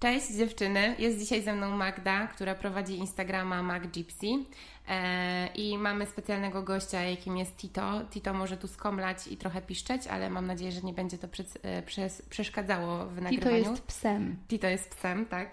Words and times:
Cześć 0.00 0.32
dziewczyny, 0.32 0.94
jest 0.98 1.18
dzisiaj 1.18 1.42
ze 1.42 1.54
mną 1.54 1.70
Magda, 1.70 2.26
która 2.26 2.54
prowadzi 2.54 2.96
Instagrama 2.96 3.62
MagGypsy 3.62 4.26
e, 4.88 5.46
i 5.54 5.78
mamy 5.78 6.06
specjalnego 6.06 6.62
gościa, 6.62 7.02
jakim 7.02 7.36
jest 7.36 7.56
Tito. 7.56 8.00
Tito 8.10 8.34
może 8.34 8.56
tu 8.56 8.68
skomlać 8.68 9.26
i 9.26 9.36
trochę 9.36 9.62
piszczeć, 9.62 10.06
ale 10.06 10.30
mam 10.30 10.46
nadzieję, 10.46 10.72
że 10.72 10.80
nie 10.80 10.92
będzie 10.92 11.18
to 11.18 11.28
przed, 11.28 11.58
e, 11.62 11.82
przez, 11.82 12.22
przeszkadzało 12.22 13.06
w 13.06 13.22
nagrywaniu. 13.22 13.56
Tito 13.58 13.70
jest 13.70 13.82
psem. 13.82 14.36
Tito 14.48 14.66
jest 14.66 14.90
psem, 14.90 15.26
tak. 15.26 15.48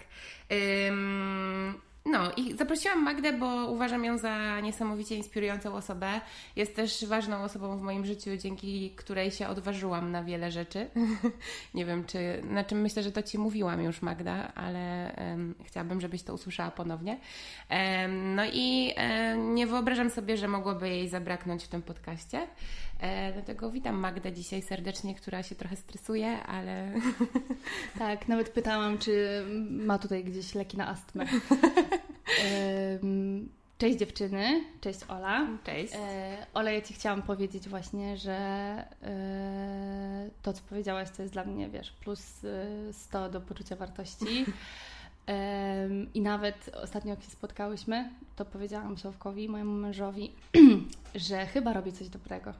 Ym, 0.88 1.82
no 2.12 2.32
i 2.38 2.58
zaprosiłam 2.58 3.04
Magdę, 3.04 3.34
bo 3.34 3.72
uważam 3.72 4.06
ją 4.06 4.18
za 4.18 4.60
niesamowicie 4.60 5.16
inspirującą 5.16 5.74
osobę. 5.74 6.22
Jest 6.56 6.76
też 6.76 7.06
ważną 7.06 7.44
osobą 7.44 7.78
w 7.78 7.82
moim 7.82 8.06
życiu, 8.06 8.30
dzięki 8.38 8.92
której 8.96 9.32
się 9.32 9.48
odważyłam 9.48 10.12
na 10.12 10.24
wiele 10.24 10.52
rzeczy. 10.52 10.88
nie 11.74 11.86
wiem, 11.86 12.06
czy, 12.06 12.42
na 12.44 12.64
czym 12.64 12.82
myślę, 12.82 13.04
że 13.04 13.12
to 13.12 13.24
Ci 13.24 13.38
mówiłam 13.38 13.82
już, 13.82 14.02
Magda, 14.02 14.54
ale 14.56 15.16
um, 15.18 15.56
chciałabym, 15.64 16.02
żebyś 16.02 16.24
to 16.24 16.34
usłyszała 16.34 16.72
ponownie. 16.72 17.18
Um, 17.70 18.36
no 18.36 18.44
i 18.54 18.94
um, 18.98 19.56
nie 19.56 19.68
wyobrażam 19.68 20.10
sobie, 20.10 20.38
że 20.38 20.48
mogłoby 20.48 20.90
jej 20.90 21.10
zabraknąć 21.10 21.64
w 21.64 21.68
tym 21.68 21.82
podcaście. 21.82 22.48
E, 23.00 23.34
dlatego 23.34 23.72
witam 23.72 23.96
Magdę 23.96 24.34
dzisiaj 24.34 24.62
serdecznie, 24.62 25.16
która 25.16 25.44
się 25.44 25.56
trochę 25.56 25.76
stresuje, 25.76 26.44
ale. 26.44 26.94
tak, 28.00 28.28
nawet 28.28 28.50
pytałam, 28.50 28.98
czy 28.98 29.44
ma 29.70 30.00
tutaj 30.00 30.24
gdzieś 30.24 30.56
leki 30.56 30.78
na 30.78 30.88
astmę. 30.88 31.26
Cześć 33.78 33.98
dziewczyny, 33.98 34.64
cześć 34.82 35.00
Ola. 35.08 35.48
Cześć. 35.64 35.94
E, 35.96 36.46
Ola, 36.54 36.72
ja 36.72 36.82
Ci 36.82 36.94
chciałam 36.94 37.22
powiedzieć 37.22 37.70
właśnie, 37.70 38.18
że 38.18 38.34
e, 39.04 40.30
to, 40.42 40.54
co 40.54 40.62
powiedziałaś, 40.70 41.10
to 41.18 41.22
jest 41.22 41.34
dla 41.34 41.44
mnie, 41.44 41.70
wiesz, 41.70 41.92
plus 41.92 42.46
100 42.92 43.26
e, 43.26 43.30
do 43.30 43.42
poczucia 43.42 43.76
wartości. 43.76 44.46
I 46.14 46.22
nawet 46.22 46.70
ostatnio, 46.84 47.10
jak 47.10 47.24
się 47.24 47.30
spotkałyśmy, 47.30 48.10
to 48.36 48.46
powiedziałam 48.46 48.98
Sławkowi, 48.98 49.50
mojemu 49.50 49.74
mężowi, 49.74 50.32
że 51.16 51.46
chyba 51.46 51.74
robi 51.74 51.94
coś 51.94 52.10
dobrego. 52.10 52.54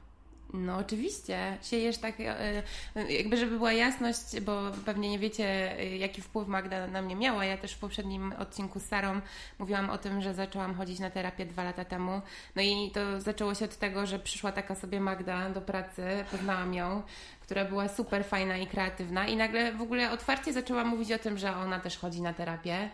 No 0.52 0.76
oczywiście, 0.76 1.58
siejesz 1.62 1.98
tak, 1.98 2.14
e, 2.20 2.62
jakby 3.08 3.36
żeby 3.36 3.56
była 3.56 3.72
jasność, 3.72 4.40
bo 4.40 4.62
pewnie 4.84 5.10
nie 5.10 5.18
wiecie, 5.18 5.78
e, 5.78 5.96
jaki 5.96 6.22
wpływ 6.22 6.48
Magda 6.48 6.86
na 6.86 7.02
mnie 7.02 7.16
miała. 7.16 7.44
Ja 7.44 7.56
też 7.56 7.72
w 7.72 7.78
poprzednim 7.78 8.32
odcinku 8.38 8.80
z 8.80 8.84
Sarą 8.84 9.20
mówiłam 9.58 9.90
o 9.90 9.98
tym, 9.98 10.22
że 10.22 10.34
zaczęłam 10.34 10.74
chodzić 10.74 10.98
na 10.98 11.10
terapię 11.10 11.46
dwa 11.46 11.64
lata 11.64 11.84
temu. 11.84 12.20
No 12.56 12.62
i 12.62 12.90
to 12.94 13.20
zaczęło 13.20 13.54
się 13.54 13.64
od 13.64 13.76
tego, 13.76 14.06
że 14.06 14.18
przyszła 14.18 14.52
taka 14.52 14.74
sobie 14.74 15.00
Magda 15.00 15.50
do 15.50 15.60
pracy, 15.60 16.02
poznałam 16.30 16.74
ją, 16.74 17.02
która 17.40 17.64
była 17.64 17.88
super 17.88 18.24
fajna 18.24 18.56
i 18.56 18.66
kreatywna 18.66 19.26
i 19.26 19.36
nagle 19.36 19.72
w 19.72 19.82
ogóle 19.82 20.10
otwarcie 20.10 20.52
zaczęła 20.52 20.84
mówić 20.84 21.12
o 21.12 21.18
tym, 21.18 21.38
że 21.38 21.56
ona 21.56 21.80
też 21.80 21.98
chodzi 21.98 22.22
na 22.22 22.32
terapię 22.32 22.90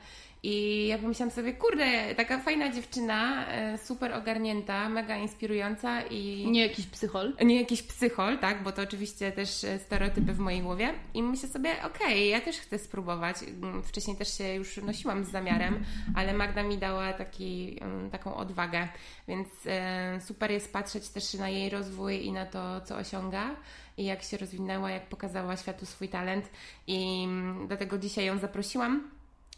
i 0.47 0.87
ja 0.87 0.99
pomyślałam 0.99 1.31
sobie, 1.31 1.53
kurde, 1.53 2.15
taka 2.15 2.39
fajna 2.39 2.73
dziewczyna, 2.73 3.49
e, 3.49 3.79
super 3.79 4.13
ogarnięta, 4.13 4.89
mega 4.89 5.17
inspirująca 5.17 6.03
i... 6.03 6.47
Nie 6.51 6.67
jakiś 6.67 6.87
psychol. 6.87 7.33
Nie 7.45 7.61
jakiś 7.61 7.83
psychol, 7.83 8.39
tak, 8.39 8.63
bo 8.63 8.73
to 8.73 8.83
oczywiście 8.83 9.33
też 9.33 9.65
e, 9.65 9.79
stereotypy 9.79 10.33
w 10.33 10.39
mojej 10.39 10.63
głowie. 10.63 10.95
I 11.15 11.23
myślę 11.23 11.49
sobie, 11.49 11.71
okej, 11.71 12.07
okay, 12.07 12.25
ja 12.25 12.41
też 12.41 12.57
chcę 12.57 12.79
spróbować. 12.79 13.37
Mm, 13.43 13.83
wcześniej 13.83 14.17
też 14.17 14.39
się 14.39 14.55
już 14.55 14.77
nosiłam 14.77 15.25
z 15.25 15.31
zamiarem, 15.31 15.85
ale 16.15 16.33
Magda 16.33 16.63
mi 16.63 16.79
dała 16.79 17.13
taki, 17.13 17.79
mm, 17.81 18.11
taką 18.11 18.37
odwagę, 18.37 18.89
więc 19.29 19.49
e, 19.67 20.21
super 20.21 20.51
jest 20.51 20.73
patrzeć 20.73 21.09
też 21.09 21.35
na 21.35 21.49
jej 21.49 21.71
rozwój 21.71 22.27
i 22.27 22.33
na 22.33 22.47
to, 22.47 22.81
co 22.81 22.97
osiąga 22.97 23.57
i 23.97 24.05
jak 24.05 24.23
się 24.23 24.37
rozwinęła, 24.37 24.91
jak 24.91 25.09
pokazała 25.09 25.57
światu 25.57 25.87
swój 25.87 26.09
talent 26.09 26.51
i 26.87 27.25
mm, 27.25 27.67
dlatego 27.67 27.99
dzisiaj 27.99 28.27
ją 28.27 28.39
zaprosiłam 28.39 29.11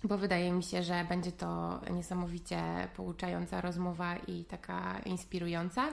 bo 0.04 0.18
wydaje 0.18 0.52
mi 0.52 0.62
się, 0.62 0.82
że 0.82 1.04
będzie 1.08 1.32
to 1.32 1.80
niesamowicie 1.90 2.88
pouczająca 2.96 3.60
rozmowa 3.60 4.16
i 4.16 4.44
taka 4.44 4.98
inspirująca. 5.04 5.88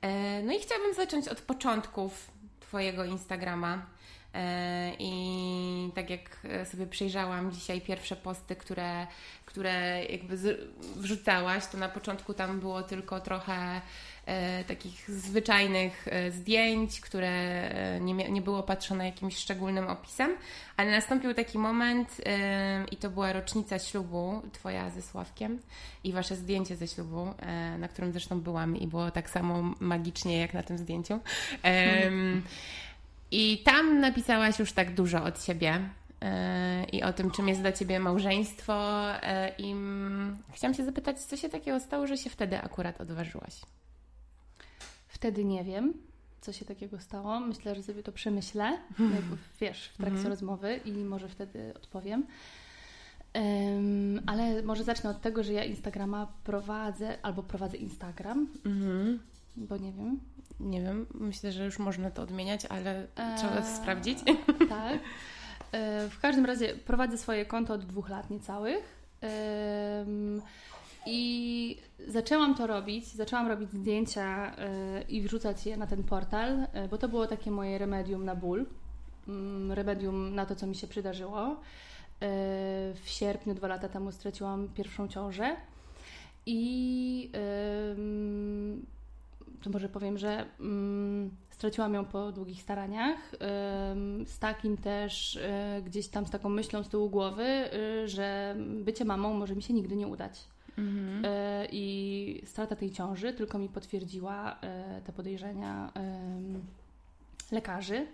E, 0.00 0.42
no 0.42 0.52
i 0.52 0.58
chciałabym 0.58 0.94
zacząć 0.94 1.28
od 1.28 1.40
początków 1.40 2.30
Twojego 2.60 3.04
Instagrama. 3.04 3.86
E, 4.34 4.92
I 4.98 5.92
tak 5.94 6.10
jak 6.10 6.46
sobie 6.64 6.86
przejrzałam 6.86 7.52
dzisiaj 7.52 7.80
pierwsze 7.80 8.16
posty, 8.16 8.56
które, 8.56 9.06
które 9.44 10.04
jakby 10.04 10.58
wrzucałaś, 10.96 11.66
to 11.66 11.78
na 11.78 11.88
początku 11.88 12.34
tam 12.34 12.60
było 12.60 12.82
tylko 12.82 13.20
trochę 13.20 13.80
takich 14.68 15.10
zwyczajnych 15.10 16.08
e, 16.08 16.30
zdjęć, 16.30 17.00
które 17.00 17.28
e, 17.28 18.00
nie, 18.00 18.14
nie 18.14 18.42
było 18.42 18.62
patrzone 18.62 19.06
jakimś 19.06 19.36
szczególnym 19.36 19.86
opisem, 19.86 20.36
ale 20.76 20.90
nastąpił 20.90 21.34
taki 21.34 21.58
moment 21.58 22.20
e, 22.26 22.84
i 22.90 22.96
to 22.96 23.10
była 23.10 23.32
rocznica 23.32 23.78
ślubu 23.78 24.42
Twoja 24.52 24.90
ze 24.90 25.02
Sławkiem 25.02 25.58
i 26.04 26.12
Wasze 26.12 26.36
zdjęcie 26.36 26.76
ze 26.76 26.88
ślubu, 26.88 27.34
e, 27.38 27.78
na 27.78 27.88
którym 27.88 28.12
zresztą 28.12 28.40
byłam 28.40 28.76
i 28.76 28.86
było 28.86 29.10
tak 29.10 29.30
samo 29.30 29.74
magicznie 29.80 30.38
jak 30.38 30.54
na 30.54 30.62
tym 30.62 30.78
zdjęciu. 30.78 31.20
I 33.30 33.62
tam 33.64 34.00
napisałaś 34.00 34.58
już 34.58 34.72
tak 34.72 34.94
dużo 34.94 35.24
od 35.24 35.44
siebie 35.44 35.80
i 36.92 37.02
o 37.02 37.12
tym, 37.12 37.30
czym 37.30 37.48
jest 37.48 37.60
dla 37.60 37.72
Ciebie 37.72 38.00
małżeństwo. 38.00 39.02
I 39.58 39.74
chciałam 40.52 40.74
się 40.74 40.84
zapytać, 40.84 41.18
co 41.18 41.36
się 41.36 41.48
takiego 41.48 41.80
stało, 41.80 42.06
że 42.06 42.16
się 42.16 42.30
wtedy 42.30 42.58
akurat 42.58 43.00
odważyłaś? 43.00 43.54
Wtedy 45.22 45.44
nie 45.44 45.64
wiem, 45.64 45.94
co 46.40 46.52
się 46.52 46.64
takiego 46.64 47.00
stało. 47.00 47.40
Myślę, 47.40 47.74
że 47.74 47.82
sobie 47.82 48.02
to 48.02 48.12
przemyślę, 48.12 48.64
jak, 49.16 49.24
wiesz, 49.60 49.88
w 49.88 49.96
trakcie 49.96 50.18
mm. 50.18 50.30
rozmowy 50.30 50.80
i 50.84 50.92
może 50.92 51.28
wtedy 51.28 51.72
odpowiem. 51.76 52.26
Um, 53.34 54.20
ale 54.26 54.62
może 54.62 54.84
zacznę 54.84 55.10
od 55.10 55.20
tego, 55.20 55.42
że 55.42 55.52
ja 55.52 55.64
Instagrama 55.64 56.32
prowadzę, 56.44 57.18
albo 57.22 57.42
prowadzę 57.42 57.76
Instagram, 57.76 58.48
mm. 58.66 59.18
bo 59.56 59.76
nie 59.76 59.92
wiem. 59.92 60.20
Nie 60.60 60.82
wiem, 60.82 61.06
myślę, 61.14 61.52
że 61.52 61.64
już 61.64 61.78
można 61.78 62.10
to 62.10 62.22
odmieniać, 62.22 62.66
ale 62.66 63.06
eee, 63.16 63.38
trzeba 63.38 63.62
sprawdzić. 63.76 64.18
Tak. 64.68 64.98
E, 65.72 66.08
w 66.08 66.20
każdym 66.20 66.44
razie 66.44 66.74
prowadzę 66.74 67.18
swoje 67.18 67.46
konto 67.46 67.74
od 67.74 67.84
dwóch 67.84 68.08
lat 68.08 68.30
niecałych. 68.30 69.02
Um, 69.22 70.42
i 71.06 71.76
zaczęłam 72.08 72.54
to 72.54 72.66
robić, 72.66 73.06
zaczęłam 73.06 73.48
robić 73.48 73.70
zdjęcia 73.70 74.46
yy, 74.46 75.02
i 75.02 75.22
wrzucać 75.22 75.66
je 75.66 75.76
na 75.76 75.86
ten 75.86 76.04
portal, 76.04 76.58
yy, 76.58 76.88
bo 76.88 76.98
to 76.98 77.08
było 77.08 77.26
takie 77.26 77.50
moje 77.50 77.78
remedium 77.78 78.24
na 78.24 78.36
ból, 78.36 78.66
yy, 79.28 79.74
remedium 79.74 80.34
na 80.34 80.46
to, 80.46 80.54
co 80.54 80.66
mi 80.66 80.74
się 80.74 80.86
przydarzyło. 80.86 81.56
Y, 82.22 82.94
w 82.94 83.02
sierpniu 83.04 83.54
dwa 83.54 83.68
lata 83.68 83.88
temu 83.88 84.12
straciłam 84.12 84.68
pierwszą 84.68 85.08
ciążę 85.08 85.56
i 86.46 87.30
to 89.62 89.70
może 89.70 89.88
powiem, 89.88 90.18
że 90.18 90.46
straciłam 91.50 91.94
ją 91.94 92.04
po 92.04 92.32
długich 92.32 92.62
staraniach, 92.62 93.18
z 94.26 94.38
takim 94.38 94.76
też 94.76 95.38
gdzieś 95.84 96.08
tam 96.08 96.26
z 96.26 96.30
taką 96.30 96.48
myślą 96.48 96.82
z 96.82 96.88
tyłu 96.88 97.10
głowy, 97.10 97.70
że 98.04 98.56
bycie 98.58 99.04
mamą 99.04 99.34
może 99.34 99.56
mi 99.56 99.62
się 99.62 99.74
nigdy 99.74 99.96
nie 99.96 100.06
udać. 100.06 100.51
Mhm. 100.78 101.24
E, 101.24 101.66
I 101.72 102.42
strata 102.46 102.76
tej 102.76 102.90
ciąży 102.90 103.32
tylko 103.32 103.58
mi 103.58 103.68
potwierdziła 103.68 104.60
e, 104.60 105.00
te 105.04 105.12
podejrzenia 105.12 105.92
lekarzy. 107.52 108.06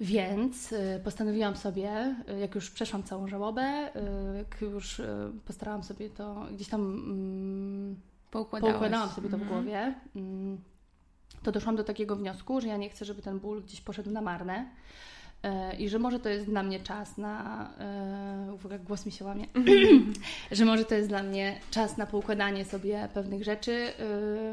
Więc 0.00 0.72
e, 0.72 1.00
postanowiłam 1.04 1.56
sobie, 1.56 2.16
jak 2.40 2.54
już 2.54 2.70
przeszłam 2.70 3.02
całą 3.02 3.28
żałobę, 3.28 3.90
jak 4.38 4.60
już 4.60 5.02
postarałam 5.44 5.82
sobie 5.82 6.10
to 6.10 6.46
gdzieś 6.52 6.68
tam 6.68 6.80
mm, 6.80 7.96
poukładałam 8.30 9.10
sobie 9.10 9.28
to 9.28 9.38
w 9.38 9.42
mhm. 9.42 9.48
głowie, 9.48 9.94
mm, 10.16 10.58
to 11.42 11.52
doszłam 11.52 11.76
do 11.76 11.84
takiego 11.84 12.16
wniosku, 12.16 12.60
że 12.60 12.68
ja 12.68 12.76
nie 12.76 12.90
chcę, 12.90 13.04
żeby 13.04 13.22
ten 13.22 13.40
ból 13.40 13.62
gdzieś 13.62 13.80
poszedł 13.80 14.10
na 14.10 14.20
marne 14.20 14.66
E, 14.66 15.15
i 15.78 15.88
że 15.88 15.98
może 15.98 16.20
to 16.20 16.28
jest 16.28 16.46
dla 16.46 16.62
mnie 16.62 16.80
czas 16.80 17.18
na, 17.18 17.68
e, 17.78 18.52
uwaga, 18.54 18.78
głos 18.78 19.06
mi 19.06 19.12
się 19.12 19.24
łamie, 19.24 19.46
że 20.52 20.64
może 20.64 20.84
to 20.84 20.94
jest 20.94 21.08
dla 21.08 21.22
mnie 21.22 21.60
czas 21.70 21.96
na 21.96 22.06
poukładanie 22.06 22.64
sobie 22.64 23.08
pewnych 23.14 23.44
rzeczy, 23.44 23.92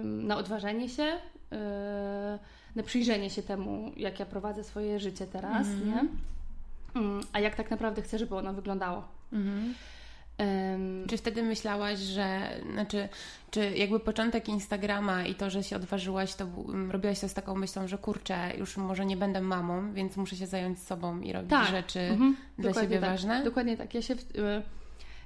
na 0.03 0.37
odważenie 0.37 0.89
się, 0.89 1.19
e, 1.51 2.39
na 2.75 2.83
przyjrzenie 2.83 3.29
się 3.29 3.43
temu, 3.43 3.91
jak 3.97 4.19
ja 4.19 4.25
prowadzę 4.25 4.63
swoje 4.63 4.99
życie 4.99 5.27
teraz, 5.27 5.67
mm 5.67 5.79
-hmm. 5.79 5.85
nie? 5.85 6.03
A 7.33 7.39
jak 7.39 7.55
tak 7.55 7.71
naprawdę 7.71 8.01
chcę, 8.01 8.19
żeby 8.19 8.35
ono 8.35 8.53
wyglądało. 8.53 9.03
Mm 9.33 9.45
-hmm. 9.45 9.73
Um, 10.39 11.07
czy 11.07 11.17
wtedy 11.17 11.43
myślałaś, 11.43 11.99
że, 11.99 12.49
znaczy, 12.71 13.09
czy 13.51 13.71
jakby 13.71 13.99
początek 13.99 14.49
Instagrama 14.49 15.25
i 15.25 15.35
to, 15.35 15.49
że 15.49 15.63
się 15.63 15.75
odważyłaś, 15.75 16.35
to 16.35 16.47
robiłaś 16.89 17.19
to 17.19 17.29
z 17.29 17.33
taką 17.33 17.55
myślą, 17.55 17.87
że 17.87 17.97
kurczę, 17.97 18.51
już 18.57 18.77
może 18.77 19.05
nie 19.05 19.17
będę 19.17 19.41
mamą, 19.41 19.93
więc 19.93 20.17
muszę 20.17 20.35
się 20.35 20.47
zająć 20.47 20.79
sobą 20.79 21.21
i 21.21 21.33
robić 21.33 21.49
tak. 21.49 21.67
rzeczy 21.67 21.99
mhm. 21.99 22.37
dla 22.57 22.69
Dokładnie 22.69 22.89
siebie 22.89 23.01
tak. 23.01 23.09
ważne? 23.09 23.43
Dokładnie 23.43 23.77
tak. 23.77 23.93
Ja 23.93 24.01
się, 24.01 24.13
y, 24.13 24.17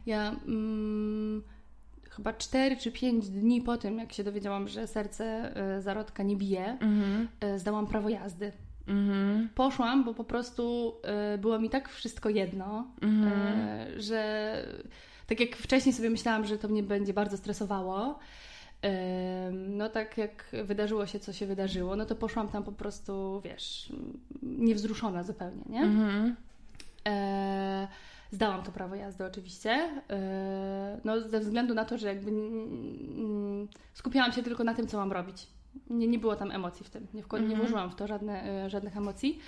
ja 0.05 0.35
mm, 0.47 1.43
chyba 2.09 2.33
4 2.33 2.77
czy 2.77 2.91
5 2.91 3.29
dni 3.29 3.61
po 3.61 3.77
tym, 3.77 3.97
jak 3.97 4.13
się 4.13 4.23
dowiedziałam, 4.23 4.67
że 4.67 4.87
serce 4.87 5.53
y, 5.77 5.81
zarodka 5.81 6.23
nie 6.23 6.35
bije, 6.35 6.65
mhm. 6.65 7.27
Y, 7.43 7.59
zdałam 7.59 7.87
prawo 7.87 8.09
jazdy. 8.09 8.51
Mhm. 8.87 9.49
Poszłam, 9.55 10.03
bo 10.03 10.13
po 10.13 10.23
prostu 10.23 10.93
y, 11.35 11.37
było 11.37 11.59
mi 11.59 11.69
tak 11.69 11.89
wszystko 11.89 12.29
jedno, 12.29 12.87
mhm. 13.01 13.59
y, 13.97 14.01
że 14.01 14.63
tak 15.27 15.39
jak 15.39 15.55
wcześniej 15.55 15.93
sobie 15.93 16.09
myślałam, 16.09 16.45
że 16.45 16.57
to 16.57 16.67
mnie 16.67 16.83
będzie 16.83 17.13
bardzo 17.13 17.37
stresowało, 17.37 18.19
y, 18.85 18.87
no 19.51 19.89
tak 19.89 20.17
jak 20.17 20.55
wydarzyło 20.63 21.05
się, 21.05 21.19
co 21.19 21.33
się 21.33 21.45
wydarzyło, 21.45 21.95
no 21.95 22.05
to 22.05 22.15
poszłam 22.15 22.47
tam 22.47 22.63
po 22.63 22.71
prostu, 22.71 23.41
wiesz, 23.41 23.93
niewzruszona 24.43 25.23
zupełnie, 25.23 25.63
nie? 25.69 25.81
Mhm. 25.81 26.35
E, 27.07 27.87
zdałam 28.31 28.63
to 28.63 28.71
prawo 28.71 28.95
jazdy 28.95 29.25
oczywiście, 29.25 29.89
no 31.03 31.21
ze 31.29 31.39
względu 31.39 31.73
na 31.73 31.85
to, 31.85 31.97
że 31.97 32.07
jakby 32.07 32.31
skupiałam 33.93 34.31
się 34.31 34.43
tylko 34.43 34.63
na 34.63 34.73
tym, 34.73 34.87
co 34.87 34.97
mam 34.97 35.11
robić. 35.11 35.47
Nie, 35.89 36.07
nie 36.07 36.19
było 36.19 36.35
tam 36.35 36.51
emocji 36.51 36.85
w 36.85 36.89
tym, 36.89 37.07
nie, 37.13 37.21
nie 37.21 37.37
mhm. 37.37 37.57
włożyłam 37.57 37.89
w 37.89 37.95
to 37.95 38.07
żadne, 38.07 38.63
e, 38.65 38.69
żadnych 38.69 38.97
emocji. 38.97 39.39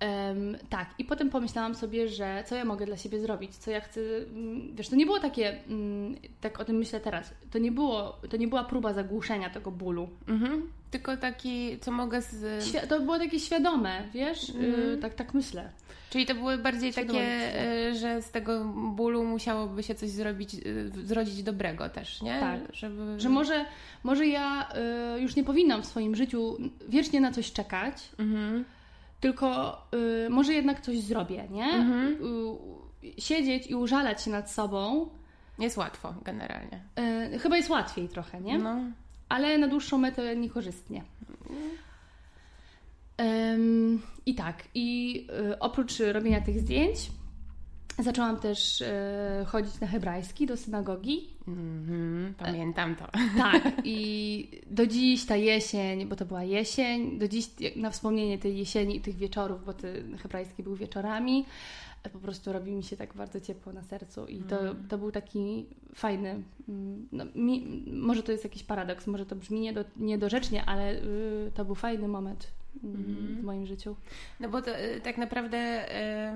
Um, 0.00 0.56
tak, 0.68 0.94
i 0.98 1.04
potem 1.04 1.30
pomyślałam 1.30 1.74
sobie, 1.74 2.08
że 2.08 2.44
co 2.46 2.54
ja 2.54 2.64
mogę 2.64 2.86
dla 2.86 2.96
siebie 2.96 3.20
zrobić, 3.20 3.56
co 3.56 3.70
ja 3.70 3.80
chcę. 3.80 4.00
Mm, 4.00 4.76
wiesz, 4.76 4.88
to 4.88 4.96
nie 4.96 5.06
było 5.06 5.20
takie, 5.20 5.64
mm, 5.68 6.16
tak 6.40 6.60
o 6.60 6.64
tym 6.64 6.76
myślę 6.76 7.00
teraz, 7.00 7.34
to 7.50 7.58
nie, 7.58 7.72
było, 7.72 8.18
to 8.30 8.36
nie 8.36 8.48
była 8.48 8.64
próba 8.64 8.92
zagłuszenia 8.92 9.50
tego 9.50 9.70
bólu. 9.70 10.08
Mhm. 10.28 10.70
Tylko 10.90 11.16
taki, 11.16 11.78
co 11.80 11.92
mogę 11.92 12.22
z. 12.22 12.64
Świ- 12.64 12.86
to 12.86 13.00
było 13.00 13.18
takie 13.18 13.40
świadome, 13.40 14.02
wiesz, 14.12 14.50
mhm. 14.50 14.90
y, 14.90 14.98
tak, 14.98 15.14
tak 15.14 15.34
myślę. 15.34 15.70
Czyli 16.10 16.26
to 16.26 16.34
były 16.34 16.58
bardziej 16.58 16.92
takie, 16.92 17.50
y, 17.90 17.94
że 17.94 18.22
z 18.22 18.30
tego 18.30 18.64
bólu 18.74 19.24
musiałoby 19.24 19.82
się 19.82 19.94
coś 19.94 20.10
zrobić, 20.10 20.54
y, 20.54 20.90
zrodzić 21.04 21.42
dobrego 21.42 21.88
też, 21.88 22.22
nie? 22.22 22.40
Tak. 22.40 22.60
Żeby... 22.72 23.20
Że 23.20 23.28
może, 23.28 23.64
może 24.02 24.26
ja 24.26 24.68
już 25.18 25.36
nie 25.36 25.44
powinnam 25.44 25.82
w 25.82 25.86
swoim 25.86 26.16
życiu 26.16 26.56
wiecznie 26.88 27.20
na 27.20 27.32
coś 27.32 27.52
czekać. 27.52 28.08
Mhm 28.18 28.64
tylko 29.20 29.78
y, 30.26 30.30
może 30.30 30.54
jednak 30.54 30.80
coś 30.80 31.00
zrobię, 31.00 31.48
nie? 31.50 31.64
Mhm. 31.64 32.18
Y, 33.04 33.20
siedzieć 33.20 33.66
i 33.66 33.74
użalać 33.74 34.22
się 34.22 34.30
nad 34.30 34.50
sobą. 34.50 35.08
Jest 35.58 35.76
łatwo 35.76 36.14
generalnie. 36.24 36.84
Y, 37.34 37.38
chyba 37.38 37.56
jest 37.56 37.70
łatwiej 37.70 38.08
trochę, 38.08 38.40
nie? 38.40 38.58
No. 38.58 38.76
Ale 39.28 39.58
na 39.58 39.68
dłuższą 39.68 39.98
metę 39.98 40.36
niekorzystnie. 40.36 41.04
I 44.26 44.34
tak, 44.34 44.64
i 44.74 45.26
y, 45.52 45.58
oprócz 45.58 45.98
robienia 45.98 46.40
tych 46.40 46.60
zdjęć, 46.60 47.10
Zaczęłam 47.98 48.36
też 48.36 48.82
e, 48.82 49.44
chodzić 49.46 49.80
na 49.80 49.86
hebrajski 49.86 50.46
do 50.46 50.56
synagogi. 50.56 51.28
Mm-hmm, 51.48 52.34
pamiętam 52.38 52.96
to. 52.96 53.06
Tak, 53.38 53.72
i 53.84 54.60
do 54.70 54.86
dziś 54.86 55.26
ta 55.26 55.36
jesień, 55.36 56.06
bo 56.06 56.16
to 56.16 56.24
była 56.24 56.44
jesień, 56.44 57.18
do 57.18 57.28
dziś 57.28 57.46
na 57.76 57.90
wspomnienie 57.90 58.38
tej 58.38 58.58
jesieni 58.58 58.96
i 58.96 59.00
tych 59.00 59.16
wieczorów, 59.16 59.64
bo 59.64 59.72
ten 59.72 60.16
hebrajski 60.16 60.62
był 60.62 60.76
wieczorami, 60.76 61.46
e, 62.02 62.10
po 62.10 62.18
prostu 62.18 62.52
robi 62.52 62.72
mi 62.72 62.82
się 62.82 62.96
tak 62.96 63.14
bardzo 63.14 63.40
ciepło 63.40 63.72
na 63.72 63.82
sercu 63.82 64.26
i 64.26 64.38
to, 64.42 64.60
mm. 64.60 64.88
to 64.88 64.98
był 64.98 65.12
taki 65.12 65.66
fajny, 65.94 66.42
mm, 66.68 67.08
no, 67.12 67.24
mi, 67.34 67.84
może 67.92 68.22
to 68.22 68.32
jest 68.32 68.44
jakiś 68.44 68.62
paradoks, 68.62 69.06
może 69.06 69.26
to 69.26 69.36
brzmi 69.36 69.60
niedo, 69.60 69.84
niedorzecznie, 69.96 70.64
ale 70.64 70.92
y, 70.92 71.52
to 71.54 71.64
był 71.64 71.74
fajny 71.74 72.08
moment 72.08 72.46
Mhm. 72.46 72.63
W 72.82 73.42
moim 73.42 73.66
życiu. 73.66 73.96
No 74.40 74.48
bo 74.48 74.62
to, 74.62 74.78
y, 74.80 75.00
tak 75.00 75.18
naprawdę 75.18 75.88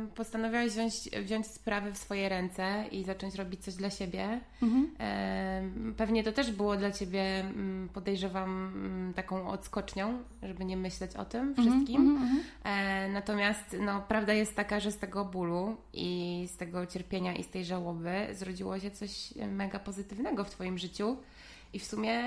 y, 0.03 0.09
postanowiłaś 0.15 0.71
wziąć, 0.71 0.95
wziąć 1.25 1.47
sprawy 1.47 1.93
w 1.93 1.99
swoje 1.99 2.29
ręce 2.29 2.85
i 2.91 3.05
zacząć 3.05 3.35
robić 3.35 3.61
coś 3.65 3.75
dla 3.75 3.91
siebie. 3.91 4.41
Mhm. 4.63 4.85
Y, 5.91 5.95
pewnie 5.95 6.25
to 6.25 6.33
też 6.33 6.53
było 6.53 6.77
dla 6.77 6.93
Ciebie, 6.93 7.41
mm, 7.41 7.89
podejrzewam, 7.89 8.73
mm, 8.75 9.15
taką 9.15 9.49
odskocznią, 9.49 10.23
żeby 10.43 10.65
nie 10.65 10.77
myśleć 10.77 11.17
o 11.17 11.25
tym 11.25 11.49
mhm, 11.49 11.69
wszystkim. 11.69 12.11
Mhm, 12.11 12.43
e, 12.65 13.09
natomiast 13.09 13.77
no, 13.81 14.03
prawda 14.09 14.33
jest 14.33 14.57
taka, 14.57 14.81
że 14.81 14.93
z 14.93 14.99
tego 14.99 15.25
bólu 15.25 15.77
i 15.93 16.45
z 16.53 16.57
tego 16.57 16.87
cierpienia 16.87 17.35
i 17.35 17.43
z 17.43 17.49
tej 17.49 17.65
żałoby 17.65 18.27
zrodziło 18.33 18.79
się 18.79 18.91
coś 18.91 19.35
mega 19.37 19.79
pozytywnego 19.79 20.45
w 20.45 20.51
Twoim 20.51 20.79
życiu. 20.79 21.17
I 21.73 21.79
w 21.79 21.85
sumie 21.85 22.21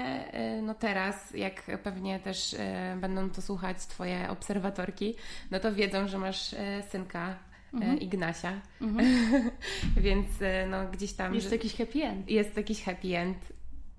y, 0.58 0.62
no 0.62 0.74
teraz, 0.74 1.34
jak 1.34 1.64
pewnie 1.84 2.20
też 2.20 2.54
y, 2.54 2.58
będą 3.02 3.30
to 3.30 3.42
słuchać 3.42 3.86
Twoje 3.86 4.30
obserwatorki, 4.30 5.16
no 5.52 5.60
to 5.60 5.74
wiedzą, 5.74 6.08
że 6.08 6.18
masz 6.18 6.54
y, 6.54 6.58
synka 6.90 7.38
mhm. 7.74 8.00
Ignasia. 8.00 8.62
Mhm. 8.82 9.06
Więc 9.98 10.28
no 10.70 10.88
gdzieś 10.92 11.14
tam... 11.14 11.36
Jest 11.36 11.52
jakiś 11.52 11.76
happy 11.76 12.04
end. 12.04 12.30
Jest 12.30 12.58
jakiś 12.58 12.84
happy 12.84 13.18
end. 13.18 13.38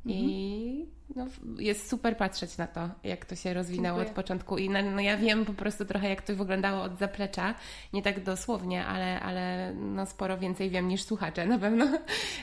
Mhm. 0.07 0.31
I 0.31 0.87
no, 1.17 1.27
jest 1.59 1.91
super 1.91 2.17
patrzeć 2.17 2.59
na 2.59 2.67
to, 2.67 2.89
jak 3.05 3.25
to 3.25 3.37
się 3.37 3.55
rozwinęło 3.55 3.99
Dziękuję. 3.99 4.11
od 4.11 4.25
początku. 4.25 4.59
I 4.59 4.71
no, 4.71 4.83
no, 4.83 5.01
ja 5.01 5.17
wiem 5.17 5.45
po 5.45 5.53
prostu 5.53 5.85
trochę, 5.85 6.09
jak 6.09 6.23
to 6.23 6.37
wyglądało 6.37 6.83
od 6.83 6.99
zaplecza. 6.99 7.55
Nie 7.93 8.03
tak 8.03 8.23
dosłownie, 8.25 8.87
ale, 8.87 9.21
ale 9.21 9.75
no, 9.75 10.07
sporo 10.07 10.39
więcej 10.39 10.71
wiem 10.71 10.89
niż 10.89 11.03
słuchacze 11.03 11.47
na 11.47 11.59
pewno. 11.59 11.99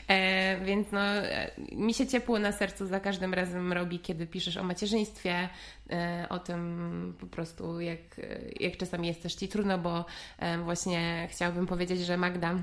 E, 0.08 0.60
więc 0.64 0.92
no, 0.92 1.00
e, 1.00 1.50
mi 1.72 1.94
się 1.94 2.06
ciepło 2.06 2.38
na 2.38 2.52
sercu 2.52 2.86
za 2.86 3.00
każdym 3.00 3.34
razem 3.34 3.72
robi, 3.72 3.98
kiedy 3.98 4.26
piszesz 4.26 4.56
o 4.56 4.64
macierzyństwie, 4.64 5.48
e, 5.90 6.26
o 6.28 6.38
tym 6.38 7.14
po 7.20 7.26
prostu, 7.26 7.80
jak, 7.80 8.20
jak 8.60 8.76
czasami 8.76 9.08
jest 9.08 9.22
też 9.22 9.34
Ci 9.34 9.48
trudno, 9.48 9.78
bo 9.78 10.04
e, 10.38 10.58
właśnie 10.58 11.28
chciałabym 11.30 11.66
powiedzieć, 11.66 12.00
że 12.00 12.16
Magda 12.16 12.54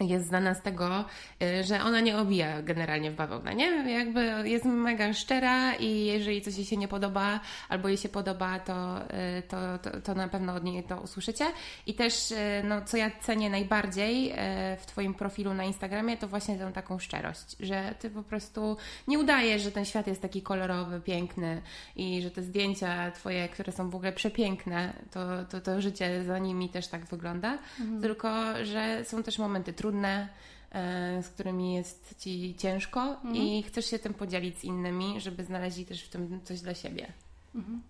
jest 0.00 0.26
znana 0.26 0.54
z 0.54 0.62
tego, 0.62 1.04
y, 1.42 1.64
że 1.64 1.82
ona 1.82 2.00
nie 2.00 2.18
obija 2.18 2.62
generalnie 2.62 3.10
w 3.10 3.14
bawełnę, 3.14 3.54
nie? 3.54 3.92
Jakby 3.92 4.48
jest 4.48 4.64
mega 4.64 5.12
szczera 5.12 5.74
i 5.74 6.04
jeżeli 6.04 6.42
coś 6.42 6.56
jej 6.56 6.66
się 6.66 6.76
nie 6.76 6.88
podoba 6.88 7.40
albo 7.68 7.88
jej 7.88 7.96
się 7.96 8.08
podoba, 8.08 8.58
to, 8.58 9.02
y, 9.38 9.42
to, 9.48 9.78
to, 9.78 10.00
to 10.00 10.14
na 10.14 10.28
pewno 10.28 10.54
od 10.54 10.64
niej 10.64 10.84
to 10.84 11.00
usłyszycie. 11.00 11.44
I 11.86 11.94
też, 11.94 12.30
y, 12.30 12.36
no, 12.64 12.82
co 12.84 12.96
ja 12.96 13.10
cenię 13.20 13.50
najbardziej 13.50 14.32
w 14.78 14.86
Twoim 14.86 15.14
profilu 15.14 15.54
na 15.54 15.64
Instagramie, 15.64 16.16
to 16.16 16.28
właśnie 16.28 16.58
tę 16.58 16.72
taką 16.72 16.98
szczerość, 16.98 17.56
że 17.60 17.94
Ty 17.98 18.10
po 18.10 18.22
prostu 18.22 18.76
nie 19.08 19.18
udajesz, 19.18 19.62
że 19.62 19.72
ten 19.72 19.84
świat 19.84 20.06
jest 20.06 20.22
taki 20.22 20.42
kolorowy, 20.42 21.00
piękny 21.00 21.62
i 21.96 22.22
że 22.22 22.30
te 22.30 22.42
zdjęcia 22.42 23.10
Twoje, 23.10 23.48
które 23.48 23.72
są 23.72 23.90
w 23.90 23.94
ogóle 23.94 24.12
przepiękne, 24.12 24.92
to, 25.10 25.44
to, 25.44 25.60
to 25.60 25.80
życie 25.80 26.24
za 26.24 26.38
nimi 26.38 26.68
też 26.68 26.88
tak 26.88 27.04
wygląda, 27.04 27.58
mhm. 27.80 28.02
tylko, 28.02 28.30
że 28.64 29.04
są 29.04 29.22
też 29.22 29.38
momenty 29.38 29.72
trudne, 29.72 29.85
trudne, 29.86 30.28
e, 30.72 31.22
z 31.22 31.28
którymi 31.28 31.74
jest 31.74 32.14
ci 32.18 32.54
ciężko 32.58 33.00
mhm. 33.00 33.36
i 33.36 33.62
chcesz 33.62 33.86
się 33.86 33.98
tym 33.98 34.14
podzielić 34.14 34.58
z 34.58 34.64
innymi, 34.64 35.20
żeby 35.20 35.44
znaleźli 35.44 35.86
też 35.86 36.02
w 36.02 36.08
tym 36.08 36.40
coś 36.44 36.60
dla 36.60 36.74
siebie. 36.74 37.06
Mhm. 37.54 37.82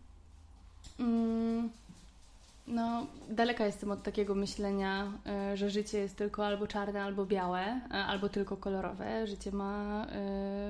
Mm, 0.98 1.70
no, 2.66 3.06
daleka 3.30 3.66
jestem 3.66 3.90
od 3.90 4.02
takiego 4.02 4.34
myślenia, 4.34 5.12
e, 5.26 5.56
że 5.56 5.70
życie 5.70 5.98
jest 5.98 6.16
tylko 6.16 6.46
albo 6.46 6.66
czarne, 6.66 7.02
albo 7.02 7.26
białe, 7.26 7.80
e, 7.90 7.92
albo 7.92 8.28
tylko 8.28 8.56
kolorowe. 8.56 9.26
Życie 9.26 9.52
ma 9.52 10.06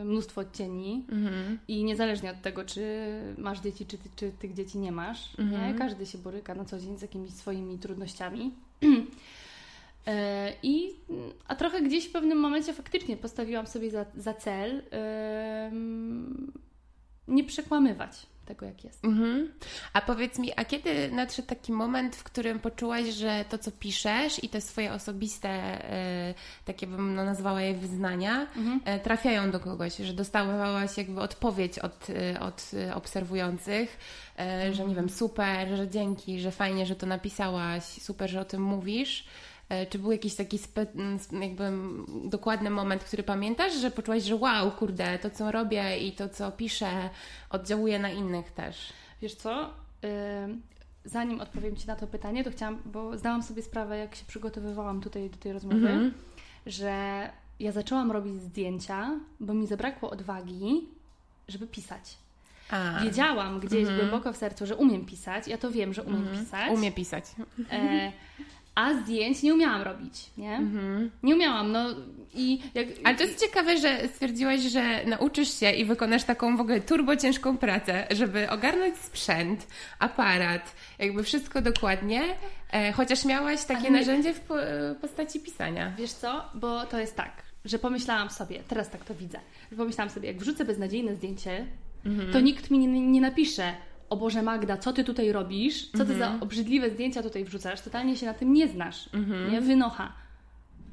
mnóstwo 0.04 0.40
odcieni 0.40 1.04
mhm. 1.12 1.59
i 1.68 1.85
niezależnie 1.85 2.30
od 2.30 2.42
tego, 2.42 2.64
czy 2.64 2.83
masz 3.38 3.61
dzieci, 3.61 3.87
czy, 3.87 3.99
ty, 3.99 4.09
czy 4.16 4.33
tych 4.38 4.54
dzieci 4.54 4.78
nie 4.78 4.92
masz, 4.92 5.38
nie? 5.38 5.45
Mhm. 5.45 5.78
każdy 5.78 6.06
się 6.06 6.18
boryka 6.18 6.54
na 6.54 6.64
co 6.64 6.78
dzień 6.78 6.99
z 6.99 7.02
jakimiś 7.02 7.30
swoimi 7.30 7.78
trudnościami. 7.78 8.50
E, 10.06 10.52
I, 10.62 10.90
a 11.48 11.54
trochę 11.54 11.82
gdzieś 11.82 12.08
w 12.08 12.12
pewnym 12.12 12.38
momencie 12.38 12.72
faktycznie 12.72 13.16
postawiłam 13.16 13.66
sobie 13.66 13.90
za, 13.90 14.04
za 14.16 14.34
cel 14.34 14.82
nie 17.28 17.44
przekłamywać 17.44 18.26
tego, 18.46 18.66
jak 18.66 18.84
jest. 18.84 19.04
Mhm. 19.04 19.52
A 19.92 20.00
powiedz 20.00 20.38
mi, 20.38 20.52
a 20.56 20.64
kiedy 20.64 21.10
nadszedł 21.12 21.48
taki 21.48 21.72
moment, 21.72 22.16
w 22.16 22.22
którym 22.22 22.60
poczułaś, 22.60 23.06
że 23.06 23.44
to, 23.48 23.58
co 23.58 23.70
piszesz 23.70 24.44
i 24.44 24.48
te 24.48 24.60
swoje 24.60 24.92
osobiste, 24.92 25.48
e, 25.48 26.34
takie 26.64 26.86
bym 26.86 27.14
no, 27.14 27.25
nazwała 27.25 27.62
je 27.62 27.75
wyznania, 27.75 28.46
mhm. 28.56 28.80
e, 28.84 29.00
trafiają 29.00 29.50
do 29.50 29.60
kogoś, 29.60 29.96
że 29.96 30.12
dostawałaś 30.12 30.98
jakby 30.98 31.20
odpowiedź 31.20 31.78
od, 31.78 32.06
od 32.40 32.70
obserwujących, 32.94 33.98
że 34.72 34.84
nie 34.84 34.94
wiem, 34.94 35.08
super, 35.08 35.68
że 35.76 35.88
dzięki, 35.88 36.40
że 36.40 36.50
fajnie, 36.50 36.86
że 36.86 36.96
to 36.96 37.06
napisałaś, 37.06 37.84
super, 37.84 38.30
że 38.30 38.40
o 38.40 38.44
tym 38.44 38.62
mówisz. 38.62 39.25
E, 39.68 39.87
czy 39.87 39.99
był 39.99 40.12
jakiś 40.12 40.35
taki 40.35 40.58
jakby 41.40 41.73
dokładny 42.25 42.70
moment, 42.70 43.04
który 43.04 43.23
pamiętasz, 43.23 43.75
że 43.75 43.90
poczułaś, 43.90 44.23
że 44.23 44.37
wow, 44.37 44.70
kurde, 44.70 45.18
to 45.18 45.30
co 45.30 45.52
robię 45.52 45.99
i 45.99 46.12
to 46.12 46.28
co 46.28 46.52
piszę 46.52 47.11
oddziałuje 47.50 47.99
na 47.99 48.11
innych 48.11 48.52
też? 48.52 48.92
Wiesz 49.23 49.35
co? 49.35 49.70
Zanim 51.04 51.40
odpowiem 51.40 51.76
Ci 51.76 51.87
na 51.87 51.96
to 51.96 52.06
pytanie, 52.06 52.44
to 52.44 52.50
chciałam, 52.50 52.82
bo 52.85 53.18
zdałam 53.18 53.42
sobie 53.42 53.62
sprawę, 53.62 53.99
jak 53.99 54.14
się 54.14 54.25
przygotowywałam 54.25 55.00
tutaj 55.00 55.30
do 55.30 55.37
tej 55.37 55.52
rozmowy, 55.52 55.88
mm 55.88 56.11
-hmm. 56.11 56.12
że 56.66 57.30
ja 57.61 57.73
zaczęłam 57.73 58.12
robić 58.12 58.42
zdjęcia, 58.42 59.11
bo 59.40 59.54
mi 59.54 59.66
zabrakło 59.66 60.11
odwagi, 60.11 60.88
żeby 61.49 61.66
pisać. 61.66 62.16
A. 62.70 63.00
Wiedziałam 63.04 63.61
gdzieś 63.61 63.82
mm 63.82 63.94
-hmm. 63.94 63.99
głęboko 63.99 64.32
w 64.32 64.37
sercu, 64.37 64.66
że 64.66 64.76
umiem 64.76 65.04
pisać. 65.04 65.49
Ja 65.49 65.58
to 65.58 65.70
wiem, 65.70 65.94
że 65.94 66.02
umiem 66.02 66.23
mm 66.23 66.35
-hmm. 66.35 66.40
pisać. 66.40 66.73
Umie 66.73 66.92
pisać. 66.92 67.25
E, 67.70 68.12
a 68.76 68.95
zdjęć 68.95 69.42
nie 69.42 69.54
umiałam 69.54 69.83
robić, 69.83 70.30
nie? 70.38 70.56
Mhm. 70.56 71.11
Nie 71.23 71.35
umiałam, 71.35 71.73
no 71.73 71.88
i 72.35 72.61
jak... 72.75 72.87
Ale 73.04 73.16
to 73.16 73.23
jest 73.23 73.40
ciekawe, 73.40 73.78
że 73.78 74.09
stwierdziłaś, 74.09 74.61
że 74.61 75.04
nauczysz 75.04 75.61
się 75.61 75.71
i 75.71 75.85
wykonasz 75.85 76.25
taką 76.25 76.56
w 76.56 76.61
ogóle 76.61 76.80
turbo 76.80 77.16
ciężką 77.16 77.59
pracę, 77.59 78.06
żeby 78.11 78.50
ogarnąć 78.50 78.97
sprzęt, 78.97 79.66
aparat, 79.99 80.75
jakby 80.99 81.23
wszystko 81.23 81.62
dokładnie, 81.62 82.23
e, 82.73 82.92
chociaż 82.92 83.25
miałaś 83.25 83.64
takie 83.64 83.90
narzędzie 83.90 84.35
w 84.35 84.40
po, 84.40 84.54
postaci 85.00 85.40
pisania. 85.40 85.92
Wiesz 85.99 86.12
co? 86.12 86.45
Bo 86.54 86.87
to 86.87 86.99
jest 86.99 87.16
tak, 87.16 87.42
że 87.64 87.78
pomyślałam 87.78 88.30
sobie, 88.30 88.62
teraz 88.68 88.90
tak 88.90 89.04
to 89.04 89.14
widzę, 89.14 89.38
że 89.71 89.76
pomyślałam 89.76 90.11
sobie, 90.11 90.28
jak 90.28 90.38
wrzucę 90.38 90.64
beznadziejne 90.64 91.14
zdjęcie, 91.14 91.66
mhm. 92.06 92.33
to 92.33 92.40
nikt 92.40 92.71
mi 92.71 92.78
nie, 92.78 93.00
nie 93.00 93.21
napisze, 93.21 93.75
o 94.10 94.16
Boże 94.16 94.42
Magda, 94.42 94.76
co 94.76 94.92
ty 94.92 95.04
tutaj 95.04 95.32
robisz? 95.32 95.90
Co 95.90 96.04
ty 96.04 96.14
za 96.14 96.25
mhm. 96.25 96.42
obrzydliwe 96.42 96.90
zdjęcia 96.90 97.22
tutaj 97.22 97.44
wrzucasz? 97.44 97.80
Totalnie 97.80 98.16
się 98.16 98.26
na 98.26 98.34
tym 98.34 98.52
nie 98.52 98.68
znasz. 98.68 99.10
Mhm. 99.14 99.52
Nie? 99.52 99.60
Wynocha. 99.60 100.12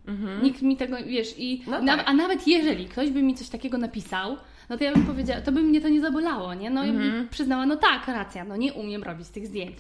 Mhm. 0.07 0.43
Nikt 0.43 0.61
mi 0.61 0.77
tego, 0.77 0.97
wiesz, 1.05 1.35
i 1.37 1.63
no 1.67 1.85
tak. 1.85 2.03
a 2.05 2.13
nawet 2.13 2.47
jeżeli 2.47 2.85
ktoś 2.85 3.09
by 3.09 3.23
mi 3.23 3.35
coś 3.35 3.49
takiego 3.49 3.77
napisał, 3.77 4.37
no 4.69 4.77
to 4.77 4.83
ja 4.83 4.93
bym 4.93 5.05
powiedziała, 5.05 5.41
to 5.41 5.51
by 5.51 5.61
mnie 5.63 5.81
to 5.81 5.89
nie 5.89 6.01
zabolało, 6.01 6.53
nie? 6.53 6.69
No 6.69 6.85
ja 6.85 6.93
bym 6.93 7.27
przyznała, 7.29 7.65
no 7.65 7.75
tak, 7.75 8.07
racja, 8.07 8.43
no 8.43 8.57
nie 8.57 8.73
umiem 8.73 9.03
robić 9.03 9.27
tych 9.29 9.47
zdjęć. 9.47 9.77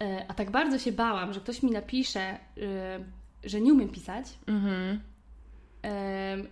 E, 0.00 0.24
a 0.28 0.34
tak 0.34 0.50
bardzo 0.50 0.78
się 0.78 0.92
bałam, 0.92 1.32
że 1.32 1.40
ktoś 1.40 1.62
mi 1.62 1.70
napisze, 1.70 2.38
y, 2.58 3.48
że 3.48 3.60
nie 3.60 3.72
umiem 3.72 3.88
pisać, 3.88 4.26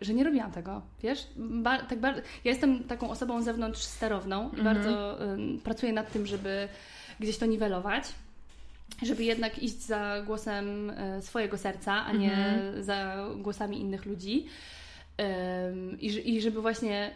że 0.00 0.14
nie 0.14 0.24
robiłam 0.24 0.52
tego, 0.52 0.82
wiesz? 1.02 1.26
Ba 1.36 1.82
tak 1.82 2.00
bardzo, 2.00 2.20
ja 2.20 2.50
jestem 2.50 2.84
taką 2.84 3.10
osobą 3.10 3.42
zewnątrz 3.42 3.80
sterowną 3.80 4.50
i 4.50 4.58
mhm. 4.58 4.64
bardzo 4.64 5.18
pracuję 5.64 5.92
nad 5.92 6.12
tym, 6.12 6.26
żeby 6.26 6.68
gdzieś 7.20 7.38
to 7.38 7.46
niwelować, 7.46 8.04
żeby 9.02 9.24
jednak 9.24 9.62
iść 9.62 9.80
za 9.80 10.22
głosem 10.26 10.90
e, 10.90 11.22
swojego 11.22 11.58
serca, 11.58 11.92
a 11.92 12.12
nie 12.12 12.32
mhm. 12.32 12.82
za 12.82 13.26
głosami 13.36 13.80
innych 13.80 14.06
ludzi. 14.06 14.46
I, 16.00 16.34
I 16.34 16.40
żeby 16.40 16.60
właśnie 16.60 17.10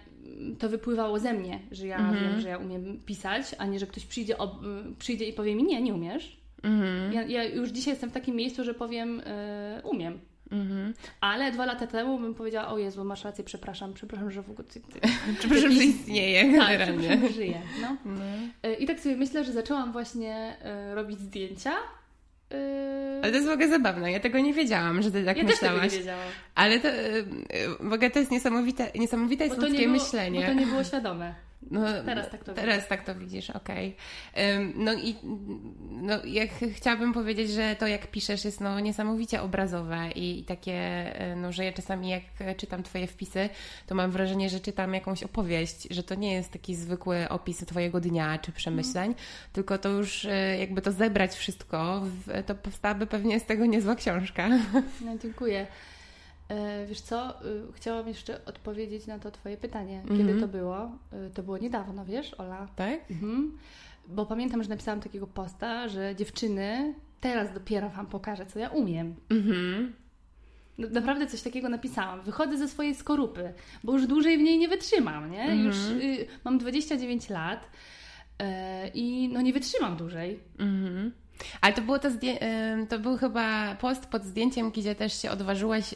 to 0.58 0.68
wypływało 0.68 1.18
ze 1.18 1.32
mnie, 1.32 1.58
że 1.70 1.86
ja 1.86 1.98
mhm. 1.98 2.24
wiem, 2.24 2.40
że 2.40 2.48
ja 2.48 2.58
umiem 2.58 3.00
pisać, 3.06 3.54
a 3.58 3.66
nie, 3.66 3.78
że 3.78 3.86
ktoś 3.86 4.06
przyjdzie, 4.06 4.38
ob, 4.38 4.60
przyjdzie 4.98 5.28
i 5.28 5.32
powie 5.32 5.54
mi, 5.54 5.64
nie, 5.64 5.82
nie 5.82 5.94
umiesz. 5.94 6.36
Mhm. 6.62 7.12
Ja, 7.12 7.22
ja, 7.22 7.44
już 7.44 7.68
dzisiaj 7.68 7.92
jestem 7.92 8.10
w 8.10 8.12
takim 8.12 8.36
miejscu, 8.36 8.64
że 8.64 8.74
powiem, 8.74 9.20
y, 9.20 9.24
umiem. 9.84 10.18
Mhm. 10.52 10.94
Ale 11.20 11.52
dwa 11.52 11.66
lata 11.66 11.86
temu 11.86 12.18
bym 12.18 12.34
powiedziała, 12.34 12.68
o 12.68 12.78
Jezu, 12.78 13.04
masz 13.04 13.24
rację, 13.24 13.44
przepraszam, 13.44 13.94
przepraszam, 13.94 14.30
że 14.30 14.42
w 14.42 14.50
ogóle... 14.50 14.68
Przepraszam, 15.38 15.72
że 15.72 15.84
istnieje 15.84 16.42
tak, 16.42 16.52
generalnie. 16.52 17.08
Tak, 17.08 17.20
że 17.20 17.28
żyję. 17.28 17.62
No. 17.82 17.96
no. 18.04 18.70
I 18.78 18.86
tak 18.86 19.00
sobie 19.00 19.16
myślę, 19.16 19.44
że 19.44 19.52
zaczęłam 19.52 19.92
właśnie 19.92 20.56
y, 20.92 20.94
robić 20.94 21.18
zdjęcia 21.18 21.72
y, 22.52 22.56
ale 23.22 23.30
to 23.30 23.36
jest 23.36 23.48
w 23.48 23.52
ogóle 23.52 23.68
zabawne. 23.68 24.12
Ja 24.12 24.20
tego 24.20 24.38
nie 24.38 24.54
wiedziałam, 24.54 25.02
że 25.02 25.10
ty 25.10 25.24
tak 25.24 25.36
ja 25.36 25.44
myślałaś. 25.44 25.80
Też 25.80 25.90
tego 25.90 25.94
nie 25.94 25.98
wiedziałam. 25.98 26.28
Ale 26.54 26.80
to 26.80 26.88
w 27.80 27.92
ogóle 27.92 28.10
to 28.10 28.18
jest 28.18 28.30
niesamowite, 28.30 28.90
niesamowite 28.94 29.44
jest 29.44 29.58
ludzkie 29.58 29.88
myślenie. 29.88 30.40
Bo 30.40 30.46
to 30.46 30.52
nie 30.52 30.66
było 30.66 30.84
świadome. 30.84 31.34
No, 31.70 31.80
teraz 32.04 32.30
tak 32.30 32.44
to 32.44 32.54
Teraz 32.54 32.88
tak 32.88 33.04
to 33.04 33.14
widzisz, 33.14 33.50
okej. 33.50 33.96
Okay. 34.32 34.72
No 34.74 34.92
i 34.94 35.16
no, 35.90 36.24
ja 36.24 36.46
ch 36.46 36.60
chciałabym 36.74 37.12
powiedzieć, 37.12 37.50
że 37.50 37.76
to 37.76 37.86
jak 37.86 38.06
piszesz 38.06 38.44
jest 38.44 38.60
no, 38.60 38.80
niesamowicie 38.80 39.42
obrazowe 39.42 40.10
i, 40.14 40.40
i, 40.40 40.44
takie, 40.44 40.72
e, 40.72 41.36
no, 41.36 41.52
że 41.52 41.64
ja 41.64 41.72
czasami 41.72 42.08
jak 42.08 42.22
czytam 42.56 42.82
Twoje 42.82 43.06
wpisy, 43.06 43.48
to 43.86 43.94
mam 43.94 44.10
wrażenie, 44.10 44.50
że 44.50 44.60
czytam 44.60 44.94
jakąś 44.94 45.22
opowieść, 45.22 45.88
że 45.90 46.02
to 46.02 46.14
nie 46.14 46.32
jest 46.32 46.52
taki 46.52 46.74
zwykły 46.74 47.28
opis 47.28 47.58
Twojego 47.58 48.00
dnia 48.00 48.38
czy 48.38 48.52
przemyśleń, 48.52 49.04
mm. 49.04 49.18
tylko 49.52 49.78
to 49.78 49.88
już 49.88 50.24
e, 50.24 50.58
jakby 50.58 50.82
to 50.82 50.92
zebrać 50.92 51.34
wszystko, 51.34 52.02
to 52.46 52.54
powstałaby 52.54 53.06
pewnie 53.06 53.40
z 53.40 53.44
tego 53.44 53.66
niezła 53.66 53.94
książka. 53.94 54.48
No 55.04 55.18
dziękuję. 55.22 55.66
E, 56.52 56.86
wiesz 56.86 57.00
co, 57.00 57.46
y, 57.46 57.72
chciałam 57.72 58.08
jeszcze 58.08 58.44
odpowiedzieć 58.44 59.06
na 59.06 59.18
to 59.18 59.30
Twoje 59.30 59.56
pytanie. 59.56 60.02
Kiedy 60.08 60.22
mm 60.22 60.36
-hmm. 60.36 60.40
to 60.40 60.48
było? 60.48 60.98
Y, 61.26 61.30
to 61.30 61.42
było 61.42 61.58
niedawno, 61.58 62.04
wiesz, 62.04 62.34
Ola? 62.34 62.68
Tak? 62.76 63.10
Mhm. 63.10 63.58
Bo 64.08 64.26
pamiętam, 64.26 64.62
że 64.62 64.68
napisałam 64.68 65.00
takiego 65.00 65.26
posta, 65.26 65.88
że 65.88 66.16
dziewczyny, 66.16 66.94
teraz 67.20 67.54
dopiero 67.54 67.88
Wam 67.88 68.06
pokażę, 68.06 68.46
co 68.46 68.58
ja 68.58 68.68
umiem. 68.68 69.14
Mhm. 69.30 69.92
No, 70.78 70.88
naprawdę 70.88 71.26
coś 71.26 71.42
takiego 71.42 71.68
napisałam. 71.68 72.22
Wychodzę 72.22 72.58
ze 72.58 72.68
swojej 72.68 72.94
skorupy, 72.94 73.54
bo 73.84 73.92
już 73.92 74.06
dłużej 74.06 74.38
w 74.38 74.42
niej 74.42 74.58
nie 74.58 74.68
wytrzymam, 74.68 75.30
nie? 75.30 75.42
Mm 75.42 75.58
-hmm. 75.58 75.64
Już 75.64 75.76
y, 75.76 76.26
mam 76.44 76.58
29 76.58 77.30
lat 77.30 77.70
y, 78.42 78.44
i 78.94 79.28
no 79.32 79.40
nie 79.40 79.52
wytrzymam 79.52 79.96
dłużej. 79.96 80.40
Mhm. 80.58 81.12
Ale 81.60 81.74
to 81.74 81.82
było 81.82 81.98
to, 81.98 82.08
to 82.88 82.98
był 82.98 83.16
chyba 83.16 83.74
post 83.74 84.06
pod 84.06 84.24
zdjęciem, 84.24 84.70
gdzie 84.70 84.94
też 84.94 85.22
się 85.22 85.30
odważyłaś 85.30 85.94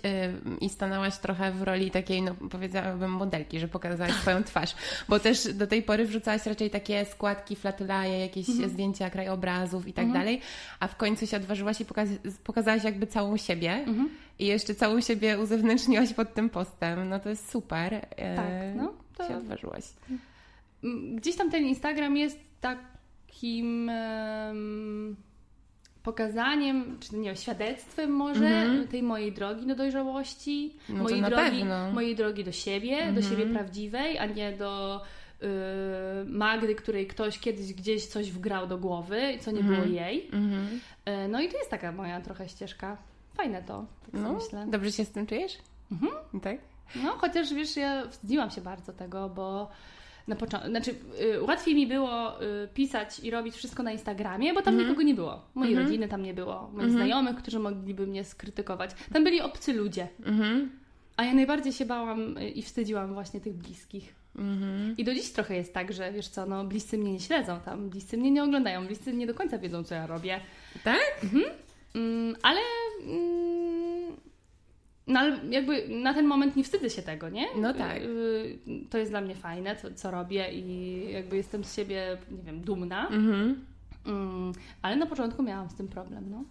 i 0.60 0.68
stanęłaś 0.68 1.16
trochę 1.16 1.52
w 1.52 1.62
roli 1.62 1.90
takiej, 1.90 2.22
no 2.22 2.34
powiedziałabym, 2.50 3.10
modelki, 3.10 3.60
że 3.60 3.68
pokazałaś 3.68 4.12
swoją 4.22 4.44
twarz. 4.44 4.74
Bo 5.08 5.20
też 5.20 5.54
do 5.54 5.66
tej 5.66 5.82
pory 5.82 6.06
wrzucałaś 6.06 6.46
raczej 6.46 6.70
takie 6.70 7.04
składki, 7.04 7.56
flatulaje, 7.56 8.18
jakieś 8.18 8.48
mhm. 8.48 8.70
zdjęcia 8.70 9.10
krajobrazów 9.10 9.88
i 9.88 9.92
tak 9.92 10.04
mhm. 10.04 10.24
dalej, 10.24 10.40
a 10.80 10.88
w 10.88 10.96
końcu 10.96 11.26
się 11.26 11.36
odważyłaś 11.36 11.80
i 11.80 11.84
pokaz 11.84 12.08
pokazałaś 12.44 12.84
jakby 12.84 13.06
całą 13.06 13.36
siebie. 13.36 13.72
Mhm. 13.72 14.08
I 14.38 14.46
jeszcze 14.46 14.74
całą 14.74 15.00
siebie 15.00 15.38
uzewnętrzniłaś 15.38 16.12
pod 16.12 16.34
tym 16.34 16.50
postem. 16.50 17.08
No 17.08 17.20
to 17.20 17.28
jest 17.28 17.50
super. 17.50 17.94
E, 17.94 18.36
tak, 18.36 18.46
no. 18.76 18.94
To... 19.16 19.28
się 19.28 19.36
odważyłaś. 19.36 19.84
Gdzieś 21.14 21.36
tam 21.36 21.50
ten 21.50 21.64
Instagram 21.64 22.16
jest 22.16 22.38
takim... 22.60 23.90
Um 24.48 25.16
pokazaniem, 26.06 26.98
czy 27.00 27.16
nie 27.16 27.24
wiem, 27.24 27.36
świadectwem 27.36 28.10
może 28.10 28.44
mm-hmm. 28.44 28.88
tej 28.88 29.02
mojej 29.02 29.32
drogi 29.32 29.66
do 29.66 29.74
dojrzałości, 29.74 30.76
no 30.88 31.02
mojej, 31.02 31.22
drogi, 31.22 31.64
mojej 31.92 32.16
drogi 32.16 32.44
do 32.44 32.52
siebie, 32.52 32.96
mm-hmm. 32.96 33.14
do 33.14 33.22
siebie 33.22 33.44
mhm. 33.44 33.54
prawdziwej, 33.54 34.18
a 34.18 34.26
nie 34.26 34.52
do 34.52 35.00
y, 35.42 35.46
Magdy, 36.26 36.74
której 36.74 37.06
ktoś 37.06 37.38
kiedyś 37.38 37.74
gdzieś 37.74 38.06
coś 38.06 38.32
wgrał 38.32 38.66
do 38.66 38.78
głowy, 38.78 39.20
co 39.40 39.50
nie 39.50 39.60
mm-hmm. 39.60 39.74
było 39.74 39.84
jej. 39.84 40.30
Mhm. 40.32 40.80
Y, 41.24 41.28
no 41.28 41.40
i 41.40 41.48
to 41.48 41.58
jest 41.58 41.70
taka 41.70 41.92
moja 41.92 42.20
trochę 42.20 42.48
ścieżka. 42.48 42.96
Fajne 43.34 43.62
to, 43.62 43.86
tak 44.12 44.20
no, 44.20 44.32
myślę. 44.32 44.66
Dobrze 44.68 44.92
się 44.92 45.04
z 45.04 45.10
tym 45.10 45.26
czujesz? 45.26 45.58
Mhm. 45.92 46.12
Tak? 46.42 46.56
No, 47.04 47.12
chociaż 47.12 47.54
wiesz, 47.54 47.76
ja 47.76 48.08
wstydziłam 48.08 48.50
się 48.50 48.60
bardzo 48.60 48.92
tego, 48.92 49.28
bo 49.28 49.70
na 50.28 50.36
początku, 50.36 50.68
znaczy 50.68 50.94
y, 51.20 51.42
łatwiej 51.42 51.74
mi 51.74 51.86
było 51.86 52.42
y, 52.42 52.68
pisać 52.74 53.20
i 53.20 53.30
robić 53.30 53.54
wszystko 53.54 53.82
na 53.82 53.92
Instagramie, 53.92 54.54
bo 54.54 54.62
tam 54.62 54.74
mm 54.74 54.84
-hmm. 54.84 54.88
nikogo 54.88 55.02
nie 55.02 55.14
było. 55.14 55.42
Mojej 55.54 55.74
mm 55.74 55.84
-hmm. 55.84 55.86
rodziny 55.86 56.08
tam 56.08 56.22
nie 56.22 56.34
było, 56.34 56.70
moich 56.72 56.78
mm 56.78 56.90
-hmm. 56.90 56.92
znajomych, 56.92 57.36
którzy 57.36 57.58
mogliby 57.58 58.06
mnie 58.06 58.24
skrytykować. 58.24 58.90
Tam 59.12 59.24
byli 59.24 59.40
obcy 59.40 59.72
ludzie. 59.72 60.08
Mhm. 60.24 60.70
A 61.16 61.24
ja 61.24 61.34
najbardziej 61.34 61.72
się 61.72 61.84
bałam 61.84 62.38
y, 62.38 62.48
i 62.50 62.62
wstydziłam 62.62 63.14
właśnie 63.14 63.40
tych 63.40 63.54
bliskich. 63.54 64.14
Mhm. 64.38 64.94
I 64.98 65.04
do 65.04 65.14
dziś 65.14 65.32
trochę 65.32 65.56
jest 65.56 65.74
tak, 65.74 65.92
że 65.92 66.12
wiesz 66.12 66.28
co, 66.28 66.46
no 66.46 66.64
bliscy 66.64 66.98
mnie 66.98 67.12
nie 67.12 67.20
śledzą 67.20 67.60
tam, 67.60 67.90
bliscy 67.90 68.16
mnie 68.16 68.30
nie 68.30 68.44
oglądają, 68.44 68.86
bliscy 68.86 69.12
nie 69.12 69.26
do 69.26 69.34
końca 69.34 69.58
wiedzą, 69.58 69.84
co 69.84 69.94
ja 69.94 70.06
robię. 70.06 70.40
Tak? 70.84 71.00
Mhm. 71.24 71.44
Mm, 71.94 72.36
ale 72.42 72.60
mm, 73.02 73.55
no 75.06 75.20
ale 75.20 75.38
jakby 75.50 75.88
na 75.88 76.14
ten 76.14 76.26
moment 76.26 76.56
nie 76.56 76.64
wstydzę 76.64 76.90
się 76.90 77.02
tego, 77.02 77.28
nie? 77.28 77.46
No 77.60 77.74
tak. 77.74 78.02
Y, 78.02 78.58
to 78.90 78.98
jest 78.98 79.12
dla 79.12 79.20
mnie 79.20 79.34
fajne, 79.34 79.76
co, 79.76 79.94
co 79.94 80.10
robię 80.10 80.52
i 80.52 81.12
jakby 81.12 81.36
jestem 81.36 81.64
z 81.64 81.74
siebie, 81.74 82.18
nie 82.30 82.42
wiem, 82.42 82.60
dumna. 82.60 83.08
Mhm. 83.08 83.64
Mm, 84.06 84.52
ale 84.82 84.96
na 84.96 85.06
początku 85.06 85.42
miałam 85.42 85.70
z 85.70 85.74
tym 85.74 85.88
problem, 85.88 86.24
no. 86.30 86.44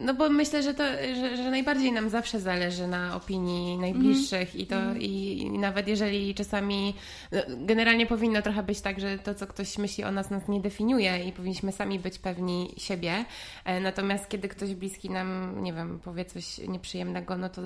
No 0.00 0.14
bo 0.14 0.28
myślę, 0.28 0.62
że 0.62 0.74
to, 0.74 0.84
że, 1.14 1.36
że, 1.36 1.50
najbardziej 1.50 1.92
nam 1.92 2.10
zawsze 2.10 2.40
zależy 2.40 2.86
na 2.86 3.16
opinii 3.16 3.78
najbliższych 3.78 4.54
mm. 4.54 4.58
i 4.62 4.66
to 4.66 4.76
mm. 4.76 5.00
i, 5.00 5.50
nawet 5.58 5.88
jeżeli 5.88 6.34
czasami 6.34 6.94
no, 7.32 7.40
generalnie 7.48 8.06
powinno 8.06 8.42
trochę 8.42 8.62
być 8.62 8.80
tak, 8.80 9.00
że 9.00 9.18
to 9.18 9.34
co 9.34 9.46
ktoś 9.46 9.78
myśli 9.78 10.04
o 10.04 10.10
nas 10.10 10.30
nas 10.30 10.48
nie 10.48 10.60
definiuje 10.60 11.24
i 11.24 11.32
powinniśmy 11.32 11.72
sami 11.72 11.98
być 11.98 12.18
pewni 12.18 12.74
siebie. 12.76 13.24
E, 13.64 13.80
natomiast 13.80 14.28
kiedy 14.28 14.48
ktoś 14.48 14.74
bliski 14.74 15.10
nam, 15.10 15.58
nie 15.62 15.72
wiem, 15.72 15.98
powie 15.98 16.24
coś 16.24 16.58
nieprzyjemnego, 16.58 17.36
no 17.36 17.48
to 17.48 17.62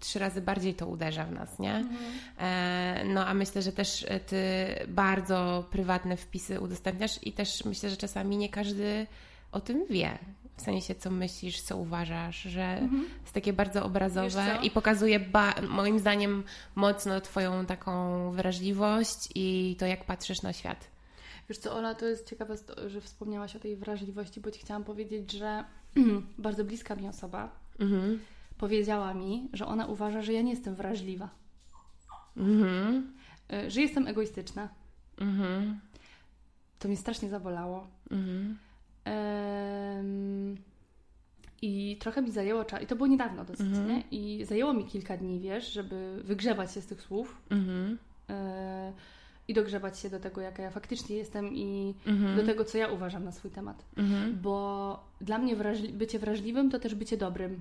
trzy 0.00 0.18
razy 0.18 0.40
bardziej 0.40 0.74
to 0.74 0.86
uderza 0.86 1.24
w 1.24 1.32
nas, 1.32 1.58
nie? 1.58 1.74
Mhm. 1.74 1.98
E, 2.38 3.04
no 3.04 3.26
a 3.26 3.34
myślę, 3.34 3.62
że 3.62 3.72
też 3.72 4.06
ty 4.26 4.44
bardzo 4.88 5.64
prywatne 5.70 6.16
wpisy 6.16 6.60
udostępniasz 6.60 7.18
i 7.22 7.32
też 7.32 7.64
myślę, 7.64 7.90
że 7.90 7.96
czasami 7.96 8.36
nie 8.36 8.48
każdy 8.48 9.06
o 9.52 9.60
tym 9.60 9.86
wie 9.90 10.18
w 10.56 10.62
sensie 10.62 10.94
co 10.94 11.10
myślisz, 11.10 11.60
co 11.60 11.76
uważasz, 11.76 12.42
że 12.42 12.62
mhm. 12.62 13.06
jest 13.22 13.34
takie 13.34 13.52
bardzo 13.52 13.84
obrazowe 13.84 14.58
i 14.62 14.70
pokazuje 14.70 15.20
ba- 15.20 15.54
moim 15.68 15.98
zdaniem 15.98 16.44
mocno 16.74 17.20
Twoją 17.20 17.66
taką 17.66 18.30
wrażliwość 18.32 19.28
i 19.34 19.76
to, 19.78 19.86
jak 19.86 20.04
patrzysz 20.04 20.42
na 20.42 20.52
świat. 20.52 20.90
Wiesz 21.48 21.58
co, 21.58 21.76
Ola, 21.76 21.94
to 21.94 22.06
jest 22.06 22.30
ciekawe, 22.30 22.56
że 22.86 23.00
wspomniałaś 23.00 23.56
o 23.56 23.58
tej 23.58 23.76
wrażliwości, 23.76 24.40
bo 24.40 24.50
Ci 24.50 24.60
chciałam 24.60 24.84
powiedzieć, 24.84 25.32
że 25.32 25.64
bardzo 26.38 26.64
bliska 26.64 26.94
mi 26.94 27.08
osoba 27.08 27.50
mhm. 27.80 28.20
powiedziała 28.58 29.14
mi, 29.14 29.48
że 29.52 29.66
ona 29.66 29.86
uważa, 29.86 30.22
że 30.22 30.32
ja 30.32 30.42
nie 30.42 30.50
jestem 30.50 30.74
wrażliwa. 30.74 31.28
Mhm. 32.36 33.12
Y, 33.52 33.70
że 33.70 33.80
jestem 33.80 34.08
egoistyczna. 34.08 34.68
Mhm. 35.18 35.80
To 36.78 36.88
mnie 36.88 36.96
strasznie 36.96 37.28
zabolało. 37.28 37.86
Mhm. 38.10 38.58
I 41.62 41.96
trochę 42.00 42.22
mi 42.22 42.30
zajęło 42.30 42.64
czas, 42.64 42.82
i 42.82 42.86
to 42.86 42.96
było 42.96 43.06
niedawno 43.06 43.44
dosyć, 43.44 43.66
mhm. 43.66 43.88
nie? 43.88 44.02
I 44.10 44.44
zajęło 44.44 44.72
mi 44.72 44.84
kilka 44.84 45.16
dni, 45.16 45.40
wiesz, 45.40 45.72
żeby 45.72 46.20
wygrzebać 46.24 46.72
się 46.72 46.80
z 46.80 46.86
tych 46.86 47.00
słów. 47.00 47.36
Mhm. 47.50 47.98
E, 48.30 48.92
I 49.48 49.54
dogrzebać 49.54 49.98
się 49.98 50.10
do 50.10 50.20
tego, 50.20 50.40
jaka 50.40 50.62
ja 50.62 50.70
faktycznie 50.70 51.16
jestem 51.16 51.54
i 51.54 51.94
mhm. 52.06 52.36
do 52.36 52.42
tego, 52.42 52.64
co 52.64 52.78
ja 52.78 52.88
uważam 52.88 53.24
na 53.24 53.32
swój 53.32 53.50
temat. 53.50 53.84
Mhm. 53.96 54.38
Bo 54.42 55.04
dla 55.20 55.38
mnie 55.38 55.56
wrażli 55.56 55.92
bycie 55.92 56.18
wrażliwym 56.18 56.70
to 56.70 56.78
też 56.78 56.94
bycie 56.94 57.16
dobrym. 57.16 57.60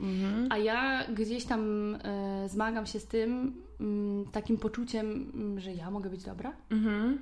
Mhm. 0.00 0.48
A 0.50 0.58
ja 0.58 1.06
gdzieś 1.14 1.44
tam 1.44 1.94
e, 1.94 2.48
zmagam 2.48 2.86
się 2.86 3.00
z 3.00 3.06
tym 3.06 3.54
mm, 3.80 4.24
takim 4.32 4.56
poczuciem, 4.56 5.30
mm, 5.34 5.60
że 5.60 5.72
ja 5.72 5.90
mogę 5.90 6.10
być 6.10 6.24
dobra. 6.24 6.52
Mhm 6.70 7.18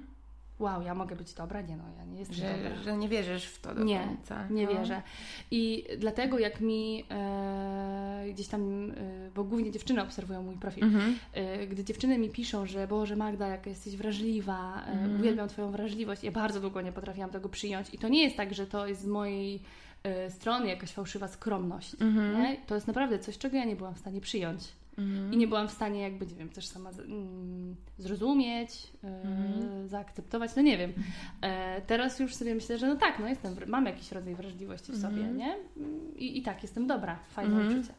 wow, 0.59 0.83
ja 0.83 0.95
mogę 0.95 1.17
być 1.17 1.35
dobra? 1.35 1.61
Nie 1.61 1.77
no, 1.77 1.85
ja 1.99 2.05
nie 2.05 2.19
jestem 2.19 2.37
że, 2.37 2.55
dobra. 2.55 2.83
Że 2.83 2.97
nie 2.97 3.09
wierzysz 3.09 3.45
w 3.45 3.61
to 3.61 3.75
do 3.75 3.85
nie, 3.85 4.01
końca. 4.01 4.49
Nie, 4.49 4.67
no. 4.67 4.73
wierzę. 4.73 5.03
I 5.51 5.85
dlatego 5.99 6.39
jak 6.39 6.61
mi 6.61 7.05
e, 7.11 8.25
gdzieś 8.33 8.49
tam, 8.49 8.91
e, 8.91 8.95
bo 9.35 9.45
głównie 9.45 9.71
dziewczyny 9.71 10.03
obserwują 10.03 10.43
mój 10.43 10.57
profil, 10.57 10.85
mhm. 10.85 11.19
e, 11.33 11.67
gdy 11.67 11.85
dziewczyny 11.85 12.19
mi 12.19 12.31
piszą, 12.31 12.67
że 12.67 12.87
Boże 12.89 13.17
Magda, 13.17 13.49
jak 13.49 13.67
jesteś 13.67 13.97
wrażliwa, 13.97 14.85
e, 14.87 14.91
mhm. 14.91 15.21
uwielbiam 15.21 15.49
Twoją 15.49 15.71
wrażliwość, 15.71 16.25
ja 16.25 16.33
bardzo 16.33 16.61
długo 16.61 16.81
nie 16.81 16.93
potrafiłam 16.93 17.31
tego 17.31 17.49
przyjąć 17.49 17.95
i 17.95 17.99
to 17.99 18.09
nie 18.09 18.23
jest 18.23 18.37
tak, 18.37 18.55
że 18.55 18.67
to 18.67 18.87
jest 18.87 19.01
z 19.01 19.07
mojej 19.07 19.63
e, 20.03 20.31
strony 20.31 20.69
jakaś 20.69 20.91
fałszywa 20.91 21.29
skromność. 21.29 21.97
Mhm. 22.01 22.43
Nie? 22.43 22.57
To 22.67 22.75
jest 22.75 22.87
naprawdę 22.87 23.19
coś, 23.19 23.39
czego 23.39 23.57
ja 23.57 23.65
nie 23.65 23.77
byłam 23.77 23.95
w 23.95 23.99
stanie 23.99 24.21
przyjąć. 24.21 24.73
Mhm. 24.99 25.35
I 25.35 25.37
nie 25.37 25.47
byłam 25.47 25.69
w 25.69 25.73
stanie 25.73 26.01
jakby, 26.01 26.27
nie 26.27 26.35
wiem, 26.35 26.49
też 26.49 26.67
sama 26.67 26.91
mm, 26.91 27.77
zrozumieć, 27.99 28.93
mhm. 29.03 29.89
zaakceptować, 29.89 30.51
no 30.57 30.63
nie 30.63 30.79
wiem. 30.79 30.93
E, 31.43 31.81
teraz 31.81 32.21
już 32.21 32.35
sobie 32.35 32.55
myślę, 32.55 32.79
że 32.79 32.87
no 32.87 32.97
tak, 32.97 33.19
no 33.19 33.29
jestem, 33.29 33.57
mam 33.67 33.87
jakiś 33.87 34.13
rodzaj 34.13 34.35
wrażliwości 34.35 34.93
w 34.93 35.01
sobie, 35.01 35.23
mhm. 35.23 35.37
nie? 35.37 35.57
I, 36.17 36.39
I 36.39 36.43
tak, 36.43 36.63
jestem 36.63 36.87
dobra, 36.87 37.19
fajne 37.29 37.57
mhm. 37.57 37.79
uczucie. 37.79 37.95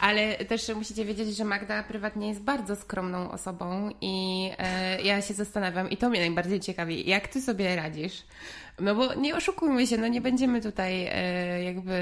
Ale 0.00 0.44
też 0.44 0.68
musicie 0.74 1.04
wiedzieć, 1.04 1.36
że 1.36 1.44
Magda 1.44 1.82
prywatnie 1.82 2.28
jest 2.28 2.42
bardzo 2.42 2.76
skromną 2.76 3.30
osobą 3.30 3.90
i 4.00 4.50
e, 4.58 5.02
ja 5.02 5.22
się 5.22 5.34
zastanawiam, 5.34 5.90
i 5.90 5.96
to 5.96 6.08
mnie 6.08 6.20
najbardziej 6.20 6.60
ciekawi, 6.60 7.08
jak 7.08 7.28
Ty 7.28 7.42
sobie 7.42 7.76
radzisz? 7.76 8.24
No 8.80 8.94
bo 8.94 9.14
nie 9.14 9.36
oszukujmy 9.36 9.86
się, 9.86 9.98
no 9.98 10.08
nie 10.08 10.20
będziemy 10.20 10.60
tutaj 10.60 11.06
e, 11.06 11.64
jakby 11.64 11.92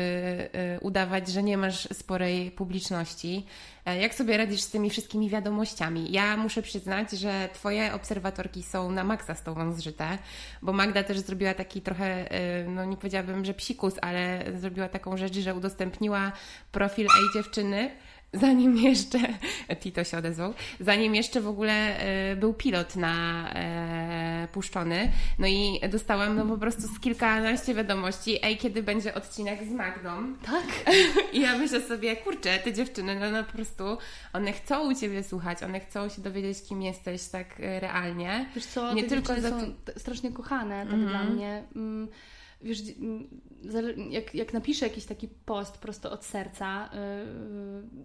e, 0.52 0.80
udawać, 0.80 1.28
że 1.28 1.42
nie 1.42 1.58
masz 1.58 1.88
sporej 1.92 2.50
publiczności. 2.50 3.46
E, 3.86 4.00
jak 4.00 4.14
sobie 4.14 4.36
radzisz 4.36 4.60
z 4.60 4.70
tymi 4.70 4.90
wszystkimi 4.90 5.30
wiadomościami? 5.30 6.12
Ja 6.12 6.36
muszę 6.36 6.62
przyznać, 6.62 7.10
że 7.10 7.48
Twoje 7.52 7.94
obserwatorki 7.94 8.62
są 8.62 8.90
na 8.90 9.04
maksa 9.04 9.34
z 9.34 9.42
Tobą 9.42 9.72
zżyte, 9.72 10.18
bo 10.62 10.72
Magda 10.72 11.02
też 11.02 11.18
zrobiła 11.18 11.54
taki 11.54 11.80
trochę, 11.80 12.28
no 12.68 12.84
nie 12.84 12.96
powiedziałabym, 12.96 13.44
że 13.44 13.54
psikus, 13.54 13.94
ale 14.02 14.44
zrobiła 14.56 14.88
taką 14.88 15.16
rzecz, 15.16 15.34
że 15.34 15.54
udostępniła 15.54 16.32
profil 16.72 17.06
Ej 17.06 17.24
Dziewczyny, 17.34 17.90
zanim 18.32 18.78
jeszcze, 18.88 19.18
Tito 19.80 20.04
się 20.04 20.18
odezwał, 20.18 20.54
zanim 20.80 21.14
jeszcze 21.14 21.40
w 21.40 21.48
ogóle 21.48 21.98
e, 21.98 22.36
był 22.36 22.54
pilot 22.54 22.96
na 22.96 23.46
e, 23.54 24.48
puszczony. 24.52 25.12
No 25.38 25.46
i 25.46 25.80
dostałam 25.88 26.36
no 26.36 26.46
po 26.46 26.58
prostu 26.58 26.82
z 26.82 27.00
kilkanaście 27.00 27.74
wiadomości, 27.74 28.38
ej, 28.42 28.56
kiedy 28.56 28.82
będzie 28.82 29.14
odcinek 29.14 29.64
z 29.64 29.70
Magdą. 29.70 30.10
Tak. 30.46 30.94
I 31.32 31.40
ja 31.40 31.58
myślę 31.58 31.80
sobie, 31.80 32.16
kurczę, 32.16 32.58
te 32.58 32.72
dziewczyny, 32.72 33.20
no, 33.20 33.30
no 33.30 33.44
po 33.44 33.52
prostu 33.52 33.98
one 34.32 34.52
chcą 34.52 34.90
u 34.90 34.94
Ciebie 34.94 35.22
słuchać, 35.22 35.62
one 35.62 35.80
chcą 35.80 36.08
się 36.08 36.22
dowiedzieć, 36.22 36.58
kim 36.68 36.82
jesteś 36.82 37.28
tak 37.28 37.60
e, 37.60 37.80
realnie. 37.80 38.46
Wiesz 38.54 38.66
co, 38.66 38.94
nie 38.94 39.04
tylko 39.04 39.40
za... 39.40 39.50
są 39.50 39.74
strasznie 39.96 40.32
kochane 40.32 40.84
tak 40.84 40.94
mm 40.94 41.06
-hmm. 41.06 41.10
dla 41.10 41.24
mnie. 41.24 41.64
Mm 41.76 42.08
wiesz, 42.62 42.82
jak, 44.10 44.34
jak 44.34 44.52
napiszę 44.52 44.86
jakiś 44.86 45.04
taki 45.04 45.28
post 45.28 45.78
prosto 45.78 46.12
od 46.12 46.24
serca, 46.24 46.90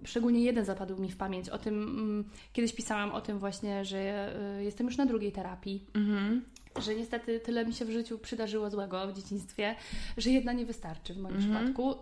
yy, 0.02 0.08
szczególnie 0.08 0.44
jeden 0.44 0.66
zapadł 0.66 1.02
mi 1.02 1.12
w 1.12 1.18
pamięć 1.18 1.50
o 1.50 1.58
tym, 1.58 2.26
yy, 2.30 2.38
kiedyś 2.54 2.74
pisałam 2.74 3.12
o 3.12 3.22
tym 3.22 3.40
właśnie, 3.40 3.86
że 3.86 4.34
yy, 4.58 4.64
jestem 4.64 4.88
już 4.88 4.98
na 4.98 5.06
drugiej 5.06 5.32
terapii. 5.32 5.86
Mm-hmm. 5.94 6.40
Że 6.80 6.96
niestety 6.96 7.40
tyle 7.40 7.66
mi 7.66 7.74
się 7.74 7.86
w 7.86 7.92
życiu 7.92 8.20
przydarzyło 8.20 8.70
złego 8.70 9.08
w 9.08 9.14
dzieciństwie, 9.14 9.76
że 10.18 10.30
jedna 10.30 10.54
nie 10.54 10.66
wystarczy 10.66 11.14
w 11.14 11.18
moim 11.18 11.36
mm-hmm. 11.36 11.40
przypadku. 11.40 11.96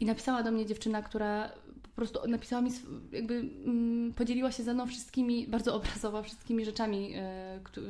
I 0.00 0.04
napisała 0.04 0.42
do 0.42 0.50
mnie 0.50 0.66
dziewczyna, 0.66 1.02
która 1.02 1.50
po 1.94 1.96
prostu 1.96 2.28
napisała 2.28 2.62
mi, 2.62 2.70
jakby 3.12 3.34
mm, 3.34 4.12
podzieliła 4.12 4.52
się 4.52 4.62
ze 4.62 4.74
mną 4.74 4.86
wszystkimi, 4.86 5.46
bardzo 5.46 5.74
obrazowo, 5.76 6.22
wszystkimi 6.22 6.64
rzeczami, 6.64 7.14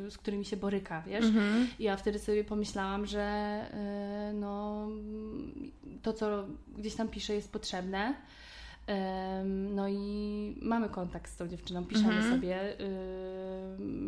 y, 0.07 0.11
z 0.11 0.19
którymi 0.19 0.45
się 0.45 0.57
boryka, 0.57 1.03
wiesz. 1.07 1.25
Mm-hmm. 1.25 1.65
I 1.79 1.85
ja 1.85 1.97
wtedy 1.97 2.19
sobie 2.19 2.45
pomyślałam, 2.45 3.07
że 3.07 3.61
y, 4.31 4.35
no, 4.35 4.87
to, 6.03 6.13
co 6.13 6.45
gdzieś 6.77 6.95
tam 6.95 7.09
pisze, 7.09 7.35
jest 7.35 7.53
potrzebne. 7.53 8.15
No 9.71 9.89
i 9.89 10.57
mamy 10.63 10.89
kontakt 10.89 11.31
z 11.31 11.37
tą 11.37 11.49
dziewczyną, 11.49 11.85
piszemy 11.85 12.21
mm-hmm. 12.21 12.31
sobie, 12.31 12.81
y, 12.81 12.85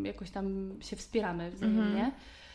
jakoś 0.05 0.31
tam 0.31 0.75
się 0.81 0.97
wspieramy 0.97 1.51
wzajemnie. 1.51 2.13
Mm-hmm. 2.13 2.46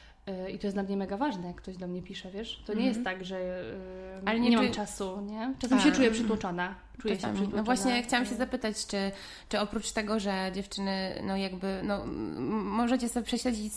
I 0.53 0.59
to 0.59 0.67
jest 0.67 0.75
dla 0.75 0.83
mnie 0.83 0.97
mega 0.97 1.17
ważne, 1.17 1.47
jak 1.47 1.55
ktoś 1.55 1.77
do 1.77 1.87
mnie 1.87 2.01
pisze, 2.01 2.31
wiesz? 2.31 2.63
To 2.65 2.73
nie 2.73 2.85
jest 2.85 2.97
mhm. 2.97 3.17
tak, 3.17 3.25
że 3.25 3.39
yy, 3.39 4.21
Ale 4.25 4.39
nie, 4.39 4.49
nie 4.49 4.57
mam 4.57 4.71
czasu, 4.71 5.21
nie? 5.21 5.53
Czasem 5.59 5.77
tak. 5.77 5.87
się 5.87 5.93
czuję 5.93 6.11
przytłoczona. 6.11 6.75
Czuję 7.01 7.13
się 7.13 7.19
przytłoczona. 7.19 7.57
No 7.57 7.63
właśnie 7.63 8.03
chciałam 8.03 8.25
się 8.25 8.35
zapytać, 8.35 8.85
czy, 8.85 9.11
czy 9.49 9.59
oprócz 9.59 9.91
tego, 9.91 10.19
że 10.19 10.51
dziewczyny, 10.53 11.21
no 11.23 11.37
jakby, 11.37 11.81
no 11.83 12.05
możecie 12.63 13.09
sobie 13.09 13.25
prześledzić 13.25 13.73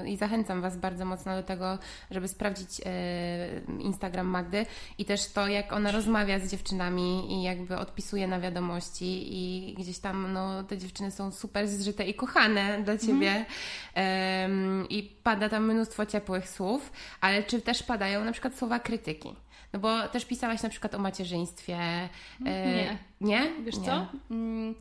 yy, 0.00 0.10
i 0.10 0.16
zachęcam 0.16 0.62
Was 0.62 0.76
bardzo 0.76 1.04
mocno 1.04 1.36
do 1.36 1.42
tego, 1.42 1.78
żeby 2.10 2.28
sprawdzić 2.28 2.78
yy, 2.78 3.82
Instagram 3.82 4.26
Magdy 4.26 4.66
i 4.98 5.04
też 5.04 5.32
to, 5.32 5.48
jak 5.48 5.72
ona 5.72 5.92
rozmawia 5.92 6.38
z 6.38 6.50
dziewczynami 6.50 7.32
i 7.32 7.42
jakby 7.42 7.76
odpisuje 7.76 8.28
na 8.28 8.40
wiadomości 8.40 9.26
i 9.30 9.74
gdzieś 9.74 9.98
tam, 9.98 10.32
no 10.32 10.62
te 10.62 10.78
dziewczyny 10.78 11.10
są 11.10 11.32
super 11.32 11.68
zżyte 11.68 12.04
i 12.04 12.14
kochane 12.14 12.82
dla 12.82 12.98
Ciebie 12.98 13.44
mhm. 13.94 14.88
i 14.88 15.02
pada 15.02 15.48
tam 15.58 15.72
mnóstwo 15.72 16.06
ciepłych 16.06 16.48
słów, 16.48 16.92
ale 17.20 17.42
czy 17.42 17.60
też 17.60 17.82
padają 17.82 18.24
na 18.24 18.32
przykład 18.32 18.54
słowa 18.54 18.78
krytyki? 18.78 19.34
No 19.72 19.80
bo 19.80 20.08
też 20.08 20.24
pisałaś 20.24 20.62
na 20.62 20.68
przykład 20.68 20.94
o 20.94 20.98
macierzyństwie. 20.98 21.76
E, 21.76 22.08
nie. 22.40 22.98
Nie? 23.20 23.50
Wiesz 23.64 23.76
nie. 23.76 23.84
co? 23.84 24.06
Mm, 24.30 24.74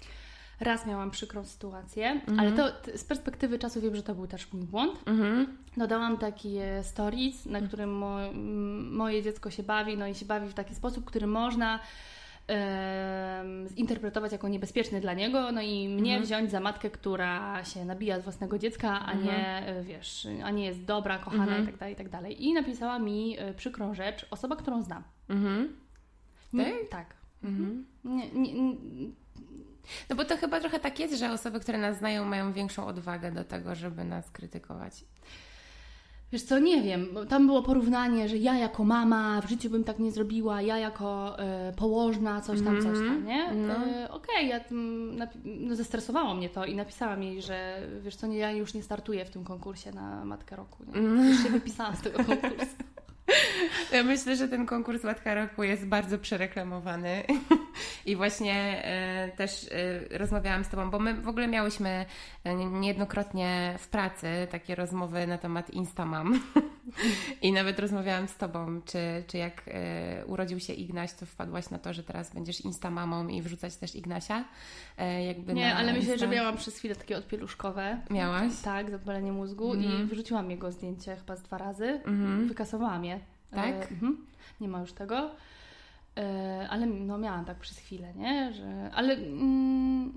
raz 0.60 0.86
miałam 0.86 1.12
przykrą 1.12 1.46
sytuację, 1.46 2.10
mhm. 2.10 2.40
ale 2.40 2.52
to 2.52 2.98
z 2.98 3.04
perspektywy 3.04 3.60
czasu 3.60 3.82
wiem, 3.82 3.96
że 3.96 4.04
to 4.04 4.16
był 4.16 4.28
też 4.28 4.54
mój 4.54 4.64
błąd. 4.64 5.00
Mhm. 5.06 5.58
Dodałam 5.78 6.18
taki 6.18 6.58
e, 6.58 6.84
stories, 6.84 7.46
na 7.46 7.62
którym 7.62 7.98
mo 7.98 8.18
moje 8.92 9.24
dziecko 9.24 9.50
się 9.50 9.64
bawi, 9.64 9.98
no 9.98 10.08
i 10.08 10.16
się 10.16 10.26
bawi 10.26 10.50
w 10.50 10.54
taki 10.54 10.76
sposób, 10.76 11.06
który 11.06 11.28
można 11.28 11.80
zinterpretować 13.76 14.32
jako 14.32 14.48
niebezpieczny 14.48 15.02
dla 15.02 15.14
niego, 15.14 15.52
no 15.52 15.62
i 15.62 15.90
mnie 15.90 16.12
mhm. 16.12 16.24
wziąć 16.24 16.52
za 16.52 16.60
matkę, 16.60 16.90
która 16.90 17.64
się 17.66 17.86
nabija 17.86 18.20
z 18.20 18.24
własnego 18.24 18.60
dziecka, 18.60 19.06
a 19.06 19.14
nie, 19.14 19.58
mhm. 19.58 19.78
e, 19.78 19.84
wiesz, 19.84 20.28
a 20.44 20.52
nie 20.52 20.66
jest 20.66 20.86
dobra, 20.86 21.18
kochana 21.18 21.44
mhm. 21.44 21.64
i 21.64 21.66
tak 21.66 22.10
dalej, 22.10 22.34
i 22.34 22.38
tak. 22.38 22.40
I 22.40 22.54
napisała 22.54 23.00
mi 23.00 23.40
e, 23.40 23.54
przykrą 23.54 23.94
rzecz 23.94 24.26
osoba, 24.32 24.56
którą 24.56 24.82
znam. 24.82 25.04
Mhm. 25.30 25.76
Nie, 26.54 26.74
tak. 26.90 27.14
Mhm. 27.44 27.86
Nie, 28.04 28.32
nie, 28.32 28.54
nie, 28.54 28.76
no 30.10 30.16
bo 30.16 30.26
to 30.26 30.38
chyba 30.38 30.60
trochę 30.60 30.80
tak 30.80 31.00
jest, 31.00 31.20
że 31.20 31.32
osoby, 31.32 31.60
które 31.60 31.78
nas 31.78 31.98
znają, 31.98 32.26
mają 32.26 32.54
większą 32.54 32.88
odwagę 32.88 33.32
do 33.32 33.44
tego, 33.44 33.76
żeby 33.76 34.04
nas 34.04 34.32
krytykować. 34.32 35.06
Wiesz 36.32 36.44
co, 36.44 36.60
nie 36.60 36.82
wiem, 36.82 37.08
tam 37.30 37.46
było 37.46 37.64
porównanie, 37.64 38.30
że 38.30 38.38
ja 38.38 38.58
jako 38.58 38.84
mama 38.84 39.42
w 39.42 39.50
życiu 39.50 39.70
bym 39.70 39.84
tak 39.84 40.00
nie 40.00 40.12
zrobiła, 40.12 40.62
ja 40.62 40.78
jako 40.78 41.38
y, 41.70 41.76
położna, 41.76 42.42
coś 42.42 42.62
tam, 42.62 42.82
coś 42.82 42.98
tam, 42.98 43.26
nie? 43.26 43.54
No. 43.54 43.74
Y, 43.74 44.10
Okej, 44.10 44.10
okay, 44.10 44.46
ja, 44.46 44.60
no, 45.44 45.76
zestresowało 45.76 46.34
mnie 46.34 46.50
to 46.50 46.66
i 46.66 46.76
napisałam 46.76 47.24
jej, 47.24 47.42
że 47.42 47.82
wiesz 48.02 48.16
co, 48.16 48.28
nie, 48.28 48.38
ja 48.38 48.52
już 48.52 48.74
nie 48.74 48.84
startuję 48.84 49.26
w 49.26 49.30
tym 49.30 49.44
konkursie 49.44 49.92
na 49.92 50.26
Matkę 50.26 50.56
Roku, 50.56 50.84
nie? 50.88 50.94
Mm. 50.94 51.30
Już 51.30 51.44
się 51.44 51.50
wypisałam 51.50 51.96
z 51.96 52.02
tego 52.02 52.24
konkursu. 52.24 52.76
Ja 53.92 54.04
myślę, 54.04 54.36
że 54.36 54.48
ten 54.48 54.66
konkurs 54.66 55.04
Łatka 55.04 55.36
Roku 55.36 55.64
jest 55.64 55.86
bardzo 55.86 56.18
przereklamowany 56.18 57.24
i 58.06 58.16
właśnie 58.16 58.84
e, 58.86 59.32
też 59.38 59.66
e, 60.12 60.18
rozmawiałam 60.18 60.64
z 60.64 60.70
Tobą, 60.70 60.90
bo 60.90 61.00
my 61.00 61.14
w 61.14 61.28
ogóle 61.28 61.48
miałyśmy 61.48 62.06
e, 62.44 62.56
niejednokrotnie 62.56 63.76
w 63.80 63.88
pracy 63.88 64.28
takie 64.52 64.76
rozmowy 64.76 65.28
na 65.28 65.38
temat 65.38 65.70
Instamam 65.70 66.40
i 67.42 67.52
nawet 67.52 67.80
rozmawiałam 67.80 68.28
z 68.28 68.38
Tobą, 68.38 68.82
czy, 68.86 69.24
czy 69.28 69.38
jak 69.38 69.62
urodził 70.26 70.60
się 70.60 70.74
Ignaś, 70.74 71.14
to 71.14 71.26
wpadłaś 71.26 71.70
na 71.70 71.80
to, 71.80 71.94
że 71.94 72.04
teraz 72.04 72.34
będziesz 72.34 72.62
Instamamą 72.62 73.28
i 73.28 73.42
wrzucać 73.42 73.76
też 73.76 73.96
Ignasia? 73.96 74.44
Jakby 75.28 75.54
Nie, 75.54 75.76
ale 75.76 75.92
Insta... 75.92 76.00
myślę, 76.00 76.18
że 76.18 76.36
miałam 76.36 76.58
przez 76.58 76.78
chwilę 76.78 76.96
takie 76.96 77.18
odpieluszkowe. 77.18 78.02
Miałaś? 78.10 78.54
Tak, 78.64 78.92
zapalenie 78.92 79.32
mózgu 79.32 79.74
mm. 79.74 79.84
i 79.84 79.88
mhm. 79.88 80.08
wrzuciłam 80.08 80.52
jego 80.52 80.72
zdjęcie 80.72 81.16
chyba 81.16 81.36
z 81.36 81.44
dwa 81.44 81.58
razy, 81.58 82.02
mm. 82.06 82.48
wykasowałam 82.48 83.06
je. 83.06 83.17
Tak? 83.52 83.76
E, 83.76 83.90
mhm. 83.90 84.26
Nie 84.62 84.68
ma 84.68 84.80
już 84.80 84.94
tego. 84.94 85.32
E, 86.18 86.68
ale 86.70 86.86
no 86.86 87.18
miałam 87.18 87.46
tak 87.46 87.58
przez 87.58 87.78
chwilę, 87.78 88.14
nie? 88.14 88.54
Że, 88.54 88.92
ale 88.94 89.14
mm, 89.14 90.14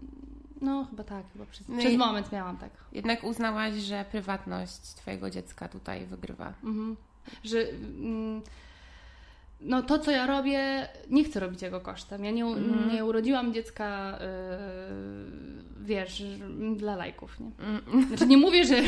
no 0.60 0.86
chyba 0.90 1.04
tak, 1.04 1.32
chyba 1.32 1.46
przez, 1.46 1.68
no 1.68 1.78
przez 1.78 1.96
moment 1.96 2.32
miałam 2.32 2.56
tak. 2.56 2.70
Jednak 2.92 3.24
uznałaś, 3.24 3.74
że 3.74 4.04
prywatność 4.10 4.80
Twojego 4.80 5.30
dziecka 5.30 5.68
tutaj 5.68 6.06
wygrywa. 6.06 6.54
Mhm. 6.64 6.96
Że 7.44 7.58
mm, 7.60 8.42
no 9.60 9.82
to, 9.82 9.98
co 9.98 10.10
ja 10.10 10.26
robię, 10.26 10.88
nie 11.10 11.24
chcę 11.24 11.40
robić 11.40 11.62
jego 11.62 11.80
kosztem. 11.80 12.24
Ja 12.24 12.30
nie, 12.30 12.44
mm. 12.44 12.88
nie 12.92 13.04
urodziłam 13.04 13.54
dziecka, 13.54 14.18
yy, 14.20 15.84
wiesz, 15.84 16.22
dla 16.76 16.96
lajków, 16.96 17.40
nie? 17.40 17.50
Mm. 17.58 18.08
Znaczy 18.08 18.26
nie 18.26 18.36
mówię, 18.36 18.64
że 18.64 18.82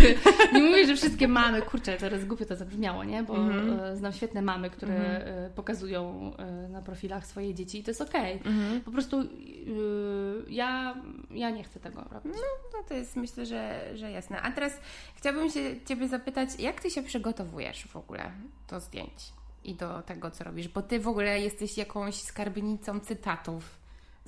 nie 0.53 0.63
mówię, 0.63 0.87
że 0.87 0.97
wszystkie 0.97 1.29
mamy, 1.29 1.63
kurczę, 1.63 1.97
teraz 1.97 2.25
głupio 2.25 2.45
to 2.45 2.57
zabrzmiało, 2.57 3.05
nie? 3.05 3.23
Bo 3.23 3.37
mm. 3.37 3.97
znam 3.97 4.13
świetne 4.13 4.43
mamy, 4.43 4.71
które 4.71 4.95
mm. 4.95 5.53
pokazują 5.53 6.33
na 6.69 6.83
profilach 6.83 7.27
swoje 7.27 7.55
dzieci 7.55 7.79
i 7.79 7.83
to 7.83 7.91
jest 7.91 8.01
okej. 8.01 8.41
Okay. 8.41 8.53
Mm. 8.53 8.81
Po 8.81 8.91
prostu 8.91 9.23
yy, 9.23 10.45
ja, 10.49 10.95
ja 11.31 11.51
nie 11.51 11.65
chcę 11.65 11.81
tego 11.81 12.05
robić. 12.11 12.33
No, 12.35 12.79
no 12.79 12.85
to 12.89 12.95
jest 12.95 13.17
myślę, 13.17 13.47
że, 13.47 13.81
że 13.95 14.11
jasne. 14.11 14.43
A 14.43 14.53
teraz 14.53 14.81
chciałabym 15.17 15.51
się 15.51 15.61
Ciebie 15.87 16.09
zapytać, 16.09 16.49
jak 16.59 16.81
Ty 16.81 16.91
się 16.91 17.03
przygotowujesz 17.03 17.85
w 17.85 17.97
ogóle 17.97 18.31
do 18.71 18.81
zdjęć? 18.81 19.42
I 19.65 19.75
do 19.75 20.03
tego, 20.03 20.31
co 20.31 20.45
robisz, 20.45 20.69
bo 20.69 20.83
ty 20.83 21.01
w 21.01 21.09
ogóle 21.09 21.41
jesteś 21.41 21.79
jakąś 21.79 22.15
skarbnicą 22.15 23.01
cytatów 23.01 23.82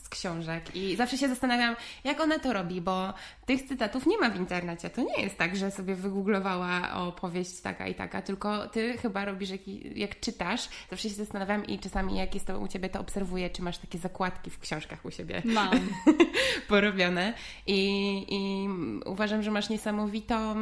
z 0.05 0.09
książek 0.09 0.77
i 0.77 0.97
zawsze 0.97 1.19
się 1.19 1.29
zastanawiam, 1.29 1.77
jak 2.05 2.21
ona 2.21 2.39
to 2.39 2.53
robi, 2.53 2.81
bo 2.81 3.15
tych 3.47 3.63
cytatów 3.63 4.07
nie 4.07 4.19
ma 4.19 4.31
w 4.31 4.37
internecie. 4.37 4.91
To 4.91 5.03
nie 5.03 5.23
jest 5.23 5.39
tak, 5.39 5.57
że 5.57 5.71
sobie 5.71 5.95
wygooglowała 5.95 6.95
opowieść 6.95 7.61
taka 7.61 7.89
i 7.89 7.95
taka, 7.95 8.23
tylko 8.23 8.69
ty 8.69 8.99
chyba 8.99 9.25
robisz, 9.25 9.51
jak, 9.51 9.69
jak 9.97 10.21
czytasz, 10.21 10.69
zawsze 10.91 11.09
się 11.09 11.15
zastanawiam 11.15 11.67
i 11.67 11.79
czasami 11.79 12.17
jak 12.17 12.35
jest 12.35 12.47
to 12.47 12.61
u 12.61 12.69
ciebie, 12.69 12.89
to 12.89 13.01
obserwuję, 13.01 13.51
czy 13.51 13.63
masz 13.63 13.79
takie 13.79 13.99
zakładki 13.99 14.51
w 14.51 14.59
książkach 14.59 15.05
u 15.05 15.11
siebie. 15.11 15.43
Mam. 15.45 15.89
porobione 16.69 17.35
I, 17.67 17.81
i 18.29 18.69
uważam, 19.09 19.43
że 19.43 19.51
masz 19.51 19.69
niesamowitą 19.69 20.55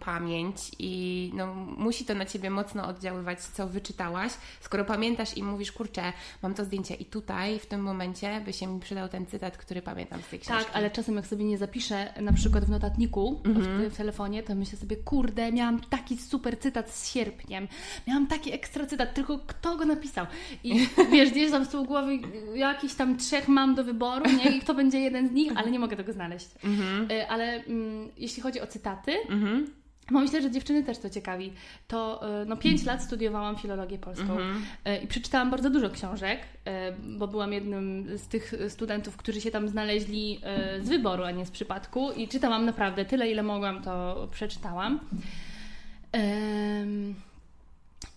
pamięć 0.00 0.56
i 0.78 1.30
no, 1.34 1.54
musi 1.54 2.04
to 2.04 2.14
na 2.14 2.26
ciebie 2.26 2.50
mocno 2.50 2.86
oddziaływać, 2.86 3.40
co 3.40 3.68
wyczytałaś. 3.68 4.32
Skoro 4.60 4.84
pamiętasz 4.84 5.36
i 5.36 5.42
mówisz, 5.42 5.72
kurczę, 5.72 6.12
mam 6.42 6.54
to 6.54 6.64
zdjęcie 6.64 6.94
i 6.94 7.04
tutaj, 7.04 7.58
w 7.58 7.66
tym 7.66 7.82
momencie 7.82 8.40
by 8.44 8.52
się 8.52 8.80
przydał 8.82 9.08
ten 9.08 9.26
cytat, 9.26 9.56
który 9.56 9.82
pamiętam 9.82 10.22
z 10.22 10.28
tej 10.28 10.38
książki. 10.38 10.64
Tak, 10.64 10.76
ale 10.76 10.90
czasem 10.90 11.16
jak 11.16 11.26
sobie 11.26 11.44
nie 11.44 11.58
zapiszę 11.58 12.14
na 12.20 12.32
przykład 12.32 12.64
w 12.64 12.70
notatniku 12.70 13.40
mm-hmm. 13.44 13.88
w, 13.88 13.94
w, 13.94 13.96
telefonie, 13.96 14.42
to 14.42 14.54
myślę 14.54 14.78
sobie, 14.78 14.96
kurde, 14.96 15.52
miałam 15.52 15.80
taki 15.80 16.16
super 16.16 16.58
cytat 16.58 16.90
z 16.90 17.12
sierpniem, 17.12 17.68
miałam 18.06 18.26
taki 18.26 18.52
ekstra 18.52 18.86
cytat, 18.86 19.14
tylko 19.14 19.38
kto 19.38 19.76
go 19.76 19.84
napisał? 19.84 20.26
I 20.64 20.88
wiesz, 21.12 21.30
gdzieś 21.30 21.50
tam 21.50 21.64
z 21.64 21.68
tyłu 21.68 21.84
głowy 21.84 22.18
jakiś 22.54 22.94
tam 22.94 23.16
trzech 23.16 23.48
mam 23.48 23.74
do 23.74 23.84
wyboru, 23.84 24.24
nie? 24.44 24.56
I 24.56 24.60
kto 24.60 24.74
będzie 24.74 25.00
jeden 25.00 25.28
z 25.28 25.32
nich, 25.32 25.52
ale 25.56 25.70
nie 25.70 25.78
mogę 25.78 25.96
tego 25.96 26.12
znaleźć. 26.12 26.48
Mm-hmm. 26.48 27.24
Ale 27.28 27.64
mm, 27.64 28.08
jeśli 28.16 28.42
chodzi 28.42 28.60
o 28.60 28.66
cytaty, 28.66 29.12
mm-hmm 29.28 29.81
bo 30.10 30.20
myślę, 30.20 30.42
że 30.42 30.50
dziewczyny 30.50 30.82
też 30.84 30.98
to 30.98 31.10
ciekawi. 31.10 31.52
To 31.88 32.28
e, 32.42 32.44
no, 32.44 32.56
5 32.56 32.84
lat 32.84 33.02
studiowałam 33.02 33.56
filologię 33.56 33.98
polską 33.98 34.32
mm 34.32 34.62
-hmm. 34.84 35.04
i 35.04 35.06
przeczytałam 35.06 35.50
bardzo 35.50 35.70
dużo 35.70 35.90
książek, 35.90 36.40
e, 36.64 36.92
bo 36.92 37.28
byłam 37.28 37.52
jednym 37.52 38.18
z 38.18 38.28
tych 38.28 38.54
studentów, 38.68 39.16
którzy 39.16 39.40
się 39.40 39.50
tam 39.50 39.68
znaleźli 39.68 40.40
z 40.80 40.88
wyboru, 40.88 41.24
a 41.24 41.30
nie 41.30 41.46
z 41.46 41.50
przypadku. 41.50 42.12
I 42.12 42.28
czytałam 42.28 42.64
naprawdę 42.64 43.04
tyle, 43.04 43.30
ile 43.30 43.42
mogłam, 43.42 43.82
to 43.82 44.28
przeczytałam. 44.32 45.00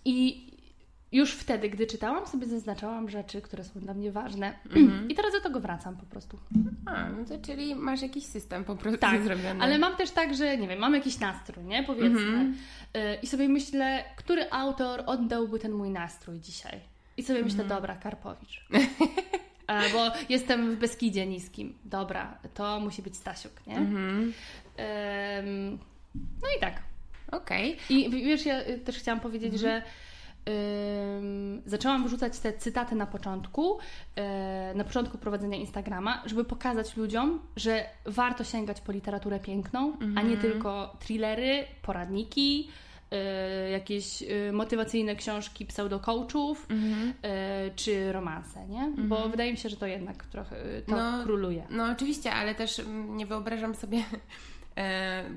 I 0.04 0.45
już 1.12 1.32
wtedy, 1.32 1.68
gdy 1.68 1.86
czytałam, 1.86 2.26
sobie 2.26 2.46
zaznaczałam 2.46 3.10
rzeczy, 3.10 3.42
które 3.42 3.64
są 3.64 3.80
dla 3.80 3.94
mnie 3.94 4.12
ważne. 4.12 4.54
Mm-hmm. 4.68 5.10
I 5.10 5.14
teraz 5.14 5.32
do 5.32 5.40
tego 5.40 5.60
wracam 5.60 5.96
po 5.96 6.06
prostu. 6.06 6.38
A, 6.86 7.08
no 7.08 7.24
to 7.24 7.38
czyli 7.38 7.74
masz 7.74 8.02
jakiś 8.02 8.24
system 8.24 8.64
po 8.64 8.76
prostu 8.76 9.00
tak, 9.00 9.22
zrobiony. 9.22 9.62
ale 9.62 9.78
mam 9.78 9.96
też 9.96 10.10
tak, 10.10 10.34
że 10.34 10.58
nie 10.58 10.68
wiem, 10.68 10.78
mam 10.78 10.94
jakiś 10.94 11.18
nastrój, 11.18 11.64
nie? 11.64 11.82
Powiedzmy. 11.82 12.20
Mm-hmm. 12.20 13.16
I 13.22 13.26
sobie 13.26 13.48
myślę, 13.48 14.04
który 14.16 14.50
autor 14.50 15.02
oddałby 15.06 15.58
ten 15.58 15.72
mój 15.72 15.90
nastrój 15.90 16.40
dzisiaj? 16.40 16.80
I 17.16 17.22
sobie 17.22 17.42
myślę, 17.42 17.64
mm-hmm. 17.64 17.68
dobra, 17.68 17.96
Karpowicz. 17.96 18.66
bo 19.92 20.10
jestem 20.28 20.74
w 20.74 20.78
Beskidzie 20.78 21.26
niskim. 21.26 21.78
Dobra, 21.84 22.38
to 22.54 22.80
musi 22.80 23.02
być 23.02 23.16
Stasiuk, 23.16 23.66
nie? 23.66 23.80
No 26.14 26.48
i 26.56 26.60
tak. 26.60 26.82
Okej. 27.32 27.72
Okay. 27.72 27.96
I 27.96 28.10
wiesz, 28.10 28.46
ja 28.46 28.60
też 28.84 28.98
chciałam 28.98 29.20
powiedzieć, 29.20 29.54
mhm. 29.54 29.82
Zaczęłam 31.66 32.06
wrzucać 32.06 32.38
te 32.38 32.52
cytaty 32.52 32.94
na 32.94 33.06
początku, 33.06 33.78
e, 34.16 34.72
na 34.74 34.84
początku 34.84 35.18
prowadzenia 35.18 35.56
Instagrama, 35.56 36.22
żeby 36.26 36.44
pokazać 36.44 36.96
ludziom, 36.96 37.40
że 37.56 37.84
warto 38.04 38.44
sięgać 38.44 38.80
po 38.80 38.92
literaturę 38.92 39.40
piękną, 39.40 39.92
a 40.00 40.22
nie 40.22 40.34
mhm. 40.34 40.40
tylko 40.40 40.96
thrillery, 41.00 41.64
poradniki, 41.82 42.70
e, 43.10 43.70
jakieś 43.70 44.22
e, 44.22 44.52
motywacyjne 44.52 45.16
książki 45.16 45.66
pseudo-coachów 45.66 46.66
mhm. 46.68 47.12
czy 47.76 48.12
romanse, 48.12 48.68
nie? 48.68 48.92
Bo 48.96 49.14
mhm. 49.14 49.30
wydaje 49.30 49.52
mi 49.52 49.58
się, 49.58 49.68
że 49.68 49.76
to 49.76 49.86
jednak 49.86 50.26
trochę 50.26 50.56
to 50.86 50.96
no, 50.96 51.24
króluje. 51.24 51.66
No 51.70 51.90
oczywiście, 51.92 52.32
ale 52.32 52.54
też 52.54 52.80
mm, 52.80 53.16
nie 53.16 53.26
wyobrażam 53.26 53.74
sobie 53.74 54.04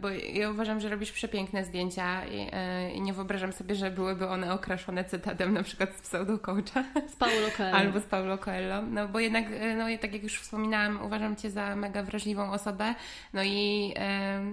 bo 0.02 0.10
ja 0.10 0.50
uważam, 0.50 0.80
że 0.80 0.90
robisz 0.90 1.12
przepiękne 1.12 1.66
zdjęcia 1.66 2.22
e, 2.26 2.92
i 2.92 3.02
nie 3.02 3.14
wyobrażam 3.14 3.54
sobie, 3.54 3.76
że 3.76 3.92
byłyby 3.92 4.28
one 4.28 4.54
okraszone 4.54 5.06
cytatem 5.06 5.54
na 5.54 5.64
przykład 5.64 5.96
z 5.96 6.02
pseudo-coacha. 6.02 6.84
Z 7.14 7.16
Paulo 7.16 7.48
Coelho. 7.58 7.78
Albo 7.78 8.00
z 8.00 8.04
Paulo 8.04 8.38
Coelho. 8.38 8.82
No 8.82 9.08
bo 9.08 9.20
jednak, 9.20 9.46
e, 9.52 9.76
no 9.76 9.86
tak 10.02 10.14
jak 10.14 10.24
już 10.24 10.40
wspominałam, 10.40 11.06
uważam 11.06 11.36
Cię 11.36 11.50
za 11.50 11.76
mega 11.76 12.04
wrażliwą 12.04 12.52
osobę. 12.52 12.96
No 13.34 13.44
i 13.44 13.94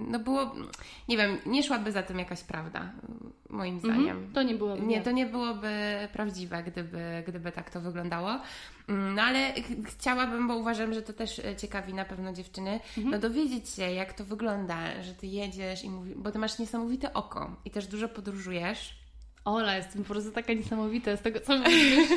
no 0.07 0.19
było, 0.19 0.55
nie 1.09 1.17
wiem, 1.17 1.37
nie 1.45 1.63
szłaby 1.63 1.91
za 1.91 2.03
tym 2.03 2.19
jakaś 2.19 2.43
prawda, 2.43 2.91
moim 3.49 3.75
mhm. 3.75 3.93
zdaniem. 3.93 4.33
To 4.33 4.43
nie 4.43 4.55
byłoby. 4.55 4.81
Nie, 4.81 5.01
to 5.01 5.11
nie 5.11 5.25
byłoby 5.25 5.69
prawdziwe, 6.13 6.63
gdyby, 6.63 7.23
gdyby 7.27 7.51
tak 7.51 7.69
to 7.69 7.81
wyglądało. 7.81 8.39
Mm, 8.87 9.15
no 9.15 9.21
ale 9.21 9.53
ch 9.53 9.67
chciałabym, 9.85 10.47
bo 10.47 10.55
uważam, 10.55 10.93
że 10.93 11.01
to 11.01 11.13
też 11.13 11.39
e, 11.39 11.55
ciekawi 11.55 11.93
na 11.93 12.05
pewno 12.05 12.33
dziewczyny, 12.33 12.79
mhm. 12.97 13.09
no 13.09 13.19
dowiedzieć 13.19 13.69
się, 13.69 13.91
jak 13.91 14.13
to 14.13 14.25
wygląda, 14.25 15.03
że 15.03 15.13
ty 15.13 15.27
jedziesz 15.27 15.83
i 15.83 15.89
mówi, 15.89 16.13
bo 16.15 16.31
ty 16.31 16.39
masz 16.39 16.59
niesamowite 16.59 17.13
oko 17.13 17.55
i 17.65 17.71
też 17.71 17.87
dużo 17.87 18.09
podróżujesz. 18.09 19.06
Ola, 19.47 19.75
jestem 19.75 20.03
po 20.03 20.13
prostu 20.13 20.31
taka 20.31 20.53
niesamowita 20.53 21.17
z 21.17 21.21
tego, 21.21 21.39
co 21.39 21.57
mówisz. 21.59 22.09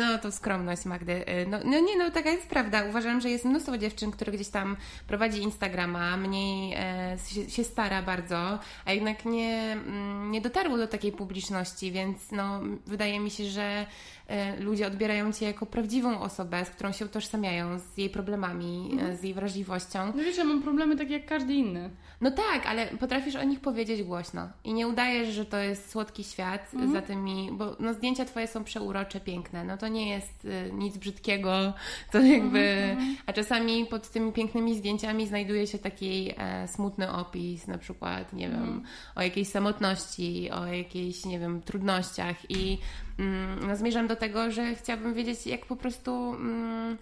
no, 0.00 0.18
to 0.18 0.32
skromność 0.32 0.84
Magdy. 0.84 1.26
E, 1.26 1.46
no, 1.46 1.58
no 1.64 1.80
nie, 1.80 1.98
no 1.98 2.10
taka 2.10 2.30
jest 2.30 2.46
prawda. 2.46 2.84
Uważam, 2.88 3.20
że 3.20 3.30
jest 3.30 3.44
mnóstwo 3.44 3.78
dziewczyn, 3.78 4.10
które 4.10 4.32
gdzieś 4.32 4.48
tam 4.48 4.76
prowadzi 5.06 5.42
Instagrama, 5.42 6.16
mniej 6.16 6.74
e, 6.76 7.16
się, 7.28 7.50
się, 7.50 7.64
stara 7.64 8.02
bardzo, 8.02 8.58
a 8.84 8.92
jednak 8.92 9.24
nie, 9.24 9.72
mm, 9.72 10.30
nie 10.30 10.40
dotarło 10.40 10.76
do 10.76 10.88
takiej 10.88 11.12
publiczności, 11.12 11.92
więc 11.92 12.32
no, 12.32 12.60
wydaje 12.86 13.20
mi 13.20 13.30
się, 13.30 13.44
że 13.44 13.86
E, 14.28 14.60
ludzie 14.60 14.86
odbierają 14.86 15.32
Cię 15.32 15.46
jako 15.46 15.66
prawdziwą 15.66 16.20
osobę, 16.20 16.64
z 16.64 16.70
którą 16.70 16.92
się 16.92 17.04
utożsamiają, 17.04 17.78
z 17.78 17.98
jej 17.98 18.10
problemami, 18.10 18.88
e, 18.90 18.92
mhm. 18.92 19.16
z 19.16 19.22
jej 19.22 19.34
wrażliwością. 19.34 20.12
No 20.14 20.24
wiesz, 20.24 20.36
ja 20.36 20.44
mam 20.44 20.62
problemy 20.62 20.96
takie 20.96 21.12
jak 21.12 21.26
każdy 21.26 21.54
inny. 21.54 21.90
No 22.20 22.30
tak, 22.30 22.66
ale 22.66 22.86
potrafisz 22.86 23.36
o 23.36 23.44
nich 23.44 23.60
powiedzieć 23.60 24.02
głośno 24.02 24.48
i 24.64 24.72
nie 24.72 24.88
udajesz, 24.88 25.28
że 25.28 25.44
to 25.44 25.56
jest 25.56 25.90
słodki 25.90 26.24
świat 26.34 26.74
mhm. 26.74 26.92
za 26.92 27.02
tymi, 27.02 27.50
bo 27.52 27.76
no, 27.80 27.94
zdjęcia 27.94 28.24
Twoje 28.24 28.46
są 28.46 28.64
przeurocze, 28.64 29.20
piękne, 29.20 29.64
no 29.64 29.76
to 29.76 29.88
nie 29.88 30.08
jest 30.08 30.44
y, 30.44 30.70
nic 30.72 30.96
brzydkiego, 30.96 31.72
to 32.12 32.20
jakby, 32.20 32.58
mhm. 32.58 33.16
a 33.26 33.32
czasami 33.32 33.86
pod 33.86 34.08
tymi 34.08 34.32
pięknymi 34.32 34.78
zdjęciami 34.78 35.26
znajduje 35.26 35.66
się 35.66 35.78
taki 35.78 36.32
e, 36.36 36.68
smutny 36.68 37.12
opis, 37.12 37.66
na 37.66 37.78
przykład, 37.78 38.32
nie 38.32 38.48
wiem, 38.48 38.62
mhm. 38.62 38.82
o 39.14 39.22
jakiejś 39.22 39.48
samotności, 39.48 40.50
o 40.50 40.66
jakiejś, 40.66 41.24
nie 41.24 41.38
wiem, 41.38 41.62
trudnościach 41.62 42.50
i 42.50 42.78
mm, 43.18 43.66
no, 43.66 43.76
zmierzam 43.76 44.06
do 44.06 44.16
tego, 44.16 44.50
że 44.50 44.74
chciałabym 44.74 45.14
wiedzieć, 45.14 45.46
jak 45.46 45.66
po 45.66 45.76
prostu 45.76 46.34
mm, 46.34 46.98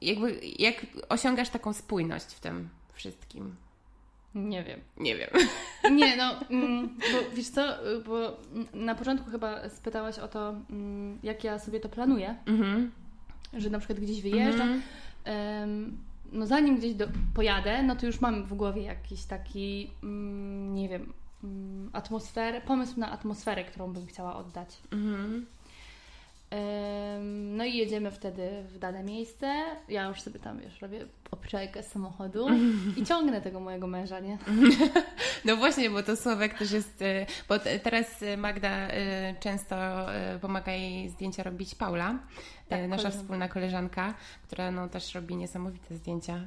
jakby, 0.00 0.40
jak 0.58 0.86
osiągasz 1.08 1.48
taką 1.48 1.72
spójność 1.72 2.26
w 2.26 2.40
tym 2.40 2.68
wszystkim. 2.92 3.56
Nie 4.36 4.64
wiem. 4.64 4.80
Nie 4.96 5.16
wiem. 5.16 5.30
Nie, 5.98 6.16
no, 6.16 6.40
mm, 6.50 6.88
bo 6.88 7.36
wiesz 7.36 7.48
co, 7.48 7.62
bo 8.06 8.36
na 8.74 8.94
początku 8.94 9.30
chyba 9.30 9.68
spytałaś 9.68 10.18
o 10.18 10.28
to, 10.28 10.54
mm, 10.70 11.18
jak 11.22 11.44
ja 11.44 11.58
sobie 11.58 11.80
to 11.80 11.88
planuję, 11.88 12.36
mm-hmm. 12.46 12.88
że 13.52 13.70
na 13.70 13.78
przykład 13.78 14.00
gdzieś 14.00 14.22
wyjeżdżam. 14.22 14.82
Mm-hmm. 15.24 15.90
no 16.32 16.46
zanim 16.46 16.76
gdzieś 16.76 16.94
do, 16.94 17.06
pojadę, 17.34 17.82
no 17.82 17.96
to 17.96 18.06
już 18.06 18.20
mam 18.20 18.44
w 18.44 18.54
głowie 18.54 18.82
jakiś 18.82 19.24
taki, 19.24 19.90
mm, 20.02 20.74
nie 20.74 20.88
wiem, 20.88 21.12
atmosferę, 21.92 22.60
pomysł 22.60 23.00
na 23.00 23.10
atmosferę, 23.10 23.64
którą 23.64 23.92
bym 23.92 24.06
chciała 24.06 24.36
oddać. 24.36 24.68
Mm-hmm. 24.90 25.42
No 27.30 27.64
i 27.64 27.76
jedziemy 27.76 28.10
wtedy 28.10 28.50
w 28.68 28.78
dane 28.78 29.02
miejsce. 29.02 29.54
Ja 29.88 30.04
już 30.04 30.20
sobie 30.20 30.40
tam, 30.40 30.60
wiesz, 30.60 30.80
robię 30.80 31.06
obczajkę 31.30 31.82
z 31.82 31.88
samochodu 31.88 32.48
i 32.96 33.04
ciągnę 33.04 33.40
tego 33.40 33.60
mojego 33.60 33.86
męża, 33.86 34.20
nie? 34.20 34.38
No 35.44 35.56
właśnie, 35.56 35.90
bo 35.90 36.02
to 36.02 36.16
Sławek 36.16 36.58
też 36.58 36.70
jest, 36.70 37.02
y, 37.02 37.26
bo 37.48 37.58
teraz 37.58 38.06
Magda 38.36 38.88
y, 38.88 38.92
często 39.40 39.76
pomaga 40.40 40.72
jej 40.72 41.08
zdjęcia 41.08 41.42
robić 41.42 41.74
Paula, 41.74 42.18
tak, 42.68 42.80
nasza 42.80 42.88
koleżanka. 42.88 43.18
wspólna 43.18 43.48
koleżanka, 43.48 44.14
która 44.42 44.70
no, 44.70 44.88
też 44.88 45.14
robi 45.14 45.36
niesamowite 45.36 45.94
zdjęcia 45.94 46.46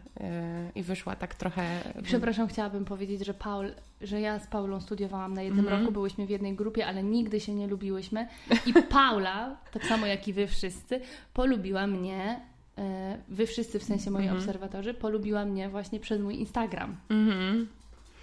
i 0.76 0.84
wyszła 0.84 1.16
tak 1.16 1.36
trochę... 1.36 1.64
Przepraszam, 2.04 2.48
chciałabym 2.48 2.86
powiedzieć, 2.86 3.26
że 3.26 3.34
Paul, 3.34 3.74
że 4.02 4.22
ja 4.22 4.40
z 4.40 4.48
Paulą 4.48 4.82
studiowałam 4.82 5.34
na 5.34 5.42
jednym 5.42 5.68
mm 5.68 5.78
-hmm. 5.78 5.80
roku, 5.80 5.92
byłyśmy 5.94 6.26
w 6.26 6.30
jednej 6.30 6.56
grupie, 6.56 6.88
ale 6.88 7.04
nigdy 7.04 7.40
się 7.40 7.54
nie 7.54 7.68
lubiłyśmy 7.68 8.28
i 8.66 8.74
Paula, 8.94 9.58
tak 9.72 9.86
samo 9.86 10.06
jak 10.06 10.28
i 10.28 10.34
wy 10.34 10.48
wszyscy, 10.48 11.02
polubiła 11.34 11.88
mnie 11.88 12.50
E, 12.80 13.18
wy 13.28 13.46
wszyscy, 13.46 13.80
w 13.80 13.84
sensie 13.84 14.12
moi 14.12 14.24
mm 14.24 14.36
-hmm. 14.36 14.40
obserwatorzy, 14.40 14.94
polubiła 14.94 15.46
mnie 15.46 15.70
właśnie 15.70 16.00
przez 16.00 16.22
mój 16.22 16.40
Instagram. 16.40 16.96
-hmm. 17.30 17.66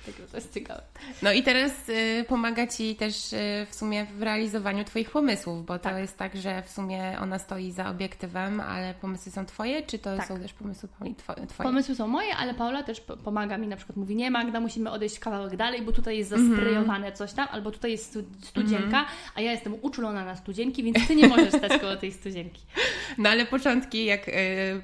Także 0.07 0.23
to 0.23 0.37
jest 0.37 0.55
ciekawe. 0.55 0.83
No 1.23 1.33
i 1.33 1.43
teraz 1.43 1.89
y, 1.89 2.25
pomaga 2.29 2.67
Ci 2.67 2.97
też 2.97 3.33
y, 3.33 3.67
w 3.71 3.75
sumie 3.75 4.07
w 4.19 4.23
realizowaniu 4.23 4.85
Twoich 4.85 5.11
pomysłów, 5.11 5.67
bo 5.67 5.79
tak. 5.79 5.93
to 5.93 5.99
jest 5.99 6.19
tak, 6.19 6.37
że 6.37 6.63
w 6.63 6.71
sumie 6.71 7.17
ona 7.21 7.39
stoi 7.39 7.73
za 7.73 7.91
obiektywem, 7.91 8.61
ale 8.61 8.95
pomysły 8.95 9.33
są 9.33 9.47
Twoje, 9.47 9.83
czy 9.83 9.99
to 9.99 10.17
tak. 10.17 10.29
są 10.29 10.41
też 10.41 10.53
pomysły 10.53 10.89
Twoje? 11.19 11.47
Pomysły 11.59 11.95
są 11.95 12.07
moje, 12.09 12.37
ale 12.37 12.55
Paula 12.55 12.83
też 12.83 13.01
pomaga 13.01 13.59
mi, 13.59 13.67
na 13.67 13.77
przykład 13.77 13.97
mówi, 13.97 14.17
nie 14.17 14.31
Magda, 14.31 14.61
musimy 14.61 14.91
odejść 14.91 15.19
kawałek 15.19 15.57
dalej, 15.57 15.83
bo 15.83 15.93
tutaj 15.93 16.19
jest 16.19 16.33
mhm. 16.33 16.51
zasprejowane 16.51 17.13
coś 17.13 17.33
tam, 17.33 17.49
albo 17.51 17.71
tutaj 17.71 17.91
jest 17.91 18.19
studzienka, 18.43 18.99
mm 18.99 19.07
a 19.35 19.41
ja 19.41 19.53
jestem 19.53 19.75
uczulona 19.83 20.25
na 20.25 20.37
studzienki, 20.37 20.83
więc 20.83 21.09
Ty 21.09 21.17
nie 21.17 21.29
możesz 21.29 21.49
stać 21.49 21.81
koło 21.81 21.97
tej 21.97 22.13
studzienki. 22.13 22.63
No 23.19 23.31
ale 23.31 23.47
początki, 23.47 24.05
jak 24.05 24.29
y, 24.29 24.33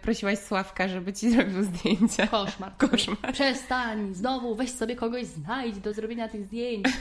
prosiłaś 0.02 0.38
Sławka, 0.38 0.88
żeby 0.88 1.12
Ci 1.12 1.30
zrobił 1.30 1.64
zdjęcia. 1.64 2.26
Koszmar. 2.26 2.72
Koszmar. 2.76 3.32
Przestań, 3.32 4.14
znowu, 4.14 4.54
weź 4.54 4.70
sobie 4.70 4.96
kogoś 4.96 5.11
kogoś 5.12 5.26
znajdź 5.26 5.78
do 5.78 5.92
zrobienia 5.92 6.28
tych 6.28 6.44
zdjęć. 6.44 6.86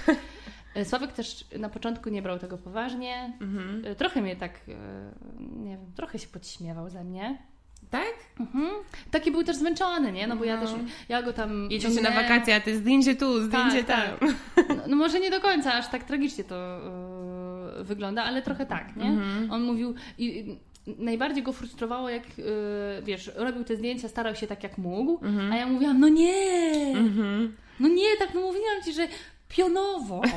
E, 0.75 0.85
Sławek 0.85 1.11
też 1.11 1.45
na 1.59 1.69
początku 1.69 2.09
nie 2.09 2.21
brał 2.21 2.39
tego 2.39 2.57
poważnie. 2.57 3.33
Mhm. 3.41 3.85
E, 3.85 3.95
trochę 3.95 4.21
mnie 4.21 4.35
tak, 4.35 4.59
e, 4.67 4.73
nie 5.39 5.77
wiem, 5.77 5.91
trochę 5.95 6.19
się 6.19 6.27
podśmiewał 6.27 6.89
ze 6.89 7.03
mnie. 7.03 7.37
Tak? 7.89 8.13
Mhm. 8.39 8.69
Taki 9.11 9.31
był 9.31 9.43
też 9.43 9.55
zmęczony, 9.55 10.11
nie? 10.11 10.27
No 10.27 10.35
bo 10.35 10.41
no. 10.41 10.45
ja 10.45 10.61
też, 10.61 10.69
ja 11.09 11.21
go 11.21 11.33
tam... 11.33 11.71
Jedziecie 11.71 12.01
na 12.01 12.11
wakacje, 12.11 12.55
a 12.55 12.59
ty 12.59 12.77
zdjęcie 12.77 13.15
tu, 13.15 13.43
zdjęcie 13.43 13.83
tak, 13.83 14.19
tam. 14.19 14.29
Tak. 14.55 14.69
No, 14.69 14.83
no, 14.89 14.95
może 14.95 15.19
nie 15.19 15.31
do 15.31 15.41
końca, 15.41 15.73
aż 15.73 15.87
tak 15.87 16.03
tragicznie 16.03 16.43
to 16.43 16.79
yy, 17.77 17.83
wygląda, 17.83 18.23
ale 18.23 18.41
trochę 18.41 18.65
tak, 18.65 18.95
nie? 18.95 19.05
Mhm. 19.05 19.51
On 19.51 19.63
mówił... 19.63 19.95
I, 20.17 20.55
najbardziej 20.87 21.43
go 21.43 21.53
frustrowało, 21.53 22.09
jak 22.09 22.37
yy, 22.37 22.45
wiesz, 23.03 23.31
robił 23.35 23.63
te 23.63 23.75
zdjęcia, 23.75 24.07
starał 24.07 24.35
się 24.35 24.47
tak 24.47 24.63
jak 24.63 24.77
mógł, 24.77 25.25
mhm. 25.25 25.51
a 25.51 25.55
ja 25.55 25.67
mówiłam, 25.67 25.99
no 25.99 26.09
nie! 26.09 26.93
Mhm. 26.95 27.53
No 27.81 27.87
nie, 27.87 28.17
tak 28.19 28.33
no 28.33 28.41
mówiłam 28.41 28.83
Ci, 28.85 28.93
że 28.93 29.07
pionowo. 29.49 30.21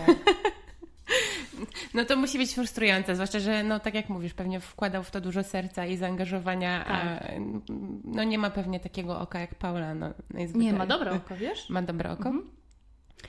No 1.94 2.04
to 2.04 2.16
musi 2.16 2.38
być 2.38 2.54
frustrujące, 2.54 3.14
zwłaszcza, 3.14 3.40
że 3.40 3.62
no 3.62 3.80
tak 3.80 3.94
jak 3.94 4.08
mówisz, 4.08 4.34
pewnie 4.34 4.60
wkładał 4.60 5.02
w 5.02 5.10
to 5.10 5.20
dużo 5.20 5.42
serca 5.42 5.86
i 5.86 5.96
zaangażowania, 5.96 6.84
tak. 6.84 6.90
a 6.90 7.32
no 8.04 8.24
nie 8.24 8.38
ma 8.38 8.50
pewnie 8.50 8.80
takiego 8.80 9.20
oka 9.20 9.40
jak 9.40 9.54
Paula. 9.54 9.94
No, 9.94 10.10
nie, 10.54 10.72
ma 10.72 10.86
dobre 10.86 11.12
oko, 11.12 11.36
wiesz? 11.36 11.70
Ma 11.70 11.82
dobre 11.82 12.10
oko? 12.10 12.28
Mhm. 12.28 12.50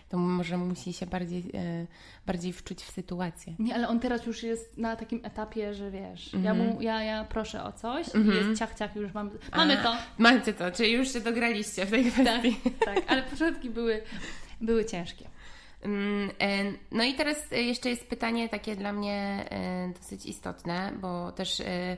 To 0.10 0.18
może 0.18 0.58
musi 0.58 0.94
się 0.94 1.06
bardziej, 1.06 1.44
e, 1.54 1.88
bardziej 2.26 2.54
wczuć 2.54 2.84
w 2.84 2.92
sytuację. 2.92 3.54
Nie, 3.60 3.76
ale 3.76 3.88
on 3.88 4.00
teraz 4.00 4.26
już 4.26 4.44
jest 4.44 4.78
na 4.78 4.96
takim 4.96 5.20
etapie, 5.24 5.74
że 5.74 5.92
wiesz, 5.92 6.34
ja, 6.44 6.54
mu, 6.54 6.64
mhm. 6.64 6.82
ja, 6.82 7.04
ja 7.04 7.24
proszę 7.24 7.64
o 7.64 7.72
coś 7.72 8.08
i 8.08 8.18
mhm. 8.18 8.48
jest 8.48 8.60
ciach, 8.60 8.76
ciach, 8.76 8.96
już 8.96 9.14
mam, 9.14 9.30
mamy 9.56 9.80
a, 9.80 9.84
to. 9.84 9.96
Macie 10.18 10.54
to, 10.54 10.72
czyli 10.72 10.92
już 10.92 11.14
się 11.14 11.20
dograliście 11.20 11.86
w 11.86 11.90
tej 11.90 12.06
kwestii. 12.12 12.56
Tak, 12.64 12.96
tak 12.96 13.04
ale 13.08 13.24
początki 13.24 13.70
były, 13.70 14.02
były 14.62 14.86
ciężkie. 14.86 15.35
E, 15.84 16.74
no 16.92 17.04
i 17.04 17.14
teraz 17.14 17.52
jeszcze 17.52 17.90
jest 17.90 18.08
pytanie 18.08 18.50
takie 18.50 18.76
dla 18.76 18.94
mnie 18.94 19.46
e, 19.50 19.94
dosyć 19.98 20.26
istotne, 20.26 20.92
bo 21.02 21.32
też 21.32 21.60
e, 21.60 21.98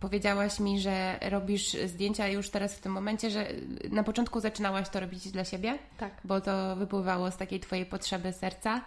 powiedziałaś 0.00 0.60
mi, 0.60 0.80
że 0.80 1.18
robisz 1.22 1.76
zdjęcia 1.86 2.28
już 2.28 2.50
teraz 2.50 2.74
w 2.74 2.80
tym 2.80 2.92
momencie, 2.92 3.30
że 3.30 3.46
na 3.90 4.02
początku 4.02 4.40
zaczynałaś 4.40 4.88
to 4.88 5.00
robić 5.00 5.30
dla 5.30 5.44
siebie, 5.44 5.78
tak. 5.98 6.12
bo 6.24 6.40
to 6.40 6.76
wypływało 6.76 7.30
z 7.30 7.36
takiej 7.36 7.60
Twojej 7.60 7.86
potrzeby 7.86 8.32
serca, 8.32 8.84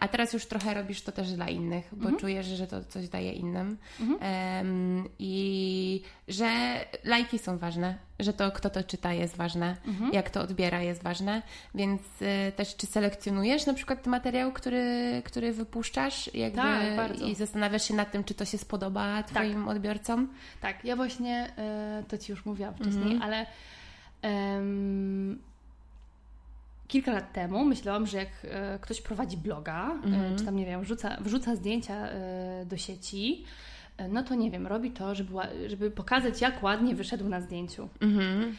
a 0.00 0.08
teraz 0.08 0.32
już 0.32 0.46
trochę 0.46 0.74
robisz 0.74 1.02
to 1.02 1.12
też 1.12 1.32
dla 1.32 1.48
innych, 1.48 1.88
bo 1.92 2.02
mhm. 2.02 2.16
czujesz, 2.16 2.46
że 2.46 2.66
to 2.66 2.84
coś 2.84 3.08
daje 3.08 3.32
innym 3.32 3.78
mhm. 4.00 5.08
i 5.18 6.02
że 6.28 6.50
lajki 7.04 7.38
są 7.38 7.58
ważne, 7.58 7.98
że 8.22 8.32
to 8.32 8.52
kto 8.52 8.70
to 8.70 8.84
czyta 8.84 9.12
jest 9.12 9.36
ważne, 9.36 9.76
mhm. 9.86 10.12
jak 10.12 10.30
to 10.30 10.40
odbiera 10.40 10.82
jest 10.82 11.02
ważne, 11.02 11.42
więc 11.74 12.02
y, 12.22 12.52
też 12.56 12.76
czy 12.76 12.86
selekcjonujesz 12.86 13.66
na 13.66 13.74
przykład 13.74 14.06
materiał, 14.06 14.52
który, 14.52 15.22
który 15.24 15.52
wypuszczasz 15.52 16.34
jakby, 16.34 16.62
tak, 16.96 17.20
i 17.20 17.34
zastanawiasz 17.34 17.88
się 17.88 17.94
nad 17.94 18.12
tym, 18.12 18.24
czy 18.24 18.34
to 18.34 18.44
się 18.44 18.58
spodoba 18.58 19.22
Twoim 19.22 19.64
tak. 19.64 19.76
odbiorcom? 19.76 20.28
Tak, 20.60 20.84
ja 20.84 20.96
właśnie 20.96 21.52
y, 22.00 22.04
to 22.04 22.18
Ci 22.18 22.32
już 22.32 22.44
mówiłam 22.44 22.74
wcześniej, 22.74 23.12
mhm. 23.12 23.22
ale 23.22 23.46
kilka 26.92 27.12
lat 27.12 27.32
temu 27.32 27.64
myślałam, 27.64 28.06
że 28.06 28.18
jak 28.18 28.28
y, 28.44 28.48
ktoś 28.80 29.00
prowadzi 29.00 29.36
bloga, 29.36 29.90
y, 30.04 30.06
mhm. 30.06 30.38
czy 30.38 30.44
tam 30.44 30.56
nie 30.56 30.66
wiem, 30.66 30.82
wrzuca, 30.82 31.16
wrzuca 31.20 31.56
zdjęcia 31.56 32.08
y, 32.08 32.66
do 32.66 32.76
sieci, 32.76 33.44
no 34.08 34.22
to 34.22 34.34
nie 34.34 34.50
wiem, 34.50 34.66
robi 34.66 34.90
to, 34.90 35.14
żeby, 35.14 35.32
żeby 35.66 35.90
pokazać, 35.90 36.40
jak 36.40 36.62
ładnie 36.62 36.94
wyszedł 36.94 37.28
na 37.28 37.40
zdjęciu. 37.40 37.88
Mhm. 38.00 38.56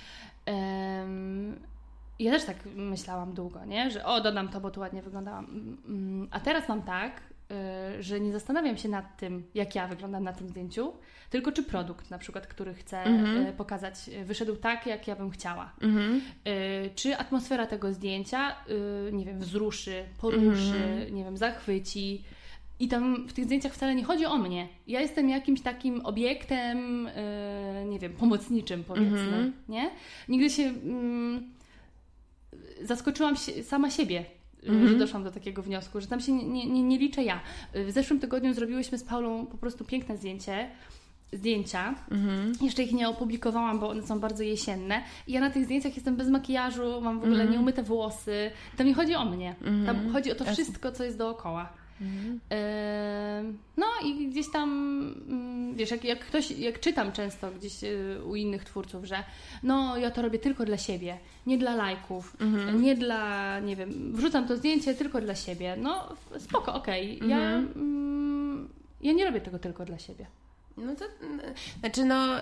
Um, 0.48 1.60
ja 2.20 2.32
też 2.32 2.46
tak 2.46 2.58
myślałam 2.76 3.34
długo, 3.34 3.66
nie? 3.66 3.92
że 3.92 4.06
o, 4.06 4.22
dodam 4.22 4.50
to, 4.50 4.62
bo 4.62 4.72
tu 4.72 4.80
ładnie 4.80 5.02
wyglądałam. 5.02 5.46
Mm, 5.88 6.28
a 6.32 6.40
teraz 6.40 6.70
mam 6.70 6.82
tak, 6.82 7.22
y, 7.98 8.04
że 8.04 8.20
nie 8.20 8.32
zastanawiam 8.32 8.78
się 8.78 8.90
nad 8.90 9.18
tym, 9.18 9.44
jak 9.54 9.76
ja 9.76 9.88
wyglądam 9.88 10.24
na 10.24 10.34
tym 10.34 10.50
zdjęciu, 10.50 10.94
tylko 11.30 11.52
czy 11.52 11.64
produkt, 11.64 12.12
na 12.12 12.18
przykład, 12.18 12.48
który 12.48 12.74
chcę 12.74 13.04
mhm. 13.04 13.48
Y, 13.48 13.54
pokazać, 13.54 13.96
wyszedł 14.26 14.56
tak, 14.56 14.86
jak 14.86 15.08
ja 15.08 15.16
bym 15.16 15.30
chciała. 15.32 15.74
Mhm. 15.82 16.22
Czy 16.96 17.18
atmosfera 17.18 17.68
tego 17.68 17.94
zdjęcia, 17.94 18.56
nie 19.12 19.26
wiem, 19.26 19.40
wzruszy, 19.40 20.06
poruszy, 20.18 20.76
mhm. 20.76 21.16
nie 21.16 21.24
wiem, 21.24 21.38
zachwyci 21.38 22.24
i 22.80 22.88
tam 22.88 23.28
w 23.28 23.34
tych 23.34 23.46
zdjęciach 23.46 23.74
wcale 23.74 23.96
nie 23.96 24.04
chodzi 24.04 24.26
o 24.26 24.38
mnie. 24.38 24.68
Ja 24.88 25.02
jestem 25.02 25.30
jakimś 25.30 25.62
takim 25.62 26.06
obiektem, 26.06 27.10
yy, 27.80 27.86
nie 27.86 28.00
wiem, 28.00 28.14
pomocniczym 28.14 28.84
powiedzmy, 28.84 29.20
mm 29.20 29.52
-hmm. 29.52 29.52
nie? 29.70 29.92
Nigdy 30.28 30.50
się... 30.50 30.64
Yy, 30.64 31.54
zaskoczyłam 32.86 33.36
się, 33.36 33.64
sama 33.64 33.90
siebie, 33.90 34.26
mm 34.64 34.86
-hmm. 34.86 34.88
że 34.88 34.98
doszłam 34.98 35.24
do 35.24 35.32
takiego 35.32 35.62
wniosku, 35.62 36.02
że 36.02 36.08
tam 36.08 36.22
się 36.22 36.32
nie, 36.32 36.66
nie, 36.68 36.84
nie 36.84 36.98
liczę 36.98 37.24
ja. 37.24 37.40
W 37.74 37.92
zeszłym 37.92 38.20
tygodniu 38.20 38.54
zrobiłyśmy 38.54 38.98
z 38.98 39.04
Paulą 39.04 39.46
po 39.46 39.58
prostu 39.58 39.86
piękne 39.86 40.18
zdjęcie, 40.18 40.70
zdjęcia. 41.34 41.96
Mm-hmm. 42.12 42.64
Jeszcze 42.64 42.84
ich 42.84 42.92
nie 42.92 43.10
opublikowałam, 43.10 43.80
bo 43.80 43.90
one 43.90 44.02
są 44.02 44.20
bardzo 44.20 44.44
jesienne. 44.44 45.04
I 45.28 45.34
ja 45.34 45.42
na 45.42 45.50
tych 45.50 45.66
zdjęciach 45.66 45.96
jestem 45.96 46.16
bez 46.16 46.30
makijażu, 46.30 47.02
mam 47.02 47.20
w 47.20 47.24
ogóle 47.24 47.46
mm-hmm. 47.46 47.52
nieumyte 47.52 47.84
włosy. 47.84 48.52
Tam 48.78 48.88
nie 48.88 48.94
chodzi 48.94 49.16
o 49.16 49.26
mnie. 49.26 49.56
Mm-hmm. 49.62 49.86
Tam 49.86 50.12
chodzi 50.12 50.32
o 50.32 50.36
to 50.36 50.46
wszystko, 50.46 50.92
co 50.92 51.04
jest 51.04 51.18
dookoła. 51.18 51.74
Mhm. 52.04 53.58
No 53.78 53.86
i 54.06 54.28
gdzieś 54.30 54.52
tam, 54.52 54.70
mm, 55.30 55.76
wiesz, 55.76 55.92
jak, 55.92 56.04
jak 56.04 56.20
ktoś, 56.20 56.52
jak 56.52 56.80
czytam 56.80 57.12
często 57.12 57.52
gdzieś 57.52 57.84
y, 57.84 58.24
u 58.26 58.36
innych 58.36 58.64
twórców, 58.64 59.06
że 59.06 59.24
no 59.64 59.98
ja 59.98 60.12
to 60.12 60.22
robię 60.22 60.40
tylko 60.40 60.66
dla 60.66 60.78
siebie, 60.78 61.18
nie 61.46 61.58
dla 61.58 61.76
lajków, 61.76 62.38
mhm. 62.42 62.82
nie 62.82 62.96
dla, 62.96 63.60
nie 63.60 63.76
wiem, 63.76 64.12
wrzucam 64.16 64.48
to 64.48 64.58
zdjęcie 64.58 64.94
tylko 64.94 65.22
dla 65.22 65.36
siebie. 65.36 65.76
No 65.78 66.16
spoko, 66.38 66.74
okej. 66.74 67.16
Okay. 67.18 67.30
Ja, 67.30 67.38
mhm. 67.38 67.72
mm, 67.76 68.70
ja 69.02 69.14
nie 69.14 69.26
robię 69.26 69.42
tego 69.42 69.60
tylko 69.60 69.86
dla 69.86 70.00
siebie. 70.00 70.26
No 70.78 70.96
to, 70.96 71.06
znaczy 71.80 72.06
no, 72.06 72.40
y, 72.40 72.42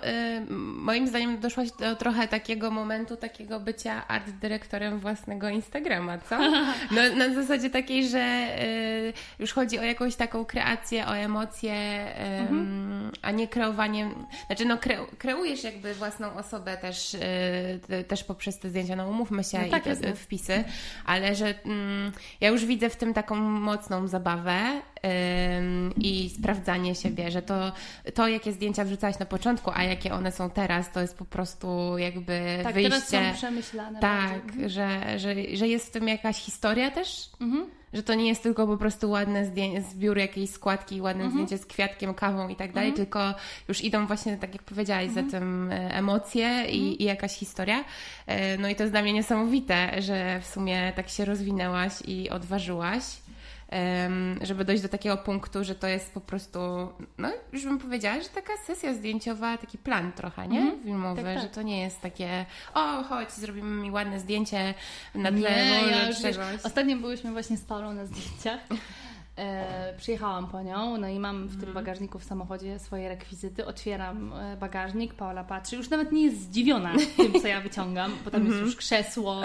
moim 0.76 1.08
zdaniem 1.08 1.40
doszłaś 1.40 1.70
do 1.70 1.96
trochę 1.96 2.28
takiego 2.28 2.70
momentu, 2.70 3.16
takiego 3.16 3.60
bycia 3.60 4.08
art 4.08 4.30
dyrektorem 4.30 4.98
własnego 4.98 5.48
Instagrama, 5.48 6.18
co? 6.18 6.38
No, 6.90 7.16
na 7.16 7.34
zasadzie 7.34 7.70
takiej, 7.70 8.08
że 8.08 8.48
y, 8.62 9.12
już 9.38 9.52
chodzi 9.52 9.78
o 9.78 9.82
jakąś 9.82 10.16
taką 10.16 10.44
kreację, 10.44 11.06
o 11.06 11.16
emocje, 11.16 11.74
mhm. 12.40 13.12
a 13.22 13.30
nie 13.30 13.48
kreowanie, 13.48 14.10
znaczy 14.46 14.64
no 14.64 14.78
kreujesz 15.18 15.64
jakby 15.64 15.94
własną 15.94 16.34
osobę 16.34 16.76
też, 16.76 17.14
y, 17.14 18.04
też 18.08 18.24
poprzez 18.24 18.58
te 18.58 18.68
zdjęcia, 18.70 18.96
no 18.96 19.08
umówmy 19.08 19.44
się 19.44 19.58
no 19.58 19.68
tak 19.68 19.86
i 19.86 19.96
te 19.96 20.14
wpisy, 20.14 20.64
ale 21.04 21.34
że 21.34 21.54
mm, 21.64 22.12
ja 22.40 22.48
już 22.48 22.64
widzę 22.64 22.90
w 22.90 22.96
tym 22.96 23.14
taką 23.14 23.36
mocną 23.36 24.08
zabawę 24.08 24.82
i 25.96 26.30
sprawdzanie 26.38 26.94
siebie, 26.94 27.30
że 27.30 27.42
to, 27.42 27.72
to 28.14 28.28
jakie 28.28 28.52
zdjęcia 28.52 28.84
wrzucałaś 28.84 29.18
na 29.18 29.26
początku, 29.26 29.70
a 29.74 29.82
jakie 29.82 30.12
one 30.12 30.32
są 30.32 30.50
teraz, 30.50 30.92
to 30.92 31.00
jest 31.00 31.18
po 31.18 31.24
prostu 31.24 31.98
jakby 31.98 32.60
tak, 32.62 32.74
wyjście. 32.74 32.90
Tak, 33.00 33.08
teraz 33.10 33.32
są 33.32 33.38
przemyślane. 33.38 34.00
Tak, 34.00 34.42
że, 34.66 35.18
że, 35.18 35.34
że 35.54 35.68
jest 35.68 35.86
w 35.86 35.90
tym 35.90 36.08
jakaś 36.08 36.36
historia 36.36 36.90
też. 36.90 37.30
Mhm 37.40 37.66
że 37.92 38.02
to 38.02 38.14
nie 38.14 38.28
jest 38.28 38.42
tylko 38.42 38.66
po 38.66 38.76
prostu 38.76 39.10
ładne 39.10 39.46
zdjęcie, 39.46 39.82
zbiór 39.82 40.18
jakiejś 40.18 40.50
składki, 40.50 41.00
ładne 41.00 41.24
mhm. 41.24 41.32
zdjęcie 41.32 41.64
z 41.64 41.66
kwiatkiem, 41.66 42.14
kawą 42.14 42.48
i 42.48 42.56
tak 42.56 42.72
dalej, 42.72 42.90
mhm. 42.90 43.06
tylko 43.06 43.34
już 43.68 43.84
idą 43.84 44.06
właśnie, 44.06 44.36
tak 44.36 44.52
jak 44.52 44.62
powiedziałaś, 44.62 45.04
mhm. 45.04 45.30
za 45.30 45.38
tym 45.38 45.72
e, 45.72 45.94
emocje 45.94 46.48
i, 46.48 46.78
mhm. 46.78 46.98
i, 46.98 47.04
jakaś 47.04 47.32
historia. 47.32 47.84
E, 48.26 48.58
no 48.58 48.68
i 48.68 48.74
to 48.74 48.82
jest 48.82 48.92
dla 48.92 49.02
mnie 49.02 49.12
niesamowite, 49.12 50.02
że 50.02 50.40
w 50.40 50.46
sumie 50.46 50.92
tak 50.96 51.08
się 51.08 51.24
rozwinęłaś 51.24 51.92
i 52.06 52.30
odważyłaś 52.30 53.02
żeby 54.42 54.64
dojść 54.64 54.82
do 54.82 54.88
takiego 54.88 55.16
punktu, 55.16 55.64
że 55.64 55.74
to 55.74 55.86
jest 55.86 56.14
po 56.14 56.20
prostu, 56.20 56.58
no 57.18 57.32
już 57.52 57.64
bym 57.64 57.78
powiedziała, 57.78 58.20
że 58.20 58.28
taka 58.28 58.52
sesja 58.66 58.94
zdjęciowa, 58.94 59.58
taki 59.58 59.78
plan 59.78 60.12
trochę, 60.12 60.48
nie? 60.48 60.60
Mm, 60.60 60.82
Filmowy, 60.82 61.22
tak, 61.22 61.34
tak. 61.34 61.42
że 61.42 61.48
to 61.48 61.62
nie 61.62 61.80
jest 61.80 62.00
takie, 62.00 62.46
o 62.74 63.02
chodź, 63.02 63.32
zrobimy 63.32 63.82
mi 63.82 63.90
ładne 63.90 64.20
zdjęcie 64.20 64.74
na 65.14 65.30
tle 65.30 65.40
nie, 65.40 65.90
ja 65.90 66.06
już. 66.06 66.22
Wiesz, 66.22 66.36
ostatnio 66.64 66.96
byłyśmy 66.96 67.32
właśnie 67.32 67.56
z 67.56 67.64
Paulą 67.64 67.94
na 67.94 68.06
zdjęciach 68.06 68.60
E, 69.42 69.94
przyjechałam 69.96 70.46
po 70.46 70.62
nią, 70.62 70.98
no 70.98 71.08
i 71.08 71.18
mam 71.18 71.46
w 71.46 71.50
tym 71.50 71.68
mhm. 71.68 71.74
bagażniku 71.74 72.18
w 72.18 72.24
samochodzie 72.24 72.78
swoje 72.78 73.08
rekwizyty. 73.08 73.66
Otwieram 73.66 74.32
e, 74.32 74.56
bagażnik, 74.56 75.14
Paola 75.14 75.44
patrzy, 75.44 75.76
już 75.76 75.90
nawet 75.90 76.12
nie 76.12 76.24
jest 76.24 76.40
zdziwiona 76.40 76.92
tym, 77.16 77.40
co 77.40 77.48
ja 77.48 77.60
wyciągam, 77.60 78.12
bo 78.24 78.30
tam 78.30 78.40
jest 78.40 78.52
mhm. 78.52 78.66
już 78.66 78.76
krzesło, 78.76 79.42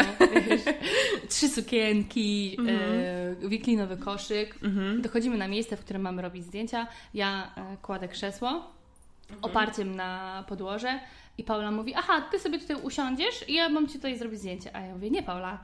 wiesz, 0.49 0.61
trzy 1.29 1.49
sukienki, 1.49 2.57
e, 2.67 3.47
wiklinowy 3.49 3.93
mhm. 3.93 4.05
koszyk. 4.05 4.59
Dochodzimy 4.99 5.37
na 5.37 5.47
miejsce, 5.47 5.77
w 5.77 5.79
którym 5.79 6.01
mamy 6.01 6.21
robić 6.21 6.43
zdjęcia. 6.43 6.87
Ja 7.13 7.51
e, 7.55 7.77
kładę 7.77 8.07
krzesło 8.07 8.77
oparciem 9.41 9.95
na 9.95 10.43
podłoże 10.47 10.99
i 11.37 11.43
Paula 11.43 11.71
mówi, 11.71 11.93
aha, 11.95 12.21
ty 12.31 12.39
sobie 12.39 12.59
tutaj 12.59 12.77
usiądziesz 12.81 13.49
i 13.49 13.53
ja 13.53 13.69
mam 13.69 13.87
ci 13.87 13.93
tutaj 13.93 14.17
zrobić 14.17 14.39
zdjęcie. 14.39 14.75
A 14.75 14.81
ja 14.81 14.93
mówię, 14.93 15.09
nie 15.09 15.23
Paula, 15.23 15.59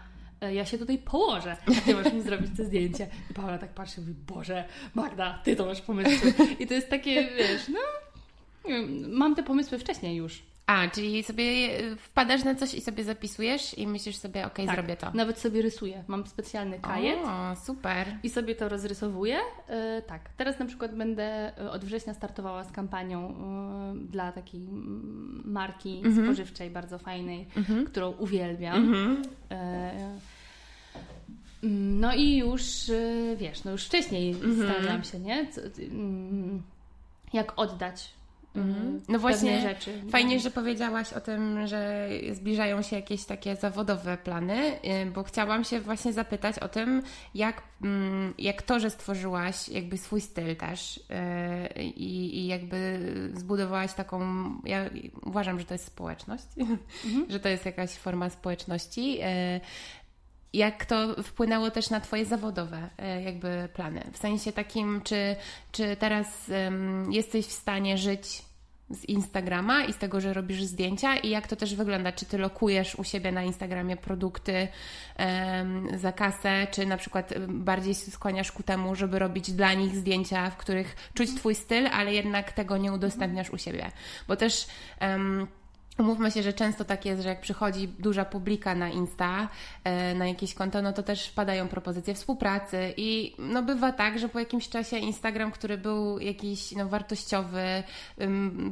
ja 0.51 0.65
się 0.65 0.77
tutaj 0.77 0.97
położę, 0.97 1.57
a 1.67 1.81
ty 1.85 1.95
masz 1.95 2.13
mi 2.13 2.21
zrobić 2.21 2.51
to 2.57 2.63
zdjęcie. 2.63 3.07
I 3.31 3.33
Paula 3.33 3.57
tak 3.57 3.69
patrzy 3.69 4.01
i 4.01 4.03
mówi, 4.03 4.13
Boże, 4.27 4.65
Magda, 4.95 5.39
ty 5.43 5.55
to 5.55 5.65
masz 5.65 5.81
pomysły. 5.81 6.33
I 6.59 6.67
to 6.67 6.73
jest 6.73 6.89
takie, 6.89 7.29
wiesz, 7.37 7.67
no, 7.67 7.79
mam 9.07 9.35
te 9.35 9.43
pomysły 9.43 9.79
wcześniej 9.79 10.15
już. 10.15 10.43
A, 10.65 10.87
czyli 10.87 11.23
sobie 11.23 11.69
wpadasz 11.97 12.43
na 12.43 12.55
coś 12.55 12.73
i 12.73 12.81
sobie 12.81 13.03
zapisujesz 13.03 13.77
i 13.77 13.87
myślisz 13.87 14.15
sobie, 14.15 14.45
ok, 14.45 14.55
tak, 14.55 14.75
zrobię 14.75 14.95
to. 14.95 15.11
Nawet 15.13 15.39
sobie 15.39 15.61
rysuję. 15.61 16.03
Mam 16.07 16.27
specjalny 16.27 16.79
kajet. 16.79 17.19
O, 17.25 17.55
super. 17.55 18.07
I 18.23 18.29
sobie 18.29 18.55
to 18.55 18.69
rozrysowuję. 18.69 19.37
Yy, 19.69 20.01
tak, 20.07 20.29
teraz 20.37 20.59
na 20.59 20.65
przykład 20.65 20.95
będę 20.95 21.57
e, 21.57 21.71
od 21.71 21.85
września 21.85 22.13
startowała 22.13 22.63
z 22.63 22.71
kampanią 22.71 23.35
yy, 23.93 24.07
dla 24.07 24.31
takiej 24.31 24.61
marki 25.45 26.01
mhm. 26.05 26.25
spożywczej 26.25 26.69
bardzo 26.69 26.97
fajnej, 26.97 27.47
mhm. 27.57 27.85
którą 27.85 28.11
uwielbiam. 28.11 28.75
Mhm. 28.75 29.21
Yy, 29.49 29.57
no 31.69 32.15
i 32.15 32.37
już, 32.37 32.89
y, 32.89 33.35
wiesz, 33.39 33.63
no 33.63 33.71
już 33.71 33.85
wcześniej 33.85 34.31
mhm. 34.31 34.55
starałam 34.55 35.03
się, 35.03 35.19
nie? 35.19 35.47
Mm, 35.91 36.63
jak 37.33 37.59
oddać 37.59 38.13
Mhm. 38.55 39.01
No 39.09 39.19
właśnie, 39.19 39.61
rzeczy. 39.61 40.01
Fajnie, 40.09 40.39
że 40.39 40.51
powiedziałaś 40.51 41.13
o 41.13 41.21
tym, 41.21 41.67
że 41.67 42.09
zbliżają 42.31 42.81
się 42.81 42.95
jakieś 42.95 43.25
takie 43.25 43.55
zawodowe 43.55 44.17
plany, 44.17 44.79
y, 45.03 45.11
bo 45.11 45.23
chciałam 45.23 45.63
się 45.63 45.81
właśnie 45.81 46.13
zapytać 46.13 46.59
o 46.59 46.67
tym, 46.67 47.03
jak, 47.35 47.61
mm, 47.81 48.33
jak 48.37 48.61
to, 48.61 48.79
że 48.79 48.89
stworzyłaś 48.89 49.69
jakby 49.69 49.97
swój 49.97 50.21
styl 50.21 50.55
też 50.55 50.97
y, 50.97 51.83
i, 51.83 52.39
i 52.39 52.47
jakby 52.47 52.99
zbudowałaś 53.33 53.93
taką, 53.93 54.21
ja 54.65 54.89
uważam, 55.25 55.59
że 55.59 55.65
to 55.65 55.73
jest 55.73 55.85
społeczność, 55.85 56.45
mhm. 56.57 56.79
że 57.31 57.39
to 57.39 57.49
jest 57.49 57.65
jakaś 57.65 57.89
forma 57.89 58.29
społeczności, 58.29 59.19
jak 60.53 60.85
to 60.85 61.23
wpłynęło 61.23 61.71
też 61.71 61.89
na 61.89 61.99
Twoje 61.99 62.25
zawodowe 62.25 62.89
e, 62.97 63.21
jakby 63.21 63.69
plany? 63.73 64.03
W 64.13 64.17
sensie 64.17 64.51
takim, 64.51 65.01
czy, 65.03 65.35
czy 65.71 65.95
teraz 65.95 66.49
um, 66.49 67.11
jesteś 67.11 67.45
w 67.45 67.51
stanie 67.51 67.97
żyć 67.97 68.41
z 68.89 69.05
Instagrama 69.05 69.83
i 69.83 69.93
z 69.93 69.97
tego, 69.97 70.21
że 70.21 70.33
robisz 70.33 70.63
zdjęcia 70.63 71.17
i 71.17 71.29
jak 71.29 71.47
to 71.47 71.55
też 71.55 71.75
wygląda? 71.75 72.11
Czy 72.11 72.25
Ty 72.25 72.37
lokujesz 72.37 72.95
u 72.95 73.03
siebie 73.03 73.31
na 73.31 73.43
Instagramie 73.43 73.97
produkty 73.97 74.67
um, 75.19 75.99
za 75.99 76.11
kasę, 76.11 76.67
czy 76.71 76.85
na 76.85 76.97
przykład 76.97 77.33
bardziej 77.47 77.95
skłaniasz 77.95 78.51
ku 78.51 78.63
temu, 78.63 78.95
żeby 78.95 79.19
robić 79.19 79.51
dla 79.51 79.73
nich 79.73 79.95
zdjęcia, 79.95 80.49
w 80.49 80.57
których 80.57 80.95
czuć 81.13 81.35
Twój 81.35 81.55
styl, 81.55 81.87
ale 81.87 82.13
jednak 82.13 82.51
tego 82.51 82.77
nie 82.77 82.93
udostępniasz 82.93 83.49
u 83.49 83.57
siebie? 83.57 83.91
Bo 84.27 84.35
też... 84.35 84.67
Um, 85.01 85.47
Umówmy 85.99 86.31
się, 86.31 86.43
że 86.43 86.53
często 86.53 86.85
tak 86.85 87.05
jest, 87.05 87.21
że 87.23 87.29
jak 87.29 87.41
przychodzi 87.41 87.87
duża 87.87 88.25
publika 88.25 88.75
na 88.75 88.89
Insta, 88.89 89.49
e, 89.83 90.15
na 90.15 90.27
jakieś 90.27 90.53
konto, 90.53 90.81
no 90.81 90.93
to 90.93 91.03
też 91.03 91.29
padają 91.29 91.67
propozycje 91.67 92.13
współpracy 92.13 92.93
i 92.97 93.35
no 93.39 93.63
bywa 93.63 93.91
tak, 93.91 94.19
że 94.19 94.29
po 94.29 94.39
jakimś 94.39 94.69
czasie 94.69 94.97
Instagram, 94.97 95.51
który 95.51 95.77
był 95.77 96.19
jakiś 96.19 96.71
no, 96.71 96.87
wartościowy, 96.87 97.83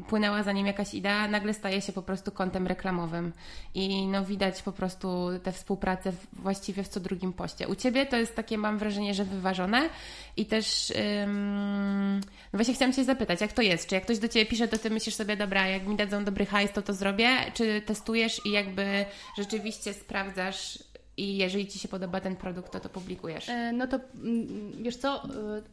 płynęła 0.07 0.43
za 0.43 0.51
nim 0.51 0.67
jakaś 0.67 0.93
idea, 0.93 1.27
nagle 1.27 1.53
staje 1.53 1.81
się 1.81 1.93
po 1.93 2.01
prostu 2.01 2.31
kontem 2.31 2.67
reklamowym 2.67 3.33
i 3.73 4.07
no 4.07 4.25
widać 4.25 4.61
po 4.61 4.71
prostu 4.71 5.29
tę 5.43 5.51
współpracę 5.51 6.11
właściwie 6.33 6.83
w 6.83 6.87
co 6.87 6.99
drugim 6.99 7.33
poście. 7.33 7.67
U 7.67 7.75
Ciebie 7.75 8.05
to 8.05 8.17
jest 8.17 8.35
takie, 8.35 8.57
mam 8.57 8.77
wrażenie, 8.77 9.13
że 9.13 9.23
wyważone 9.23 9.89
i 10.37 10.45
też 10.45 10.93
ym, 11.23 12.19
no 12.53 12.57
właśnie 12.57 12.73
chciałam 12.73 12.93
Cię 12.93 13.03
zapytać, 13.03 13.41
jak 13.41 13.53
to 13.53 13.61
jest? 13.61 13.87
Czy 13.87 13.95
jak 13.95 14.03
ktoś 14.03 14.19
do 14.19 14.27
Ciebie 14.27 14.45
pisze, 14.45 14.67
to 14.67 14.77
Ty 14.77 14.89
myślisz 14.89 15.15
sobie, 15.15 15.37
dobra, 15.37 15.67
jak 15.67 15.87
mi 15.87 15.95
dadzą 15.95 16.25
dobry 16.25 16.45
hajs, 16.45 16.71
to 16.71 16.81
to 16.81 16.93
zrobię 16.93 17.10
czy 17.53 17.81
testujesz 17.81 18.45
i 18.45 18.51
jakby 18.51 19.05
rzeczywiście 19.37 19.93
sprawdzasz 19.93 20.79
i 21.17 21.37
jeżeli 21.37 21.67
Ci 21.67 21.79
się 21.79 21.87
podoba 21.87 22.21
ten 22.21 22.35
produkt, 22.35 22.71
to 22.71 22.79
to 22.79 22.89
publikujesz? 22.89 23.49
E, 23.49 23.71
no 23.71 23.87
to 23.87 23.99
mm, 24.15 24.83
wiesz 24.83 24.97
co, 24.97 25.23
e, 25.23 25.27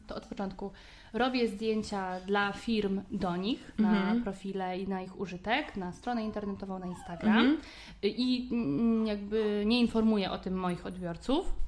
to 0.07 0.15
od 0.15 0.27
początku 0.27 0.71
robię 1.13 1.49
zdjęcia 1.49 2.21
dla 2.21 2.53
firm 2.53 3.01
do 3.11 3.37
nich 3.37 3.73
mhm. 3.79 4.19
na 4.19 4.25
profile 4.25 4.79
i 4.79 4.89
na 4.89 5.03
ich 5.03 5.21
użytek, 5.21 5.77
na 5.77 5.93
stronę 5.93 6.25
internetową, 6.25 6.79
na 6.79 6.87
Instagram 6.87 7.39
mhm. 7.39 7.59
i 8.03 8.49
mm, 8.53 9.07
jakby 9.07 9.63
nie 9.67 9.81
informuję 9.81 10.31
o 10.31 10.39
tym 10.39 10.55
moich 10.55 10.87
odbiorców 10.87 11.68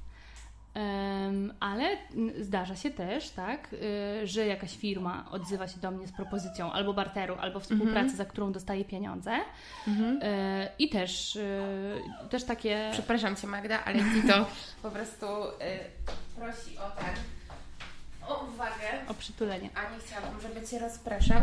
ale 1.59 1.97
zdarza 2.41 2.75
się 2.75 2.91
też, 2.91 3.29
tak, 3.29 3.73
y, 3.73 4.27
że 4.27 4.45
jakaś 4.45 4.77
firma 4.77 5.25
odzywa 5.31 5.67
się 5.67 5.79
do 5.79 5.91
mnie 5.91 6.07
z 6.07 6.11
propozycją 6.11 6.71
albo 6.71 6.93
barteru, 6.93 7.35
albo 7.39 7.59
współpracy, 7.59 7.99
mm 7.99 8.09
-hmm. 8.09 8.17
za 8.17 8.25
którą 8.25 8.51
dostaje 8.51 8.85
pieniądze. 8.85 9.31
Mm 9.87 9.99
-hmm. 9.99 10.19
I 10.79 10.89
też, 10.89 11.35
y, 11.35 12.01
też 12.29 12.43
takie. 12.43 12.89
Przepraszam 12.91 13.35
cię, 13.35 13.47
Magda, 13.47 13.85
ale 13.85 13.99
Tito 13.99 14.47
po 14.81 14.91
prostu 14.91 15.25
prosi 16.35 16.77
o 16.77 17.01
tak. 17.01 17.15
O 18.27 18.45
uwagę. 18.53 19.07
O 19.07 19.13
przytulenie. 19.13 19.69
A 19.75 19.93
nie 19.93 19.99
chciałabym, 19.99 20.41
żeby 20.41 20.67
cię 20.67 20.79
rozpraszał. 20.79 21.41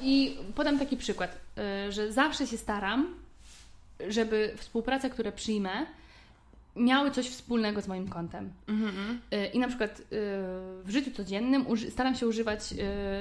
I 0.00 0.38
podam 0.54 0.78
taki 0.78 0.96
przykład, 0.96 1.38
że 1.88 2.12
zawsze 2.12 2.46
się 2.46 2.58
staram, 2.58 3.14
żeby 4.08 4.54
współpracę, 4.56 5.10
które 5.10 5.32
przyjmę, 5.32 5.86
miały 6.76 7.10
coś 7.10 7.28
wspólnego 7.28 7.80
z 7.80 7.88
moim 7.88 8.08
kontem. 8.08 8.50
Mm-hmm. 8.66 9.16
I 9.52 9.58
na 9.58 9.68
przykład 9.68 10.00
y, 10.00 10.04
w 10.84 10.86
życiu 10.88 11.10
codziennym 11.10 11.64
staram 11.90 12.14
się 12.14 12.26
używać 12.26 12.72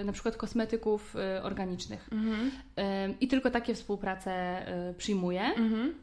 y, 0.01 0.05
na 0.05 0.11
przykład 0.11 0.37
kosmetyków 0.37 1.15
organicznych. 1.43 2.09
Mm-hmm. 2.11 3.13
I 3.21 3.27
tylko 3.27 3.51
takie 3.51 3.75
współprace 3.75 4.65
przyjmuję. 4.97 5.41
Mm, 5.41 5.93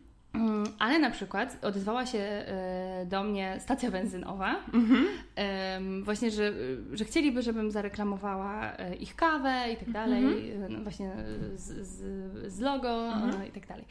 ale 0.78 0.98
na 0.98 1.10
przykład 1.10 1.58
odezwała 1.62 2.06
się 2.06 2.18
e, 2.18 3.06
do 3.06 3.22
mnie 3.22 3.56
stacja 3.60 3.90
benzynowa, 3.90 4.56
mhm. 4.74 5.06
właśnie, 6.04 6.30
że, 6.30 6.52
że 6.92 7.04
chcieliby, 7.04 7.42
żebym 7.42 7.70
zareklamowała 7.70 8.76
e, 8.76 8.94
ich 8.94 9.16
kawę 9.16 9.64
i 9.72 9.76
tak 9.76 9.88
mhm. 9.88 9.92
dalej, 9.92 10.52
no 10.68 10.82
właśnie 10.82 11.10
z, 11.54 11.86
z, 11.86 12.52
z 12.52 12.60
logo 12.60 13.12
mhm. 13.12 13.46
i 13.48 13.50
tak 13.50 13.66
dalej. 13.66 13.84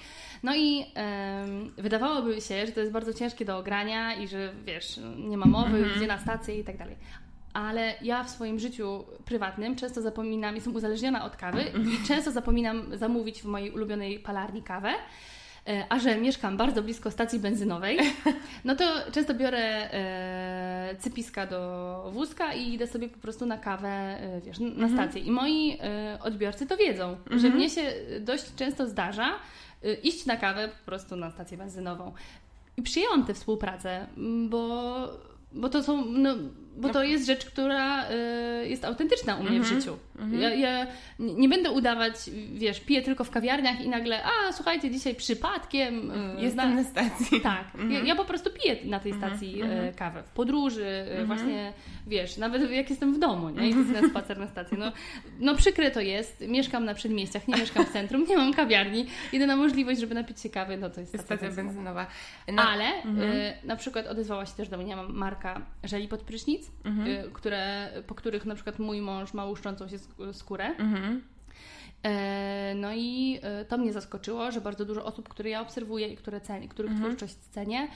No 0.43 0.55
i 0.55 0.79
um, 0.79 1.71
wydawałoby 1.77 2.41
się, 2.41 2.65
że 2.65 2.71
to 2.71 2.79
jest 2.79 2.91
bardzo 2.91 3.13
ciężkie 3.13 3.45
do 3.45 3.57
ogrania 3.57 4.15
i 4.15 4.27
że 4.27 4.53
wiesz, 4.65 4.99
nie 5.17 5.37
ma 5.37 5.45
mowy, 5.45 5.77
mhm. 5.77 5.97
gdzie 5.97 6.07
na 6.07 6.19
stację 6.19 6.59
i 6.59 6.63
tak 6.63 6.77
dalej 6.77 6.95
ale 7.53 7.93
ja 8.01 8.23
w 8.23 8.29
swoim 8.29 8.59
życiu 8.59 9.05
prywatnym 9.25 9.75
często 9.75 10.01
zapominam, 10.01 10.55
jestem 10.55 10.75
uzależniona 10.75 11.25
od 11.25 11.35
kawy 11.35 11.63
i 11.63 12.07
często 12.07 12.31
zapominam 12.31 12.97
zamówić 12.97 13.41
w 13.41 13.45
mojej 13.45 13.71
ulubionej 13.71 14.19
palarni 14.19 14.63
kawę. 14.63 14.93
E, 15.67 15.85
a 15.89 15.99
że 15.99 16.17
mieszkam 16.17 16.57
bardzo 16.57 16.83
blisko 16.83 17.11
stacji 17.11 17.39
benzynowej, 17.39 17.99
no 18.65 18.75
to 18.75 18.83
często 19.11 19.33
biorę 19.33 19.93
e, 19.93 20.95
cypiska 20.99 21.45
do 21.45 22.11
wózka 22.13 22.53
i 22.53 22.73
idę 22.73 22.87
sobie 22.87 23.09
po 23.09 23.19
prostu 23.19 23.45
na 23.45 23.57
kawę, 23.57 23.89
e, 23.89 24.41
wiesz, 24.41 24.59
na 24.59 24.67
mhm. 24.67 24.93
stację. 24.93 25.21
I 25.21 25.31
moi 25.31 25.77
odbiorcy 26.21 26.67
to 26.67 26.77
wiedzą, 26.77 27.09
mhm. 27.09 27.39
że 27.39 27.49
mnie 27.49 27.69
się 27.69 27.93
dość 28.19 28.55
często 28.55 28.87
zdarza 28.87 29.39
iść 30.03 30.25
na 30.25 30.37
kawę 30.37 30.67
po 30.67 30.85
prostu 30.85 31.15
na 31.15 31.31
stację 31.31 31.57
benzynową. 31.57 32.13
I 32.77 32.81
przyjęłam 32.81 33.25
tę 33.25 33.33
współpracę, 33.33 34.07
bo, 34.49 35.07
bo 35.53 35.69
to 35.69 35.83
są, 35.83 36.05
no, 36.05 36.35
bo 36.77 36.89
to 36.89 37.03
jest 37.03 37.25
rzecz, 37.25 37.45
która 37.45 38.09
y, 38.09 38.67
jest 38.67 38.85
autentyczna 38.85 39.35
u 39.35 39.43
mnie 39.43 39.49
mm 39.49 39.61
-hmm. 39.61 39.65
w 39.65 39.71
mhm. 39.71 39.81
życiu. 39.81 39.97
Mm 40.19 40.31
-hmm. 40.31 40.39
ja, 40.41 40.49
ja, 40.49 40.87
nie 41.19 41.49
będę 41.49 41.71
udawać, 41.71 42.15
wiesz, 42.53 42.79
piję 42.79 43.01
tylko 43.01 43.23
w 43.23 43.29
kawiarniach 43.29 43.81
i 43.81 43.89
nagle, 43.89 44.23
a 44.23 44.51
słuchajcie, 44.53 44.91
dzisiaj 44.91 45.15
przypadkiem. 45.15 46.11
Y, 46.11 46.41
Jestem 46.41 46.75
na 46.75 46.83
stacji. 46.83 47.41
Tak. 47.41 47.75
Mm 47.75 47.89
-hmm. 47.89 47.93
ja, 47.93 47.99
ja, 47.99 48.15
po 48.15 48.25
prostu 48.25 48.49
piję 48.61 48.77
na 48.85 48.99
tej 48.99 49.11
mhm. 49.11 49.31
stacji 49.31 49.63
y, 49.63 49.93
kawę. 49.95 50.23
W 50.23 50.31
podróży, 50.31 51.05
y, 51.21 51.25
właśnie, 51.25 51.73
wiesz, 52.07 52.37
nawet 52.37 52.71
jak 52.71 52.89
jestem 52.89 53.13
w 53.13 53.19
domu, 53.19 53.49
nie? 53.49 53.69
I 53.69 53.75
na 53.75 54.09
spacer 54.09 54.39
na 54.39 54.47
stacji. 54.47 54.77
No, 54.77 54.91
no 55.39 55.55
przykre 55.55 55.91
to 55.91 56.01
jest. 56.01 56.43
Mieszkam 56.47 56.85
na 56.85 56.93
przedmieściach, 56.93 57.47
nie 57.47 57.55
mieszkam 57.55 57.85
w 57.85 57.89
centrum, 57.89 58.25
nie 58.29 58.37
mam 58.37 58.53
kawiarni. 58.53 59.05
Jedyna 59.33 59.55
możliwość, 59.55 59.99
żeby 59.99 60.15
napić 60.15 60.41
się 60.41 60.49
kawy, 60.49 60.77
no 60.77 60.89
to 60.89 60.99
jest 60.99 61.13
stacja, 61.13 61.37
stacja 61.37 61.63
benzynowa. 61.63 62.07
No. 62.53 62.63
Ale 62.63 62.85
y, 62.85 63.03
na 63.63 63.75
przykład 63.75 64.07
odezwała 64.07 64.45
się 64.45 64.53
też 64.53 64.69
do 64.69 64.77
mnie 64.77 64.95
marka 64.95 65.61
żeli 65.85 66.07
pod 66.07 66.21
prysznic 66.21 66.60
mhm. 66.83 67.07
Y, 67.07 67.31
które, 67.33 67.89
po 68.07 68.15
których 68.15 68.45
na 68.45 68.55
przykład 68.55 68.79
mój 68.79 69.01
mąż 69.01 69.33
ma 69.33 69.45
łuszczącą 69.45 69.87
się 69.87 69.97
skórę. 70.33 70.65
Mhm. 70.65 71.21
E, 72.03 72.73
no 72.75 72.93
i 72.93 73.39
e, 73.41 73.65
to 73.65 73.77
mnie 73.77 73.93
zaskoczyło, 73.93 74.51
że 74.51 74.61
bardzo 74.61 74.85
dużo 74.85 75.05
osób, 75.05 75.29
które 75.29 75.49
ja 75.49 75.61
obserwuję 75.61 76.07
i 76.07 76.15
które 76.15 76.41
cenię, 76.41 76.67
których 76.67 76.91
mhm. 76.91 77.09
twórczość 77.09 77.35
cenię, 77.35 77.87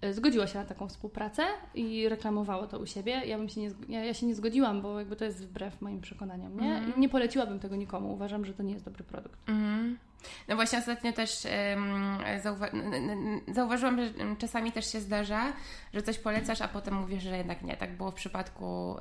e, 0.00 0.14
zgodziło 0.14 0.46
się 0.46 0.58
na 0.58 0.64
taką 0.64 0.88
współpracę 0.88 1.42
i 1.74 2.08
reklamowało 2.08 2.66
to 2.66 2.78
u 2.78 2.86
siebie. 2.86 3.12
Ja, 3.26 3.38
bym 3.38 3.48
się 3.48 3.60
nie, 3.60 3.70
ja, 3.88 4.04
ja 4.04 4.14
się 4.14 4.26
nie 4.26 4.34
zgodziłam, 4.34 4.82
bo 4.82 4.98
jakby 4.98 5.16
to 5.16 5.24
jest 5.24 5.46
wbrew 5.46 5.80
moim 5.80 6.00
przekonaniom. 6.00 6.60
Nie, 6.60 6.76
mhm. 6.76 7.00
nie 7.00 7.08
poleciłabym 7.08 7.58
tego 7.58 7.76
nikomu. 7.76 8.12
Uważam, 8.12 8.44
że 8.44 8.54
to 8.54 8.62
nie 8.62 8.72
jest 8.72 8.84
dobry 8.84 9.04
produkt. 9.04 9.48
Mhm. 9.48 9.98
No 10.48 10.56
właśnie 10.56 10.78
ostatnio 10.78 11.12
też 11.12 11.46
zauwa 12.42 12.66
zauważyłam, 13.48 14.00
że 14.00 14.10
czasami 14.38 14.72
też 14.72 14.92
się 14.92 15.00
zdarza, 15.00 15.52
że 15.94 16.02
coś 16.02 16.18
polecasz, 16.18 16.60
a 16.60 16.68
potem 16.68 16.94
mówisz, 16.94 17.22
że 17.22 17.36
jednak 17.36 17.62
nie. 17.62 17.76
Tak 17.76 17.96
było 17.96 18.10
w 18.10 18.14
przypadku 18.14 18.96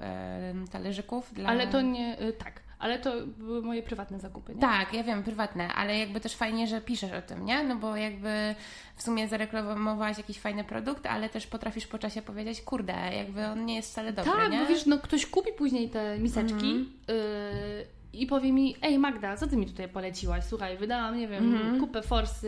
talerzyków. 0.72 1.34
Dla... 1.34 1.50
Ale 1.50 1.68
to 1.68 1.82
nie, 1.82 2.22
y, 2.22 2.34
tak, 2.34 2.62
ale 2.80 3.00
to 3.00 3.14
były 3.28 3.62
moje 3.62 3.84
prywatne 3.84 4.20
zakupy, 4.20 4.56
nie? 4.56 4.62
Tak, 4.62 4.94
ja 4.94 5.04
wiem, 5.04 5.24
prywatne, 5.24 5.74
ale 5.74 5.98
jakby 6.00 6.20
też 6.20 6.36
fajnie, 6.36 6.68
że 6.68 6.82
piszesz 6.82 7.12
o 7.12 7.22
tym, 7.22 7.46
nie? 7.46 7.64
No 7.64 7.76
bo 7.76 7.96
jakby 7.96 8.56
w 8.96 9.04
sumie 9.04 9.28
zareklamowałaś 9.28 10.18
jakiś 10.18 10.40
fajny 10.40 10.64
produkt, 10.64 11.06
ale 11.06 11.30
też 11.30 11.48
potrafisz 11.48 11.88
po 11.88 12.00
czasie 12.00 12.22
powiedzieć, 12.22 12.62
kurde, 12.62 12.94
jakby 13.16 13.46
on 13.46 13.66
nie 13.66 13.76
jest 13.76 13.92
wcale 13.92 14.14
dobry, 14.14 14.32
tak, 14.32 14.52
nie? 14.52 14.60
Tak, 14.60 14.70
wiesz, 14.70 14.86
no 14.86 15.00
ktoś 15.00 15.26
kupi 15.26 15.52
później 15.54 15.90
te 15.90 16.20
miseczki, 16.20 16.72
mm 16.72 17.00
y 17.10 17.99
i 18.14 18.28
powie 18.28 18.54
mi, 18.54 18.76
ej 18.82 19.00
Magda, 19.00 19.38
co 19.38 19.48
ty 19.48 19.58
mi 19.58 19.66
tutaj 19.66 19.90
poleciłaś? 19.90 20.44
Słuchaj, 20.44 20.78
wydałam, 20.78 21.18
nie 21.18 21.28
wiem, 21.28 21.54
mm-hmm. 21.54 21.80
kupę 21.80 22.02
forsy 22.02 22.48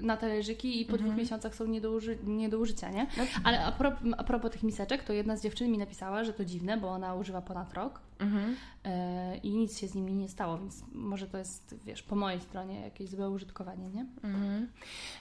yy, 0.00 0.02
na 0.02 0.16
talerzyki 0.16 0.80
i 0.80 0.84
po 0.84 0.92
mm-hmm. 0.92 0.98
dwóch 0.98 1.16
miesiącach 1.16 1.54
są 1.54 1.66
nie 1.66 1.80
do, 1.80 1.90
uży- 1.90 2.24
nie 2.24 2.48
do 2.48 2.58
użycia, 2.58 2.90
nie? 2.90 3.06
Ale 3.44 3.64
a, 3.64 3.72
pro, 3.72 3.92
a 4.18 4.24
propos 4.24 4.50
tych 4.50 4.62
miseczek, 4.62 5.02
to 5.02 5.12
jedna 5.12 5.36
z 5.36 5.42
dziewczyn 5.42 5.70
mi 5.70 5.78
napisała, 5.78 6.24
że 6.24 6.32
to 6.32 6.44
dziwne, 6.44 6.76
bo 6.76 6.88
ona 6.88 7.14
używa 7.14 7.42
ponad 7.42 7.74
rok 7.74 8.00
mhm. 8.22 8.56
e, 8.84 9.36
i 9.36 9.50
nic 9.50 9.78
się 9.78 9.88
z 9.88 9.94
nimi 9.94 10.14
nie 10.14 10.28
stało, 10.28 10.58
więc 10.58 10.84
może 10.92 11.26
to 11.26 11.38
jest, 11.38 11.74
wiesz, 11.84 12.02
po 12.02 12.16
mojej 12.16 12.40
stronie 12.40 12.80
jakieś 12.80 13.10
złe 13.10 13.30
użytkowanie, 13.30 13.88
nie? 13.88 14.06
Mhm. 14.24 14.68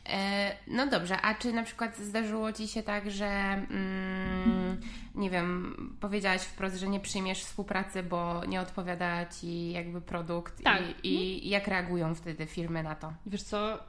E, 0.09 0.51
no 0.67 0.87
dobrze, 0.87 1.21
a 1.21 1.35
czy 1.35 1.53
na 1.53 1.63
przykład 1.63 1.97
zdarzyło 1.97 2.53
Ci 2.53 2.67
się 2.67 2.83
tak, 2.83 3.11
że 3.11 3.27
mm, 3.27 4.81
nie 5.15 5.29
wiem, 5.29 5.75
powiedziałaś 5.99 6.41
wprost, 6.41 6.75
że 6.75 6.87
nie 6.87 6.99
przyjmiesz 6.99 7.43
współpracy, 7.43 8.03
bo 8.03 8.45
nie 8.45 8.61
odpowiada 8.61 9.25
Ci 9.25 9.71
jakby 9.71 10.01
produkt 10.01 10.63
tak. 10.63 10.81
i, 11.03 11.47
i 11.47 11.49
jak 11.49 11.67
reagują 11.67 12.15
wtedy 12.15 12.45
firmy 12.45 12.83
na 12.83 12.95
to? 12.95 13.13
Wiesz 13.25 13.43
co, 13.43 13.75
y, 13.75 13.79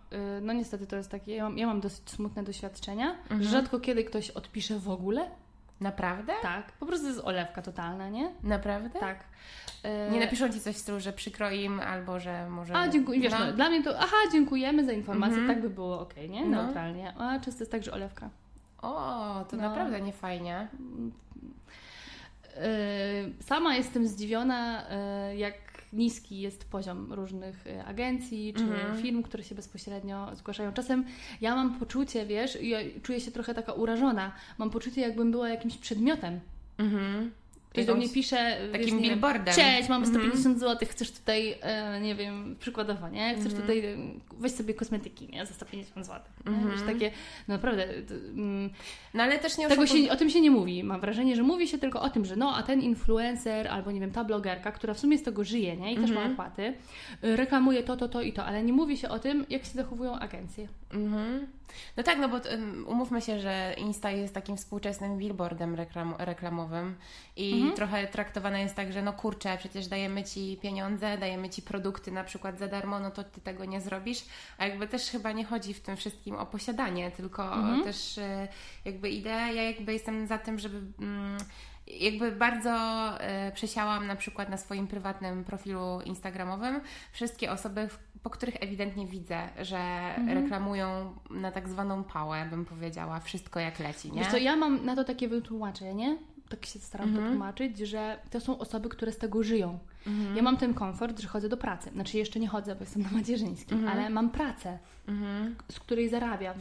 no 0.42 0.52
niestety 0.52 0.86
to 0.86 0.96
jest 0.96 1.10
takie, 1.10 1.34
ja 1.34 1.44
mam, 1.44 1.58
ja 1.58 1.66
mam 1.66 1.80
dosyć 1.80 2.10
smutne 2.10 2.42
doświadczenia, 2.42 3.16
mhm. 3.22 3.42
rzadko 3.42 3.80
kiedy 3.80 4.04
ktoś 4.04 4.30
odpisze 4.30 4.78
w 4.78 4.88
ogóle, 4.88 5.30
Naprawdę? 5.82 6.32
Tak, 6.42 6.72
po 6.72 6.86
prostu 6.86 7.06
jest 7.06 7.20
olewka 7.24 7.62
totalna, 7.62 8.08
nie? 8.08 8.30
Naprawdę? 8.42 9.00
Tak. 9.00 9.24
Nie 10.10 10.20
napiszą 10.20 10.48
Ci 10.48 10.60
coś 10.60 10.74
w 10.76 10.78
stylu, 10.78 11.00
że 11.00 11.12
przykro 11.12 11.50
im, 11.50 11.80
albo 11.80 12.20
że 12.20 12.48
może... 12.48 12.76
A, 12.76 12.88
dziękuję, 12.88 13.20
wiesz, 13.20 13.32
no. 13.32 13.38
no 13.38 13.52
dla 13.52 13.68
mnie 13.68 13.82
to, 13.82 13.98
aha, 13.98 14.16
dziękujemy 14.32 14.84
za 14.84 14.92
informację, 14.92 15.38
-hmm. 15.38 15.46
tak 15.46 15.62
by 15.62 15.70
było 15.70 16.00
ok, 16.00 16.14
nie? 16.28 16.44
No. 16.44 16.62
Neutralnie. 16.62 17.14
A 17.18 17.40
często 17.40 17.60
jest 17.60 17.72
tak, 17.72 17.82
że 17.82 17.92
olewka. 17.92 18.30
O, 18.82 19.44
to 19.50 19.56
no. 19.56 19.62
naprawdę 19.62 20.00
nie 20.00 20.12
fajnie. 20.12 20.68
Yy, 22.56 23.42
sama 23.42 23.76
jestem 23.76 24.06
zdziwiona, 24.06 24.82
yy, 25.28 25.36
jak 25.36 25.54
niski 25.92 26.40
jest 26.40 26.64
poziom 26.64 27.12
różnych 27.12 27.66
y, 27.66 27.84
agencji 27.84 28.54
czy 28.54 28.62
mm. 28.62 29.02
firm, 29.02 29.22
które 29.22 29.44
się 29.44 29.54
bezpośrednio 29.54 30.36
zgłaszają. 30.36 30.72
Czasem 30.72 31.04
ja 31.40 31.54
mam 31.54 31.78
poczucie, 31.78 32.26
wiesz, 32.26 32.58
ja 32.62 32.78
czuję 33.02 33.20
się 33.20 33.30
trochę 33.30 33.54
taka 33.54 33.72
urażona. 33.72 34.32
Mam 34.58 34.70
poczucie, 34.70 35.00
jakbym 35.00 35.30
była 35.30 35.48
jakimś 35.48 35.78
przedmiotem. 35.78 36.40
Mm-hmm. 36.78 37.30
Ktoś 37.72 37.86
do 37.86 37.94
mnie 37.94 38.08
pisze, 38.08 38.56
takim 38.72 38.98
wiesz, 38.98 39.08
billboardem. 39.08 39.54
Cześć, 39.54 39.88
mam 39.88 40.06
150 40.06 40.46
mm. 40.46 40.58
zł, 40.58 40.88
chcesz 40.90 41.10
tutaj, 41.10 41.54
e, 41.60 42.00
nie 42.00 42.14
wiem, 42.14 42.56
przykładowo, 42.58 43.08
nie? 43.08 43.34
Chcesz 43.34 43.52
mm. 43.52 43.60
tutaj, 43.60 43.82
weź 44.38 44.52
sobie 44.52 44.74
kosmetyki, 44.74 45.28
nie? 45.32 45.46
Za 45.46 45.54
150 45.54 46.06
zł. 46.06 46.20
Mm. 46.46 46.70
Wiesz, 46.70 46.80
takie, 46.86 47.10
no 47.48 47.54
naprawdę. 47.54 47.86
To, 48.08 48.14
mm, 48.14 48.70
no 49.14 49.22
ale 49.22 49.38
też 49.38 49.58
nie 49.58 49.68
tego 49.68 49.86
się, 49.86 50.10
O 50.10 50.16
tym 50.16 50.30
się 50.30 50.40
nie 50.40 50.50
mówi. 50.50 50.84
Mam 50.84 51.00
wrażenie, 51.00 51.36
że 51.36 51.42
mówi 51.42 51.68
się 51.68 51.78
tylko 51.78 52.02
o 52.02 52.10
tym, 52.10 52.24
że 52.24 52.36
no, 52.36 52.56
a 52.56 52.62
ten 52.62 52.80
influencer 52.80 53.68
albo, 53.68 53.92
nie 53.92 54.00
wiem, 54.00 54.10
ta 54.10 54.24
blogerka, 54.24 54.72
która 54.72 54.94
w 54.94 54.98
sumie 54.98 55.18
z 55.18 55.22
tego 55.22 55.44
żyje, 55.44 55.76
nie? 55.76 55.92
I 55.92 55.96
też 55.96 56.10
ma 56.10 56.16
mhm. 56.16 56.32
opłaty, 56.32 56.74
y, 57.24 57.36
reklamuje 57.36 57.82
to, 57.82 57.96
to, 57.96 58.08
to 58.08 58.22
i 58.22 58.32
to, 58.32 58.44
ale 58.44 58.62
nie 58.62 58.72
mówi 58.72 58.96
się 58.96 59.08
o 59.08 59.18
tym, 59.18 59.46
jak 59.50 59.64
się 59.64 59.72
zachowują 59.72 60.18
agencje. 60.18 60.68
Mhm. 60.92 61.46
No 61.96 62.02
tak, 62.02 62.18
no 62.18 62.28
bo 62.28 62.36
umówmy 62.86 63.20
się, 63.20 63.40
że 63.40 63.74
Insta 63.78 64.10
jest 64.10 64.34
takim 64.34 64.56
współczesnym 64.56 65.18
billboardem 65.18 65.74
reklam 65.74 66.14
reklamowym 66.18 66.94
i 67.36 67.52
mhm. 67.52 67.72
trochę 67.72 68.06
traktowane 68.06 68.62
jest 68.62 68.74
tak, 68.74 68.92
że 68.92 69.02
no 69.02 69.12
kurczę, 69.12 69.56
przecież 69.58 69.86
dajemy 69.86 70.24
Ci 70.24 70.58
pieniądze, 70.62 71.18
dajemy 71.18 71.50
Ci 71.50 71.62
produkty 71.62 72.12
na 72.12 72.24
przykład 72.24 72.58
za 72.58 72.68
darmo, 72.68 73.00
no 73.00 73.10
to 73.10 73.24
Ty 73.24 73.40
tego 73.40 73.64
nie 73.64 73.80
zrobisz, 73.80 74.24
a 74.58 74.66
jakby 74.66 74.88
też 74.88 75.10
chyba 75.10 75.32
nie 75.32 75.44
chodzi 75.44 75.74
w 75.74 75.80
tym 75.80 75.96
wszystkim 75.96 76.34
o 76.34 76.46
posiadanie, 76.46 77.10
tylko 77.10 77.54
mhm. 77.54 77.84
też 77.84 78.18
e, 78.18 78.48
jakby 78.84 79.10
idea, 79.10 79.52
ja 79.52 79.62
jakby 79.62 79.92
jestem 79.92 80.26
za 80.26 80.38
tym, 80.38 80.58
żeby... 80.58 80.82
Mm, 81.00 81.38
jakby 81.86 82.32
bardzo 82.32 82.70
y, 83.48 83.52
przesiałam 83.52 84.06
na 84.06 84.16
przykład 84.16 84.48
na 84.48 84.56
swoim 84.56 84.86
prywatnym 84.86 85.44
profilu 85.44 86.00
Instagramowym 86.04 86.80
wszystkie 87.12 87.52
osoby, 87.52 87.88
po 88.22 88.30
których 88.30 88.62
ewidentnie 88.62 89.06
widzę, 89.06 89.48
że 89.62 89.78
mhm. 90.16 90.28
reklamują 90.28 91.14
na 91.30 91.52
tak 91.52 91.68
zwaną 91.68 92.04
pałę, 92.04 92.46
bym 92.50 92.64
powiedziała, 92.64 93.20
wszystko 93.20 93.60
jak 93.60 93.78
leci, 93.78 94.12
nie? 94.12 94.20
Wiesz 94.20 94.30
co, 94.30 94.36
ja 94.36 94.56
mam 94.56 94.84
na 94.84 94.96
to 94.96 95.04
takie 95.04 95.28
wytłumaczenie, 95.28 96.18
tak 96.48 96.66
się 96.66 96.78
staram 96.78 97.08
mhm. 97.08 97.26
to 97.26 97.30
tłumaczyć, 97.30 97.78
że 97.78 98.18
to 98.30 98.40
są 98.40 98.58
osoby, 98.58 98.88
które 98.88 99.12
z 99.12 99.18
tego 99.18 99.42
żyją. 99.42 99.78
Mhm. 100.06 100.36
Ja 100.36 100.42
mam 100.42 100.56
ten 100.56 100.74
komfort, 100.74 101.20
że 101.20 101.28
chodzę 101.28 101.48
do 101.48 101.56
pracy. 101.56 101.90
Znaczy 101.90 102.18
jeszcze 102.18 102.40
nie 102.40 102.48
chodzę, 102.48 102.74
bo 102.74 102.80
jestem 102.80 103.02
na 103.02 103.10
macierzyńskim, 103.10 103.78
mhm. 103.78 103.98
ale 103.98 104.10
mam 104.10 104.30
pracę, 104.30 104.78
mhm. 105.08 105.56
z 105.68 105.80
której 105.80 106.08
zarabiam 106.08 106.54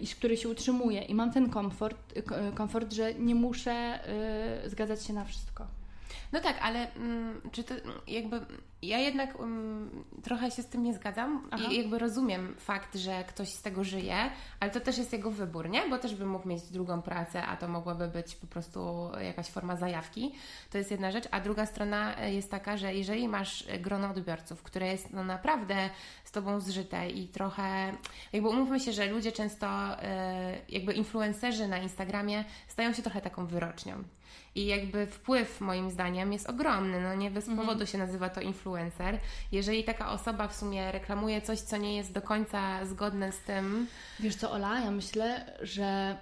i 0.00 0.06
z 0.06 0.14
której 0.14 0.36
się 0.36 0.48
utrzymuję 0.48 1.02
i 1.02 1.14
mam 1.14 1.32
ten 1.32 1.50
komfort, 1.50 2.14
komfort 2.54 2.92
że 2.92 3.14
nie 3.14 3.34
muszę 3.34 4.00
y, 4.66 4.70
zgadzać 4.70 5.04
się 5.04 5.12
na 5.12 5.24
wszystko. 5.24 5.66
No 6.32 6.40
tak, 6.40 6.56
ale 6.62 6.94
mm, 6.94 7.40
czy 7.52 7.64
to 7.64 7.74
jakby 8.06 8.40
ja 8.82 8.98
jednak 8.98 9.40
um, 9.40 10.04
trochę 10.22 10.50
się 10.50 10.62
z 10.62 10.66
tym 10.66 10.82
nie 10.82 10.94
zgadzam 10.94 11.48
Aha. 11.50 11.64
i 11.70 11.76
jakby 11.76 11.98
rozumiem 11.98 12.54
fakt, 12.58 12.96
że 12.96 13.24
ktoś 13.24 13.48
z 13.48 13.62
tego 13.62 13.84
żyje, 13.84 14.16
ale 14.60 14.70
to 14.70 14.80
też 14.80 14.98
jest 14.98 15.12
jego 15.12 15.30
wybór, 15.30 15.70
nie? 15.70 15.88
Bo 15.88 15.98
też 15.98 16.14
by 16.14 16.26
mógł 16.26 16.48
mieć 16.48 16.62
drugą 16.62 17.02
pracę, 17.02 17.46
a 17.46 17.56
to 17.56 17.68
mogłaby 17.68 18.08
być 18.08 18.34
po 18.34 18.46
prostu 18.46 19.10
jakaś 19.20 19.46
forma 19.46 19.76
zajawki. 19.76 20.32
To 20.70 20.78
jest 20.78 20.90
jedna 20.90 21.10
rzecz, 21.10 21.24
a 21.30 21.40
druga 21.40 21.66
strona 21.66 22.18
e, 22.18 22.34
jest 22.34 22.50
taka, 22.50 22.76
że 22.76 22.94
jeżeli 22.94 23.28
masz 23.28 23.64
grono 23.80 24.10
odbiorców, 24.10 24.62
które 24.62 24.86
jest 24.86 25.12
no 25.12 25.24
naprawdę 25.24 25.90
z 26.24 26.30
Tobą 26.30 26.60
zżyte 26.60 27.10
i 27.10 27.28
trochę, 27.28 27.92
jakby 28.32 28.48
umówmy 28.48 28.80
się, 28.80 28.92
że 28.92 29.06
ludzie 29.06 29.32
często, 29.32 29.66
e, 30.02 30.58
jakby 30.68 30.92
influencerzy 30.92 31.68
na 31.68 31.78
Instagramie 31.78 32.44
stają 32.68 32.92
się 32.92 33.02
trochę 33.02 33.20
taką 33.20 33.46
wyrocznią. 33.46 34.04
I 34.54 34.66
jakby 34.66 35.06
wpływ 35.06 35.60
moim 35.60 35.90
zdaniem 35.90 36.32
jest 36.32 36.50
ogromny. 36.50 37.00
No 37.00 37.14
nie 37.14 37.30
bez 37.30 37.46
powodu 37.46 37.70
mhm. 37.70 37.86
się 37.86 37.98
nazywa 37.98 38.28
to 38.28 38.40
influencer. 38.40 39.18
Jeżeli 39.52 39.84
taka 39.84 40.12
osoba 40.12 40.48
w 40.48 40.56
sumie 40.56 40.92
reklamuje 40.92 41.42
coś, 41.42 41.60
co 41.60 41.76
nie 41.76 41.96
jest 41.96 42.12
do 42.12 42.22
końca 42.22 42.86
zgodne 42.86 43.32
z 43.32 43.38
tym. 43.38 43.86
Wiesz 44.20 44.36
co, 44.36 44.52
Ola, 44.52 44.80
ja 44.80 44.90
myślę, 44.90 45.52
że 45.62 46.16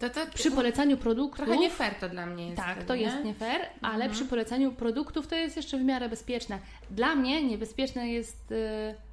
to, 0.00 0.10
to, 0.10 0.20
przy 0.34 0.50
polecaniu 0.50 0.96
produktów. 0.96 1.46
Trochę 1.46 1.60
nie 1.60 1.70
fair 1.70 1.94
to 1.94 2.08
dla 2.08 2.26
mnie 2.26 2.44
jest. 2.44 2.56
Tak, 2.56 2.84
to 2.84 2.96
nie? 2.96 3.02
jest 3.02 3.24
nie 3.24 3.34
fair, 3.34 3.60
ale 3.82 4.04
mhm. 4.04 4.12
przy 4.12 4.24
polecaniu 4.24 4.72
produktów 4.72 5.26
to 5.26 5.36
jest 5.36 5.56
jeszcze 5.56 5.78
w 5.78 5.84
miarę 5.84 6.08
bezpieczne. 6.08 6.58
Dla 6.90 7.14
mnie 7.14 7.44
niebezpieczne 7.44 8.08
jest. 8.08 8.50
Yy 8.50 9.07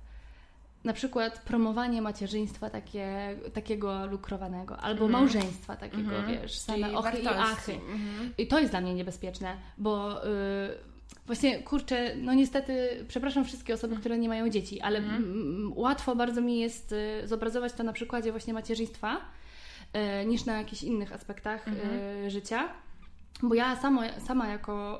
na 0.86 0.94
przykład 0.94 1.40
promowanie 1.40 2.02
macierzyństwa 2.02 2.70
takie, 2.70 3.36
takiego 3.54 4.06
lukrowanego, 4.06 4.78
albo 4.78 5.06
mm. 5.06 5.12
małżeństwa 5.12 5.76
takiego, 5.76 6.16
mm 6.16 6.26
-hmm. 6.26 6.42
wiesz, 6.42 6.60
same 6.60 6.84
Czyli 6.84 6.96
ochy 6.96 7.24
wartości. 7.24 7.40
i 7.40 7.54
achy. 7.54 7.72
Mm 7.72 7.98
-hmm. 7.98 8.30
I 8.38 8.48
to 8.48 8.60
jest 8.60 8.72
dla 8.72 8.82
mnie 8.82 8.94
niebezpieczne, 8.94 9.58
bo... 9.78 10.26
Y, 10.26 10.96
Właśnie, 11.26 11.64
kurczę, 11.64 12.16
no 12.16 12.34
niestety, 12.34 13.06
przepraszam 13.08 13.46
wszystkie 13.46 13.74
osoby, 13.74 13.96
które 13.96 14.18
nie 14.18 14.30
mają 14.30 14.50
dzieci, 14.50 14.82
ale 14.82 15.00
mm. 15.00 15.74
łatwo 15.76 16.16
bardzo 16.16 16.42
mi 16.42 16.60
jest 16.60 16.92
y, 16.92 17.28
zobrazować 17.28 17.74
to 17.74 17.84
na 17.84 17.94
przykładzie 17.94 18.32
właśnie 18.32 18.54
macierzyństwa, 18.54 19.22
niż 20.26 20.46
na 20.46 20.58
jakichś 20.58 20.84
innych 20.84 21.14
aspektach 21.14 21.68
mhm. 21.68 22.30
życia. 22.30 22.70
Bo 23.44 23.56
ja 23.56 23.76
samo, 23.76 24.02
sama 24.20 24.48
jako 24.48 25.00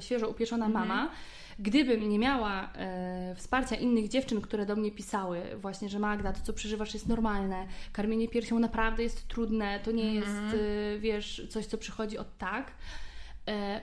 świeżo 0.00 0.28
upieczona 0.28 0.66
mhm. 0.66 0.88
mama, 0.88 1.10
gdybym 1.58 2.08
nie 2.08 2.18
miała 2.18 2.72
e, 2.74 3.34
wsparcia 3.34 3.76
innych 3.76 4.08
dziewczyn, 4.08 4.40
które 4.40 4.66
do 4.66 4.76
mnie 4.76 4.90
pisały, 4.90 5.42
właśnie, 5.56 5.88
że 5.88 5.98
Magda, 5.98 6.32
to 6.32 6.40
co 6.40 6.52
przeżywasz 6.52 6.94
jest 6.94 7.08
normalne, 7.08 7.66
karmienie 7.92 8.28
piersią 8.28 8.58
naprawdę 8.58 9.02
jest 9.02 9.28
trudne, 9.28 9.80
to 9.80 9.92
nie 9.92 10.14
jest, 10.14 10.28
mhm. 10.28 10.60
e, 10.96 10.98
wiesz, 10.98 11.46
coś, 11.50 11.66
co 11.66 11.78
przychodzi 11.78 12.18
od 12.18 12.38
tak, 12.38 12.72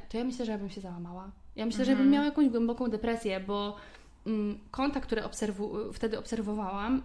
to 0.10 0.18
ja 0.18 0.24
myślę, 0.24 0.46
że 0.46 0.52
ja 0.52 0.58
bym 0.58 0.70
się 0.70 0.82
załamała. 0.82 1.32
Ja 1.56 1.66
myślę, 1.66 1.86
że 1.86 1.92
bym 1.92 2.02
mhm. 2.02 2.12
miała 2.12 2.26
jakąś 2.26 2.50
głęboką 2.50 2.88
depresję, 2.88 3.40
bo 3.40 3.76
konta, 4.72 5.00
które 5.00 5.26
obserwu 5.26 5.94
wtedy 5.94 6.20
obserwowałam, 6.20 7.04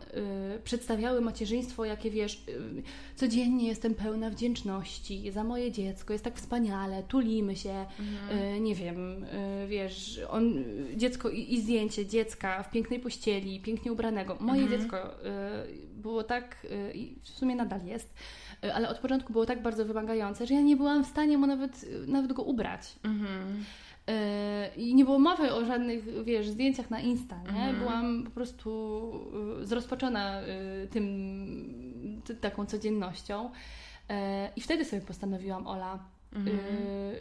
yy, 0.52 0.58
przedstawiały 0.64 1.20
macierzyństwo, 1.20 1.84
jakie 1.84 2.10
wiesz, 2.10 2.44
yy, 2.46 2.82
codziennie 3.16 3.68
jestem 3.68 3.94
pełna 3.94 4.30
wdzięczności 4.30 5.32
za 5.32 5.44
moje 5.44 5.72
dziecko, 5.72 6.12
jest 6.12 6.24
tak 6.24 6.36
wspaniale, 6.36 7.02
tulimy 7.02 7.56
się, 7.56 7.86
mhm. 8.00 8.54
yy, 8.54 8.60
nie 8.60 8.74
wiem, 8.74 9.24
y, 9.24 9.66
wiesz, 9.66 10.20
on, 10.28 10.54
dziecko 10.96 11.30
i, 11.30 11.54
i, 11.54 11.60
zdjęcie 11.60 12.06
dziecka 12.06 12.62
w 12.62 12.70
pięknej 12.70 13.00
pościeli, 13.00 13.60
pięknie 13.60 13.92
ubranego. 13.92 14.36
Moje 14.40 14.62
mhm. 14.62 14.80
dziecko 14.80 15.14
y, 15.14 15.96
było 16.02 16.22
tak, 16.22 16.66
y, 16.90 16.92
i 16.94 17.16
w 17.22 17.28
sumie 17.28 17.56
nadal 17.56 17.84
jest, 17.84 18.14
ale 18.74 18.88
od 18.88 18.98
początku 18.98 19.32
było 19.32 19.46
tak 19.46 19.62
bardzo 19.62 19.84
wymagające, 19.84 20.46
że 20.46 20.54
ja 20.54 20.60
nie 20.60 20.76
byłam 20.76 21.04
w 21.04 21.08
stanie 21.08 21.38
mu 21.38 21.46
nawet, 21.46 21.86
nawet 22.06 22.32
go 22.32 22.42
ubrać. 22.42 22.96
Mhm. 23.04 23.64
E, 24.10 24.70
I 24.76 24.94
nie 24.94 25.04
było 25.04 25.18
mowy 25.18 25.54
o 25.54 25.64
żadnych, 25.64 26.24
wiesz, 26.24 26.48
zdjęciach 26.48 26.90
na 26.90 27.00
Insta, 27.00 27.36
nie? 27.36 27.48
Mhm. 27.48 27.78
Byłam 27.78 28.24
po 28.24 28.30
prostu 28.30 29.12
e, 29.62 29.66
zrozpaczona 29.66 30.40
e, 30.40 30.86
tym, 30.86 32.22
taką 32.40 32.66
codziennością. 32.66 33.50
I 34.56 34.60
wtedy 34.60 34.84
sobie 34.84 35.02
postanowiłam, 35.02 35.66
Ola, 35.66 35.98
mhm. 36.32 36.58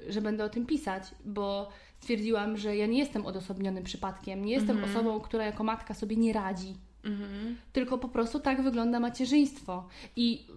że 0.08 0.22
będę 0.22 0.44
o 0.44 0.50
tym 0.50 0.66
pisać, 0.66 1.04
bo 1.26 1.70
stwierdziłam, 1.98 2.58
że 2.58 2.78
ja 2.78 2.86
nie 2.86 3.00
jestem 3.00 3.26
odosobnionym 3.26 3.84
przypadkiem, 3.84 4.46
nie 4.46 4.54
jestem 4.54 4.78
mhm. 4.78 4.92
osobą, 4.92 5.20
która 5.20 5.46
jako 5.46 5.64
matka 5.64 5.94
sobie 5.94 6.16
nie 6.16 6.34
radzi. 6.34 6.76
Mhm. 7.06 7.56
Tylko 7.74 7.98
po 7.98 8.08
prostu 8.08 8.40
tak 8.40 8.62
wygląda 8.62 9.00
macierzyństwo. 9.00 9.88
I 10.16 10.48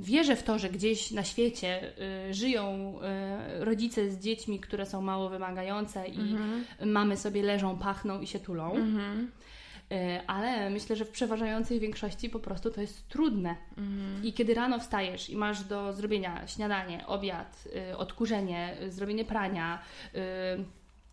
wierzę 0.00 0.36
w 0.36 0.42
to, 0.42 0.58
że 0.58 0.70
gdzieś 0.70 1.10
na 1.10 1.24
świecie 1.24 1.92
y, 2.30 2.34
żyją 2.34 2.94
y, 3.60 3.64
rodzice 3.64 4.10
z 4.10 4.18
dziećmi, 4.18 4.60
które 4.60 4.86
są 4.86 5.02
mało 5.02 5.28
wymagające 5.28 6.08
i 6.08 6.20
mhm. 6.20 6.64
mamy 6.84 7.16
sobie 7.16 7.42
leżą, 7.42 7.78
pachną 7.78 8.20
i 8.20 8.26
się 8.26 8.38
tulą. 8.38 8.74
Mhm. 8.74 9.30
Y, 9.92 10.26
ale 10.26 10.70
myślę, 10.70 10.96
że 10.96 11.04
w 11.04 11.10
przeważającej 11.10 11.80
większości 11.80 12.30
po 12.30 12.40
prostu 12.40 12.70
to 12.70 12.80
jest 12.80 13.08
trudne. 13.08 13.56
I 14.22 14.32
kiedy 14.32 14.54
rano 14.54 14.78
wstajesz 14.78 15.30
i 15.30 15.36
masz 15.36 15.64
do 15.64 15.92
zrobienia 15.92 16.46
śniadanie, 16.46 17.06
obiad, 17.06 17.64
y, 17.90 17.96
odkurzenie, 17.96 18.76
zrobienie 18.88 19.24
prania, 19.24 19.78
y, 20.14 20.18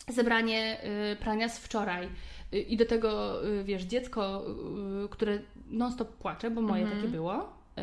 zebranie 0.08 0.78
prania 1.20 1.50
z 1.50 1.60
wczoraj, 1.60 2.10
i 2.52 2.78
do 2.78 2.86
tego, 2.86 3.42
y, 3.48 3.64
wiesz, 3.64 3.84
dziecko, 3.84 4.46
y, 5.06 5.10
które 5.10 5.40
non-stop 5.68 6.10
płacze, 6.10 6.52
bo 6.52 6.62
moje 6.62 6.84
mhm. 6.84 7.02
takie 7.02 7.12
było 7.12 7.44
y, 7.44 7.82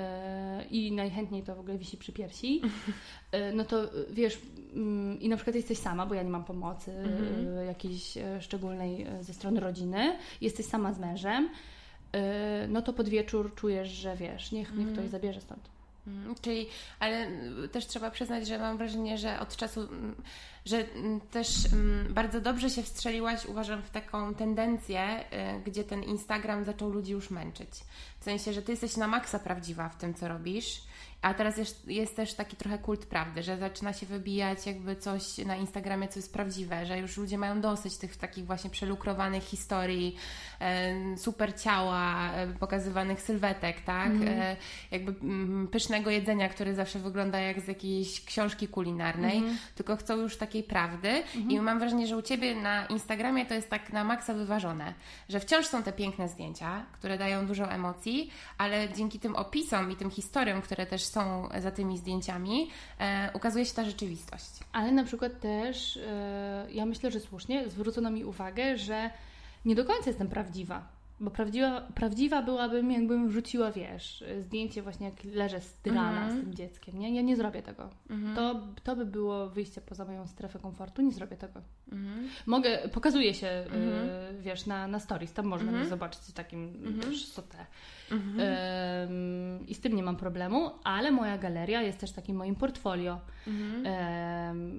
i 0.70 0.92
najchętniej 0.92 1.42
to 1.42 1.54
w 1.54 1.60
ogóle 1.60 1.78
wisi 1.78 1.96
przy 1.96 2.12
piersi, 2.12 2.62
no 3.54 3.64
to 3.64 3.76
wiesz, 4.10 4.40
mm, 4.74 5.20
i 5.20 5.28
na 5.28 5.36
przykład 5.36 5.56
jesteś 5.56 5.78
sama, 5.78 6.06
bo 6.06 6.14
ja 6.14 6.22
nie 6.22 6.30
mam 6.30 6.44
pomocy 6.44 6.92
mhm. 6.92 7.66
jakiejś 7.66 8.16
e, 8.16 8.42
szczególnej 8.42 9.02
e, 9.02 9.24
ze 9.24 9.34
strony 9.34 9.60
rodziny, 9.60 10.18
jesteś 10.40 10.66
sama 10.66 10.92
z 10.92 10.98
mężem, 10.98 11.48
no 12.68 12.82
to 12.82 12.92
pod 12.92 13.08
wieczór 13.08 13.54
czujesz, 13.54 13.88
że 13.88 14.16
wiesz, 14.16 14.52
niech, 14.52 14.74
niech 14.74 14.86
ktoś 14.86 15.04
mhm. 15.04 15.08
zabierze 15.08 15.40
stąd. 15.40 15.70
Mhm, 16.08 16.34
czyli, 16.40 16.66
ale 17.00 17.28
też 17.72 17.86
trzeba 17.86 18.10
przyznać, 18.10 18.46
że 18.46 18.58
mam 18.58 18.78
wrażenie, 18.78 19.18
że 19.18 19.40
od 19.40 19.56
czasu 19.56 19.88
że 20.64 20.92
mm, 20.94 21.20
też 21.20 21.48
mm, 21.72 22.14
bardzo 22.14 22.40
dobrze 22.40 22.70
się 22.70 22.82
wstrzeliłaś, 22.82 23.46
uważam, 23.46 23.82
w 23.82 23.90
taką 23.90 24.34
tendencję, 24.34 25.24
y, 25.56 25.60
gdzie 25.66 25.84
ten 25.84 26.02
Instagram 26.02 26.64
zaczął 26.64 26.90
ludzi 26.90 27.12
już 27.12 27.30
męczyć. 27.30 27.70
W 28.20 28.24
sensie, 28.24 28.52
że 28.52 28.62
ty 28.62 28.72
jesteś 28.72 28.96
na 28.96 29.08
maksa 29.08 29.38
prawdziwa 29.38 29.88
w 29.88 29.96
tym, 29.96 30.14
co 30.14 30.28
robisz 30.28 30.82
a 31.22 31.34
teraz 31.34 31.58
jest, 31.58 31.88
jest, 31.88 32.16
też 32.16 32.34
taki 32.34 32.56
trochę 32.56 32.78
kult 32.78 33.06
prawdy, 33.06 33.42
że 33.42 33.56
zaczyna 33.56 33.92
się 33.92 34.06
wybijać 34.06 34.66
jakby 34.66 34.96
coś 34.96 35.38
na 35.38 35.56
Instagramie, 35.56 36.08
co 36.08 36.18
jest 36.18 36.32
prawdziwe, 36.32 36.86
że 36.86 36.98
już 36.98 37.16
ludzie 37.16 37.38
mają 37.38 37.60
dosyć 37.60 37.96
tych 37.96 38.16
takich 38.16 38.46
właśnie 38.46 38.70
przelukrowanych 38.70 39.42
historii, 39.42 40.16
super 41.16 41.60
ciała, 41.60 42.30
pokazywanych 42.60 43.22
sylwetek, 43.22 43.80
tak? 43.80 44.10
Mm. 44.10 44.28
E, 44.28 44.56
jakby 44.90 45.14
mm, 45.22 45.68
pysznego 45.68 46.10
jedzenia, 46.10 46.48
które 46.48 46.74
zawsze 46.74 46.98
wygląda 46.98 47.38
jak 47.38 47.60
z 47.60 47.68
jakiejś 47.68 48.24
książki 48.24 48.68
kulinarnej, 48.68 49.38
mm. 49.38 49.58
tylko 49.74 49.96
chcą 49.96 50.16
już 50.16 50.36
takiej 50.36 50.62
prawdy 50.62 51.08
mm. 51.08 51.50
i 51.50 51.60
mam 51.60 51.78
wrażenie, 51.78 52.06
że 52.06 52.16
u 52.16 52.22
Ciebie 52.22 52.54
na 52.54 52.86
Instagramie 52.86 53.46
to 53.46 53.54
jest 53.54 53.70
tak 53.70 53.92
na 53.92 54.04
maksa 54.04 54.34
wyważone, 54.34 54.94
że 55.28 55.40
wciąż 55.40 55.66
są 55.66 55.82
te 55.82 55.92
piękne 55.92 56.28
zdjęcia, 56.28 56.86
które 56.92 57.18
dają 57.18 57.46
dużo 57.46 57.70
emocji, 57.70 58.30
ale 58.58 58.88
dzięki 58.88 59.20
tym 59.20 59.36
opisom 59.36 59.92
i 59.92 59.96
tym 59.96 60.10
historiom, 60.10 60.62
które 60.62 60.86
też 60.86 61.07
są 61.08 61.48
za 61.58 61.70
tymi 61.70 61.98
zdjęciami, 61.98 62.70
e, 62.98 63.30
ukazuje 63.34 63.64
się 63.64 63.74
ta 63.74 63.84
rzeczywistość. 63.84 64.50
Ale 64.72 64.92
na 64.92 65.04
przykład 65.04 65.40
też, 65.40 65.96
e, 65.96 66.66
ja 66.70 66.86
myślę, 66.86 67.10
że 67.10 67.20
słusznie 67.20 67.68
zwrócono 67.68 68.10
mi 68.10 68.24
uwagę, 68.24 68.76
że 68.76 69.10
nie 69.64 69.74
do 69.74 69.84
końca 69.84 70.10
jestem 70.10 70.28
prawdziwa. 70.28 70.97
Bo 71.20 71.30
prawdziwa, 71.30 71.80
prawdziwa 71.80 72.42
byłabym, 72.42 72.92
jakbym 72.92 73.28
wrzuciła, 73.28 73.72
wiesz, 73.72 74.24
zdjęcie 74.40 74.82
właśnie 74.82 75.06
jak 75.06 75.24
leżę 75.24 75.60
z 75.60 75.78
mm 75.86 76.28
-hmm. 76.28 76.32
z 76.32 76.40
tym 76.40 76.54
dzieckiem. 76.54 76.98
Nie, 76.98 77.14
ja 77.14 77.22
nie 77.22 77.36
zrobię 77.36 77.62
tego. 77.62 77.90
Mm 78.10 78.24
-hmm. 78.24 78.36
to, 78.36 78.60
to 78.82 78.96
by 78.96 79.06
było 79.06 79.50
wyjście 79.50 79.80
poza 79.80 80.04
moją 80.04 80.26
strefę 80.26 80.58
komfortu. 80.58 81.02
Nie 81.02 81.12
zrobię 81.12 81.36
tego. 81.36 81.62
Mm 81.92 82.04
-hmm. 82.04 82.28
Mogę, 82.46 82.88
pokazuje 82.92 83.34
się, 83.34 83.46
y, 83.46 84.42
wiesz, 84.42 84.66
na, 84.66 84.86
na 84.86 85.00
stories. 85.00 85.32
Tam 85.32 85.46
można 85.46 85.72
mnie 85.72 85.86
zobaczyć 85.86 86.20
w 86.20 86.32
takim 86.32 86.72
też 87.00 87.24
sotę. 87.26 87.58
I 89.66 89.74
z 89.74 89.80
tym 89.80 89.96
nie 89.96 90.02
mam 90.02 90.16
problemu, 90.16 90.70
ale 90.84 91.10
moja 91.10 91.38
galeria 91.38 91.82
jest 91.82 91.98
też 91.98 92.12
takim 92.12 92.36
moim 92.36 92.54
portfolio. 92.54 93.20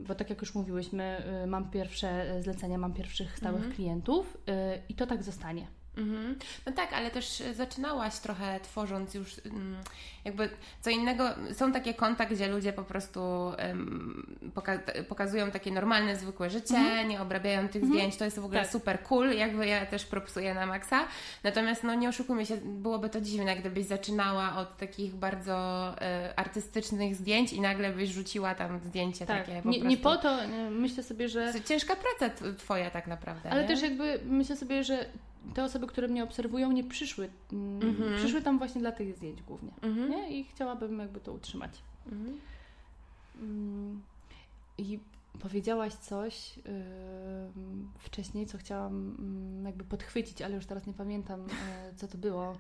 bo 0.07 0.15
tak 0.15 0.29
jak 0.29 0.41
już 0.41 0.55
mówiłyśmy, 0.55 1.23
y, 1.43 1.47
mam 1.47 1.69
pierwsze 1.69 2.41
zlecenia, 2.43 2.77
mam 2.77 2.93
pierwszych 2.93 3.37
stałych 3.37 3.69
klientów 3.75 4.37
y, 4.37 4.81
i 4.89 4.93
to 4.93 5.07
tak 5.07 5.23
zostanie. 5.23 5.78
Mhm. 5.97 6.35
No 6.65 6.71
tak, 6.71 6.93
ale 6.93 7.11
też 7.11 7.43
zaczynałaś 7.53 8.19
trochę 8.19 8.59
tworząc 8.59 9.13
już 9.13 9.41
mm, 9.45 9.75
jakby 10.25 10.49
co 10.81 10.89
innego. 10.89 11.29
Są 11.53 11.71
takie 11.71 11.93
konta, 11.93 12.25
gdzie 12.25 12.47
ludzie 12.47 12.73
po 12.73 12.83
prostu 12.83 13.19
poka- 14.55 15.03
pokazują 15.03 15.51
takie 15.51 15.71
normalne, 15.71 16.15
zwykłe 16.15 16.49
życie, 16.49 16.77
mhm. 16.77 17.09
nie 17.09 17.21
obrabiają 17.21 17.67
tych 17.67 17.83
mhm. 17.83 17.91
zdjęć. 17.91 18.15
To 18.17 18.25
jest 18.25 18.39
w 18.39 18.45
ogóle 18.45 18.61
tak. 18.61 18.71
super 18.71 19.03
cool, 19.03 19.33
jakby 19.33 19.67
ja 19.67 19.85
też 19.85 20.05
propsuję 20.05 20.53
na 20.53 20.65
maksa. 20.65 21.07
Natomiast 21.43 21.83
no 21.83 21.95
nie 21.95 22.09
oszukujmy 22.09 22.45
się, 22.45 22.57
byłoby 22.57 23.09
to 23.09 23.21
dziwne, 23.21 23.55
gdybyś 23.55 23.85
zaczynała 23.85 24.55
od 24.55 24.77
takich 24.77 25.15
bardzo 25.15 25.89
y, 25.93 26.35
artystycznych 26.35 27.15
zdjęć 27.15 27.53
i 27.53 27.61
nagle 27.61 27.93
byś 27.93 28.09
rzuciła 28.09 28.55
tam 28.55 28.79
zdjęcie 28.79 29.25
tak. 29.25 29.45
takie 29.45 29.61
po 29.61 29.69
nie, 29.69 29.81
nie 29.81 29.97
po 29.97 30.17
to, 30.17 30.37
myślę 30.71 31.03
sobie, 31.03 31.29
że... 31.29 31.53
Ciężka 31.65 31.95
praca 31.95 32.35
twoja 32.57 32.91
tak 32.91 33.07
naprawdę. 33.07 33.49
Ale 33.49 33.61
nie? 33.61 33.67
też 33.67 33.81
jakby 33.81 34.19
myślę 34.25 34.55
sobie, 34.55 34.83
że 34.83 35.05
te 35.53 35.63
osoby, 35.63 35.87
które 35.87 36.07
mnie 36.07 36.23
obserwują, 36.23 36.71
nie 36.71 36.83
przyszły. 36.83 37.29
Mm, 37.53 38.15
Przyszły 38.17 38.41
tam 38.41 38.57
właśnie 38.57 38.81
dla 38.81 38.91
tych 38.91 39.15
zdjęć 39.15 39.41
głównie. 39.41 39.71
Mm-hmm. 39.81 40.09
Nie? 40.09 40.39
I 40.39 40.43
chciałabym 40.43 40.99
jakby 40.99 41.19
to 41.19 41.33
utrzymać. 41.33 41.71
Mm-hmm. 42.07 42.35
I 44.77 44.99
powiedziałaś 45.39 45.93
coś 45.93 46.57
yy, 46.57 46.63
wcześniej, 47.99 48.45
co 48.45 48.57
chciałam 48.57 49.15
yy, 49.57 49.65
jakby 49.65 49.83
podchwycić, 49.83 50.41
ale 50.41 50.55
już 50.55 50.65
teraz 50.65 50.87
nie 50.87 50.93
pamiętam, 50.93 51.41
yy, 51.41 51.95
co 51.95 52.07
to 52.07 52.17
było. 52.17 52.57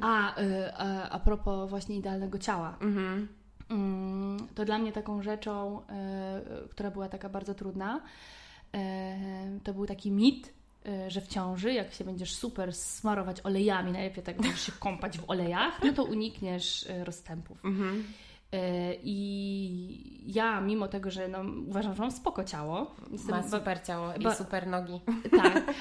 A, 0.00 0.40
y, 0.40 0.74
a, 0.74 1.10
a 1.10 1.20
propos 1.20 1.70
właśnie 1.70 1.96
idealnego 1.96 2.38
ciała. 2.38 2.76
Mm-hmm. 2.80 3.26
To 4.54 4.64
dla 4.64 4.78
mnie 4.78 4.92
taką 4.92 5.22
rzeczą, 5.22 5.80
y, 5.80 6.68
która 6.68 6.90
była 6.90 7.08
taka 7.08 7.28
bardzo 7.28 7.54
trudna, 7.54 8.00
y, 8.76 9.60
to 9.64 9.74
był 9.74 9.86
taki 9.86 10.10
mit, 10.10 10.52
że 11.08 11.20
w 11.20 11.28
ciąży, 11.28 11.72
jak 11.72 11.92
się 11.92 12.04
będziesz 12.04 12.34
super 12.34 12.74
smarować 12.74 13.40
olejami, 13.44 13.92
najlepiej 13.92 14.24
tak 14.24 14.36
będziesz 14.36 14.66
się 14.66 14.72
kąpać 14.72 15.18
w 15.18 15.30
olejach, 15.30 15.80
no 15.84 15.92
to 15.92 16.04
unikniesz 16.04 16.82
y, 16.82 17.04
rozstępów. 17.04 17.64
Mhm. 17.64 18.04
Y, 18.54 18.58
I 19.04 20.22
ja, 20.26 20.60
mimo 20.60 20.88
tego, 20.88 21.10
że 21.10 21.28
no, 21.28 21.38
uważam, 21.68 21.94
że 21.94 22.02
mam 22.02 22.10
spoko 22.10 22.44
ciało. 22.44 22.94
Ma 23.28 23.42
super 23.42 23.82
ciało 23.82 24.14
i 24.14 24.34
super 24.36 24.66
nogi. 24.66 25.00
Tak, 25.42 25.74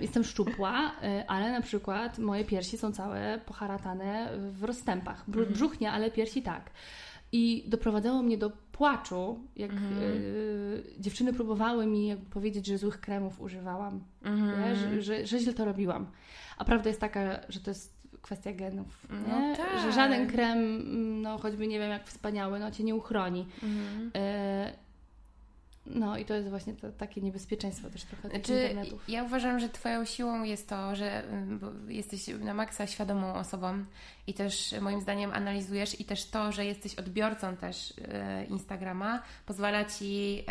jestem 0.00 0.24
szczupła, 0.24 0.92
ale 1.26 1.52
na 1.52 1.60
przykład 1.60 2.18
moje 2.18 2.44
piersi 2.44 2.78
są 2.78 2.92
całe 2.92 3.38
poharatane 3.46 4.30
w 4.38 4.64
rozstępach. 4.64 5.24
Mhm. 5.28 5.52
Brzuch 5.52 5.80
nie, 5.80 5.92
ale 5.92 6.10
piersi 6.10 6.42
tak. 6.42 6.70
I 7.32 7.64
doprowadzało 7.66 8.22
mnie 8.22 8.38
do 8.38 8.63
płaczu, 8.74 9.38
jak 9.56 9.70
mm. 9.70 9.98
y, 9.98 10.82
dziewczyny 10.98 11.32
próbowały 11.32 11.86
mi 11.86 12.16
powiedzieć, 12.30 12.66
że 12.66 12.78
złych 12.78 13.00
kremów 13.00 13.40
używałam, 13.40 14.00
mm. 14.22 14.76
że, 14.76 15.02
że, 15.02 15.26
że 15.26 15.38
źle 15.38 15.54
to 15.54 15.64
robiłam. 15.64 16.06
A 16.58 16.64
prawda 16.64 16.88
jest 16.88 17.00
taka, 17.00 17.40
że 17.48 17.60
to 17.60 17.70
jest 17.70 17.94
kwestia 18.22 18.52
genów, 18.52 19.06
no? 19.10 19.56
Tak. 19.56 19.82
że 19.82 19.92
żaden 19.92 20.26
krem, 20.26 20.82
no 21.22 21.38
choćby 21.38 21.66
nie 21.66 21.78
wiem 21.78 21.90
jak 21.90 22.06
wspaniały, 22.06 22.60
no 22.60 22.70
cię 22.70 22.84
nie 22.84 22.94
uchroni. 22.94 23.46
Mhm. 23.62 24.10
E, 24.14 24.72
no 25.86 26.18
i 26.18 26.24
to 26.24 26.34
jest 26.34 26.48
właśnie 26.48 26.74
to, 26.74 26.92
takie 26.92 27.20
niebezpieczeństwo 27.20 27.90
też 27.90 28.04
trochę 28.04 28.22
tych 28.22 28.46
znaczy, 28.46 28.62
internetów. 28.62 29.08
Ja 29.08 29.24
uważam, 29.24 29.60
że 29.60 29.68
Twoją 29.68 30.04
siłą 30.04 30.42
jest 30.42 30.68
to, 30.68 30.96
że 30.96 31.22
jesteś 31.88 32.26
na 32.26 32.54
maksa 32.54 32.86
świadomą 32.86 33.34
osobą 33.34 33.84
i 34.26 34.34
też 34.34 34.74
moim 34.80 35.00
zdaniem 35.00 35.32
analizujesz 35.32 36.00
i 36.00 36.04
też 36.04 36.24
to, 36.24 36.52
że 36.52 36.64
jesteś 36.64 36.94
odbiorcą 36.94 37.56
też 37.56 37.94
e, 38.08 38.44
Instagrama 38.44 39.22
pozwala 39.46 39.84
Ci 39.84 40.44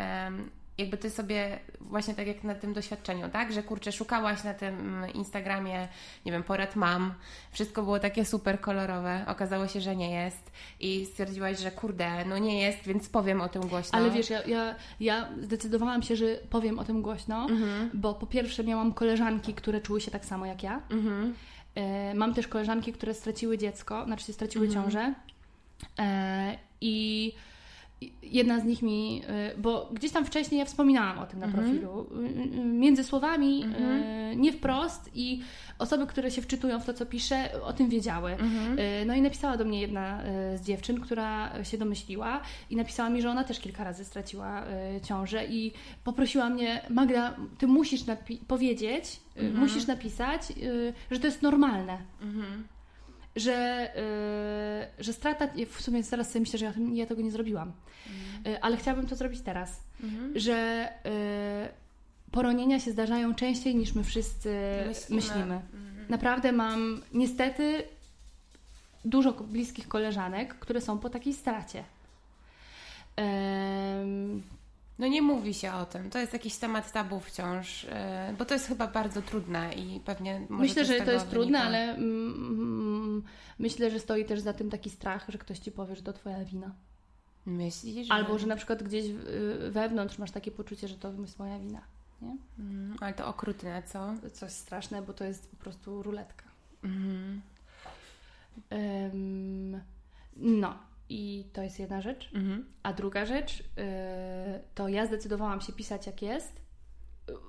jakby 0.77 0.97
ty 0.97 1.09
sobie 1.09 1.59
właśnie 1.81 2.13
tak 2.13 2.27
jak 2.27 2.43
na 2.43 2.55
tym 2.55 2.73
doświadczeniu, 2.73 3.29
tak? 3.29 3.53
Że 3.53 3.63
kurczę, 3.63 3.91
szukałaś 3.91 4.43
na 4.43 4.53
tym 4.53 5.05
Instagramie, 5.13 5.87
nie 6.25 6.31
wiem, 6.31 6.43
porad 6.43 6.75
mam, 6.75 7.13
wszystko 7.51 7.83
było 7.83 7.99
takie 7.99 8.25
super 8.25 8.61
kolorowe, 8.61 9.25
okazało 9.27 9.67
się, 9.67 9.81
że 9.81 9.95
nie 9.95 10.11
jest 10.11 10.51
i 10.79 11.05
stwierdziłaś, 11.05 11.59
że 11.59 11.71
kurde, 11.71 12.25
no 12.25 12.37
nie 12.37 12.61
jest, 12.61 12.83
więc 12.83 13.09
powiem 13.09 13.41
o 13.41 13.49
tym 13.49 13.67
głośno. 13.67 13.99
Ale 13.99 14.11
wiesz, 14.11 14.29
ja, 14.29 14.43
ja, 14.43 14.75
ja 14.99 15.29
zdecydowałam 15.41 16.03
się, 16.03 16.15
że 16.15 16.25
powiem 16.49 16.79
o 16.79 16.83
tym 16.83 17.01
głośno, 17.01 17.47
mhm. 17.49 17.89
bo 17.93 18.13
po 18.13 18.27
pierwsze 18.27 18.63
miałam 18.63 18.93
koleżanki, 18.93 19.53
które 19.53 19.81
czuły 19.81 20.01
się 20.01 20.11
tak 20.11 20.25
samo 20.25 20.45
jak 20.45 20.63
ja. 20.63 20.81
Mhm. 20.89 21.33
E, 21.75 22.13
mam 22.13 22.33
też 22.33 22.47
koleżanki, 22.47 22.93
które 22.93 23.13
straciły 23.13 23.57
dziecko, 23.57 24.05
znaczy 24.05 24.33
straciły 24.33 24.65
mhm. 24.65 24.85
ciążę 24.85 25.13
e, 25.99 26.57
i 26.81 27.33
jedna 28.23 28.59
z 28.59 28.63
nich 28.63 28.81
mi, 28.81 29.21
y, 29.55 29.61
bo 29.61 29.89
gdzieś 29.93 30.11
tam 30.11 30.25
wcześniej 30.25 30.59
ja 30.59 30.65
wspominałam 30.65 31.19
o 31.19 31.25
tym 31.25 31.39
na 31.39 31.45
mhm. 31.45 31.63
profilu, 31.63 32.01
y, 32.01 32.59
y, 32.59 32.65
między 32.65 33.03
słowami, 33.03 33.63
mhm. 33.63 34.41
nie 34.41 34.51
wprost 34.51 35.09
i 35.15 35.41
osoby, 35.79 36.07
które 36.07 36.31
się 36.31 36.41
wczytują 36.41 36.79
w 36.79 36.85
to, 36.85 36.93
co 36.93 37.05
piszę, 37.05 37.49
o 37.63 37.73
tym 37.73 37.89
wiedziały. 37.89 38.31
Mhm. 38.31 38.77
No 39.07 39.15
i 39.15 39.21
napisała 39.21 39.57
do 39.57 39.65
mnie 39.65 39.81
jedna 39.81 40.23
z 40.55 40.61
dziewczyn, 40.61 40.99
która 40.99 41.63
się 41.63 41.77
domyśliła 41.77 42.41
i 42.69 42.75
napisała 42.75 43.09
mi, 43.09 43.21
że 43.21 43.29
ona 43.29 43.43
też 43.43 43.59
kilka 43.59 43.83
razy 43.83 44.05
straciła 44.05 44.63
ciążę 45.03 45.45
i 45.45 45.71
poprosiła 46.03 46.49
mnie, 46.49 46.81
Magda, 46.89 47.35
ty 47.57 47.67
musisz 47.67 48.01
powiedzieć, 48.47 49.19
mhm. 49.35 49.59
musisz 49.59 49.87
napisać, 49.87 50.41
że 51.11 51.19
to 51.19 51.27
jest 51.27 51.41
normalne. 51.41 51.97
Mhm 52.21 52.63
że, 53.35 53.89
yy, 54.97 55.03
że 55.03 55.13
strata, 55.13 55.47
w 55.69 55.81
sumie 55.81 56.03
teraz 56.03 56.27
sobie 56.27 56.39
myślę, 56.39 56.59
że 56.59 56.65
ja, 56.65 56.73
ja 56.93 57.05
tego 57.05 57.21
nie 57.21 57.31
zrobiłam, 57.31 57.71
mhm. 58.07 58.53
yy, 58.53 58.61
ale 58.61 58.77
chciałabym 58.77 59.07
to 59.07 59.15
zrobić 59.15 59.41
teraz, 59.41 59.83
mhm. 60.03 60.39
że 60.39 60.89
yy, 61.05 62.31
poronienia 62.31 62.79
się 62.79 62.91
zdarzają 62.91 63.35
częściej 63.35 63.75
niż 63.75 63.93
my 63.93 64.03
wszyscy 64.03 64.49
myślimy. 64.85 65.15
myślimy. 65.21 65.55
Mhm. 65.55 66.05
Naprawdę 66.09 66.51
mam 66.51 67.01
niestety 67.13 67.83
dużo 69.05 69.31
bliskich 69.33 69.87
koleżanek, 69.87 70.59
które 70.59 70.81
są 70.81 70.99
po 70.99 71.09
takiej 71.09 71.33
stracie. 71.33 71.83
No 74.99 75.07
nie 75.07 75.21
mówi 75.21 75.53
się 75.53 75.73
o 75.73 75.85
tym. 75.85 76.09
To 76.09 76.19
jest 76.19 76.33
jakiś 76.33 76.57
temat 76.57 76.91
tabu 76.91 77.19
wciąż, 77.19 77.85
e, 77.89 78.35
bo 78.37 78.45
to 78.45 78.53
jest 78.53 78.67
chyba 78.67 78.87
bardzo 78.87 79.21
trudne 79.21 79.73
i 79.73 79.99
pewnie 79.99 80.45
Myślę, 80.49 80.85
że 80.85 80.93
to 80.93 81.11
jest 81.11 81.25
wynika. 81.25 81.29
trudne, 81.29 81.59
ale 81.61 81.95
mm, 81.95 82.33
mm, 82.35 83.23
myślę, 83.59 83.91
że 83.91 83.99
stoi 83.99 84.25
też 84.25 84.39
za 84.39 84.53
tym 84.53 84.69
taki 84.69 84.89
strach, 84.89 85.25
że 85.29 85.37
ktoś 85.37 85.59
ci 85.59 85.71
powie, 85.71 85.95
że 85.95 86.01
to 86.01 86.13
twoja 86.13 86.45
wina. 86.45 86.71
Myślisz? 87.45 88.07
Że... 88.07 88.13
Albo, 88.13 88.39
że 88.39 88.47
na 88.47 88.55
przykład 88.55 88.83
gdzieś 88.83 89.05
wewnątrz 89.69 90.17
masz 90.17 90.31
takie 90.31 90.51
poczucie, 90.51 90.87
że 90.87 90.95
to 90.95 91.13
jest 91.21 91.39
moja 91.39 91.59
wina. 91.59 91.81
Nie? 92.21 92.37
Mm, 92.59 92.97
ale 93.01 93.13
to 93.13 93.27
okrutne, 93.27 93.83
co? 93.83 94.13
Coś 94.33 94.51
straszne, 94.51 95.01
bo 95.01 95.13
to 95.13 95.23
jest 95.23 95.51
po 95.51 95.57
prostu 95.57 96.03
ruletka. 96.03 96.45
Mhm. 96.83 97.41
Um, 98.71 99.81
no, 100.35 100.77
i 101.13 101.45
to 101.53 101.61
jest 101.61 101.79
jedna 101.79 102.01
rzecz. 102.01 102.29
Mhm. 102.33 102.65
A 102.83 102.93
druga 102.93 103.25
rzecz, 103.25 103.59
yy, 103.59 103.63
to 104.75 104.87
ja 104.87 105.05
zdecydowałam 105.05 105.61
się 105.61 105.73
pisać 105.73 106.07
jak 106.07 106.21
jest, 106.21 106.61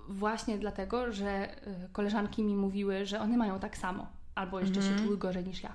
właśnie 0.09 0.59
dlatego, 0.59 1.13
że 1.13 1.57
y, 1.69 1.89
koleżanki 1.93 2.43
mi 2.43 2.57
mówiły, 2.57 3.07
że 3.07 3.21
one 3.21 3.37
mają 3.37 3.61
tak 3.61 3.77
samo, 3.77 4.07
albo 4.35 4.61
jeszcze 4.61 4.81
mhm. 4.81 4.99
się 4.99 5.05
czuły 5.05 5.19
gorzej 5.19 5.45
niż 5.45 5.63
ja. 5.63 5.75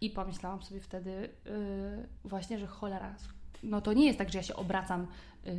I 0.00 0.10
pomyślałam 0.10 0.62
sobie 0.62 0.80
wtedy 0.80 1.10
yy, 1.10 2.08
właśnie, 2.24 2.58
że 2.58 2.66
cholera, 2.66 3.14
no 3.62 3.80
to 3.80 3.92
nie 3.92 4.06
jest 4.06 4.18
tak, 4.18 4.30
że 4.30 4.38
ja 4.38 4.42
się 4.42 4.56
obracam, 4.56 5.06
yy, 5.44 5.52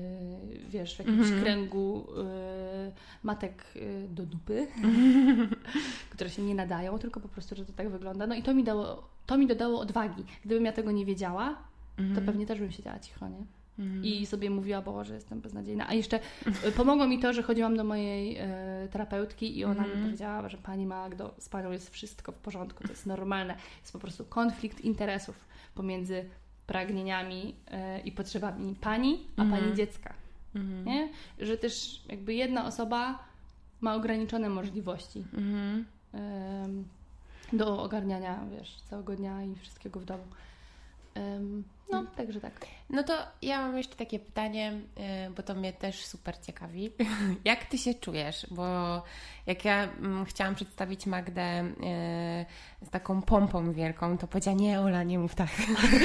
wiesz, 0.69 0.95
w 0.95 0.99
jakimś 0.99 1.25
mhm. 1.25 1.41
kręgu 1.41 2.07
yy, 2.17 2.91
matek 3.23 3.63
yy, 3.75 4.07
do 4.09 4.25
dupy, 4.25 4.67
które 6.13 6.29
się 6.29 6.41
nie 6.41 6.55
nadają, 6.55 6.99
tylko 6.99 7.19
po 7.19 7.29
prostu, 7.29 7.55
że 7.55 7.65
to 7.65 7.73
tak 7.73 7.89
wygląda. 7.89 8.27
No 8.27 8.35
i 8.35 8.43
to 8.43 8.53
mi 8.53 8.63
dało, 8.63 9.09
to 9.25 9.37
mi 9.37 9.47
dodało 9.47 9.79
odwagi. 9.79 10.23
Gdybym 10.45 10.65
ja 10.65 10.71
tego 10.71 10.91
nie 10.91 11.05
wiedziała, 11.05 11.68
mhm. 11.99 12.15
to 12.15 12.21
pewnie 12.21 12.45
też 12.45 12.59
bym 12.59 12.71
siedziała 12.71 12.99
cicho, 12.99 13.29
nie? 13.29 13.45
Mhm. 13.79 14.05
I 14.05 14.25
sobie 14.25 14.49
mówiła, 14.49 14.81
bo 14.81 15.03
że 15.03 15.13
jestem 15.13 15.41
beznadziejna. 15.41 15.87
A 15.87 15.93
jeszcze 15.93 16.19
e, 16.63 16.71
pomogło 16.71 17.07
mi 17.07 17.19
to, 17.19 17.33
że 17.33 17.43
chodziłam 17.43 17.77
do 17.77 17.83
mojej 17.83 18.37
e, 18.37 18.87
terapeutki 18.91 19.57
i 19.57 19.65
ona 19.65 19.83
mi 19.83 20.03
powiedziała, 20.03 20.49
że 20.49 20.57
pani 20.57 20.85
Magdo, 20.85 21.35
z 21.37 21.49
panią 21.49 21.71
jest 21.71 21.89
wszystko 21.89 22.31
w 22.31 22.35
porządku, 22.35 22.83
to 22.83 22.89
jest 22.89 23.05
normalne. 23.05 23.55
Jest 23.81 23.93
po 23.93 23.99
prostu 23.99 24.25
konflikt 24.25 24.81
interesów 24.81 25.45
pomiędzy 25.75 26.25
pragnieniami 26.67 27.55
e, 27.67 27.99
i 27.99 28.11
potrzebami 28.11 28.75
pani, 28.75 29.27
a 29.37 29.45
pani 29.45 29.75
dziecka. 29.75 30.13
Nie? 30.85 31.09
Że 31.39 31.57
też 31.57 32.03
jakby 32.09 32.33
jedna 32.33 32.65
osoba 32.65 33.19
ma 33.81 33.95
ograniczone 33.95 34.49
możliwości 34.49 35.23
do 37.53 37.83
ogarniania, 37.83 38.39
wiesz, 38.51 38.81
całego 38.81 39.15
dnia 39.15 39.43
i 39.43 39.55
wszystkiego 39.55 39.99
w 39.99 40.05
domu. 40.05 40.23
No, 41.91 42.05
także 42.17 42.41
tak. 42.41 42.53
No 42.89 43.03
to 43.03 43.13
ja 43.41 43.61
mam 43.61 43.77
jeszcze 43.77 43.95
takie 43.95 44.19
pytanie, 44.19 44.73
y, 45.27 45.29
bo 45.29 45.43
to 45.43 45.55
mnie 45.55 45.73
też 45.73 46.05
super 46.05 46.37
ciekawi. 46.37 46.91
Jak 47.45 47.65
ty 47.65 47.77
się 47.77 47.93
czujesz? 47.93 48.47
Bo 48.51 48.63
jak 49.47 49.65
ja 49.65 49.83
mm, 49.83 50.25
chciałam 50.25 50.55
przedstawić 50.55 51.05
Magdę 51.05 51.63
y, 51.63 52.85
z 52.85 52.89
taką 52.89 53.21
pompą 53.21 53.73
wielką, 53.73 54.17
to 54.17 54.27
powiedziała, 54.27 54.57
nie 54.57 54.79
Ola, 54.79 55.03
nie 55.03 55.19
mów 55.19 55.35
tak. 55.35 55.49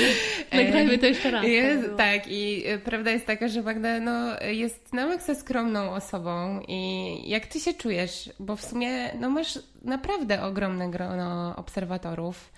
Nagrajmy 0.53 0.99
to 0.99 1.07
jeszcze 1.07 1.31
raz. 1.31 1.45
Jest, 1.45 1.97
tak, 1.97 2.29
i 2.29 2.71
y, 2.71 2.79
prawda 2.79 3.11
jest 3.11 3.27
taka, 3.27 3.49
że 3.49 3.63
Magda 3.63 4.01
no, 4.01 4.41
jest 4.41 4.93
na 4.93 5.07
maksa 5.07 5.35
skromną 5.35 5.91
osobą 5.91 6.61
i 6.69 7.21
jak 7.29 7.47
ty 7.47 7.61
się 7.61 7.75
czujesz? 7.75 8.31
Bo 8.41 8.57
w 8.57 8.65
sumie 8.65 9.15
no, 9.21 9.31
masz 9.31 9.59
naprawdę 9.83 10.43
ogromne 10.43 10.91
grono 10.91 11.57
obserwatorów. 11.57 12.53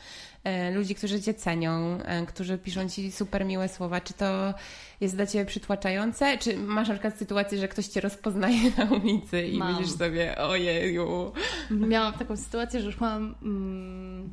E, 0.47 0.71
ludzi, 0.71 0.95
którzy 0.95 1.23
Cię 1.23 1.35
cenią, 1.35 1.99
e, 2.05 2.27
którzy 2.27 2.59
piszą 2.59 2.89
Ci 2.89 3.13
super 3.13 3.45
miłe 3.45 3.69
słowa. 3.69 4.01
Czy 4.01 4.15
to 4.15 4.55
jest 5.01 5.17
dla 5.17 5.27
Ciebie 5.27 5.45
przytłaczające? 5.45 6.39
Czy 6.39 6.57
masz 6.59 6.89
na 6.89 6.95
przykład 6.95 7.19
sytuację, 7.19 7.59
że 7.59 7.69
ktoś 7.69 7.87
Cię 7.87 8.01
rozpoznaje 8.01 8.71
na 8.79 8.85
ulicy 8.85 9.43
i 9.43 9.59
Mam. 9.59 9.73
myślisz 9.73 9.97
sobie, 9.97 10.39
ojeju. 10.39 11.33
Miałam 11.71 12.13
taką 12.13 12.37
sytuację, 12.37 12.81
że 12.81 12.93
szłam 12.93 13.35
mm, 13.43 14.33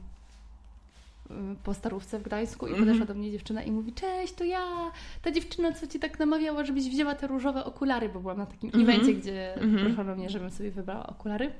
po 1.64 1.74
starówce 1.74 2.20
w 2.20 2.24
Gdańsku 2.24 2.68
i 2.68 2.70
mhm. 2.70 2.88
podeszła 2.88 3.05
do 3.05 3.14
mnie 3.14 3.32
dziewczyna 3.32 3.64
i 3.64 3.72
mówi, 3.72 3.93
cześć, 3.93 4.34
to 4.34 4.43
ja, 4.43 4.91
ta 5.22 5.32
dziewczyna, 5.32 5.72
co 5.72 5.88
Ci 5.88 5.99
tak 5.99 6.20
namawiała, 6.20 6.66
żebyś 6.66 6.89
wzięła 6.89 7.16
te 7.16 7.28
różowe 7.28 7.66
okulary, 7.66 8.09
bo 8.09 8.20
byłam 8.20 8.38
na 8.38 8.45
takim 8.45 8.72
mm 8.74 8.89
evencie, 8.89 9.14
gdzie 9.14 9.55
mm 9.55 9.86
proszono 9.86 10.16
mnie, 10.16 10.30
żebym 10.30 10.51
sobie 10.51 10.72
wybrała 10.72 11.07
okulary. 11.07 11.51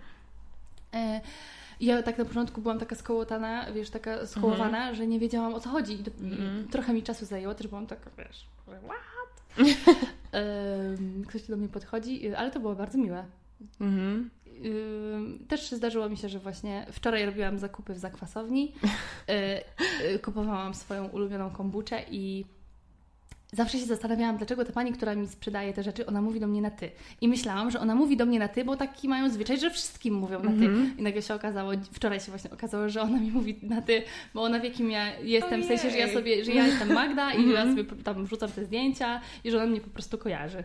E, 0.93 1.22
ja 1.86 2.03
tak 2.03 2.17
na 2.17 2.25
początku 2.25 2.61
byłam 2.61 2.79
taka 2.79 2.95
skołotana, 2.95 3.71
wiesz, 3.73 3.89
taka 3.89 4.25
skołowana, 4.25 4.77
mhm. 4.77 4.95
że 4.95 5.07
nie 5.07 5.19
wiedziałam 5.19 5.53
o 5.53 5.59
co 5.59 5.69
chodzi. 5.69 6.03
Mhm. 6.21 6.67
Trochę 6.67 6.93
mi 6.93 7.03
czasu 7.03 7.25
zajęło, 7.25 7.55
też 7.55 7.67
byłam 7.67 7.88
taka, 7.88 8.09
wiesz, 8.17 8.47
what? 8.65 9.03
ktoś 11.27 11.43
do 11.43 11.57
mnie 11.57 11.67
podchodzi, 11.67 12.36
ale 12.36 12.51
to 12.51 12.59
było 12.59 12.75
bardzo 12.75 12.97
miłe. 12.97 13.25
Mhm. 13.81 14.29
Też 15.47 15.71
zdarzyło 15.71 16.09
mi 16.09 16.17
się, 16.17 16.29
że 16.29 16.39
właśnie 16.39 16.86
wczoraj 16.91 17.25
robiłam 17.25 17.59
zakupy 17.59 17.93
w 17.93 17.99
zakwasowni, 17.99 18.73
y, 19.29 20.13
y, 20.15 20.19
kupowałam 20.19 20.73
swoją 20.73 21.07
ulubioną 21.07 21.49
kombuczę 21.49 22.03
i 22.11 22.45
zawsze 23.54 23.80
się 23.80 23.86
zastanawiałam, 23.86 24.38
dlaczego 24.38 24.66
ta 24.66 24.74
pani, 24.74 24.93
która 24.93 25.16
mi 25.16 25.28
sprzedaje 25.28 25.74
te 25.74 25.84
rzeczy, 25.84 26.06
ona 26.06 26.22
mówi 26.22 26.39
do 26.39 26.47
mnie 26.47 26.62
na 26.62 26.72
ty. 26.72 26.91
I 27.22 27.28
myślałam, 27.28 27.72
że 27.72 27.80
ona 27.80 27.95
mówi 27.95 28.18
do 28.18 28.26
mnie 28.26 28.39
na 28.39 28.47
ty, 28.47 28.66
bo 28.66 28.76
taki 28.76 29.08
mają 29.08 29.30
zwyczaj, 29.30 29.60
że 29.60 29.70
wszystkim 29.70 30.14
mówią 30.14 30.43
na 30.43 30.51
ty. 30.51 30.66
Mm 30.66 30.76
-hmm. 30.76 30.99
I 30.99 31.01
nagle 31.01 31.22
się 31.22 31.34
okazało, 31.34 31.72
wczoraj 31.91 32.20
się 32.20 32.32
właśnie 32.32 32.51
okazało, 32.51 32.89
że 32.89 33.01
ona 33.01 33.20
mi 33.20 33.32
mówi 33.32 33.60
na 33.62 33.82
ty, 33.82 34.04
bo 34.34 34.43
ona 34.43 34.60
wie, 34.60 34.72
kim 34.72 34.91
ja 34.91 35.20
jestem, 35.20 35.54
Ojej. 35.54 35.64
w 35.64 35.68
sensie, 35.68 35.89
że 35.89 35.97
ja 35.97 36.14
sobie, 36.14 36.45
że 36.45 36.51
ja 36.51 36.68
jestem 36.68 36.93
Magda 36.93 37.32
i 37.32 37.36
mm 37.36 37.49
-hmm. 37.49 37.54
ja 37.54 37.62
mhm. 37.62 37.88
sobie 37.88 38.04
tam 38.04 38.26
wrzucam 38.26 38.51
te 38.51 38.66
zdjęcia 38.66 39.22
i 39.43 39.51
że 39.51 39.58
ona 39.58 39.66
mnie 39.66 39.82
po 39.82 39.89
prostu 39.89 40.18
kojarzy. 40.18 40.64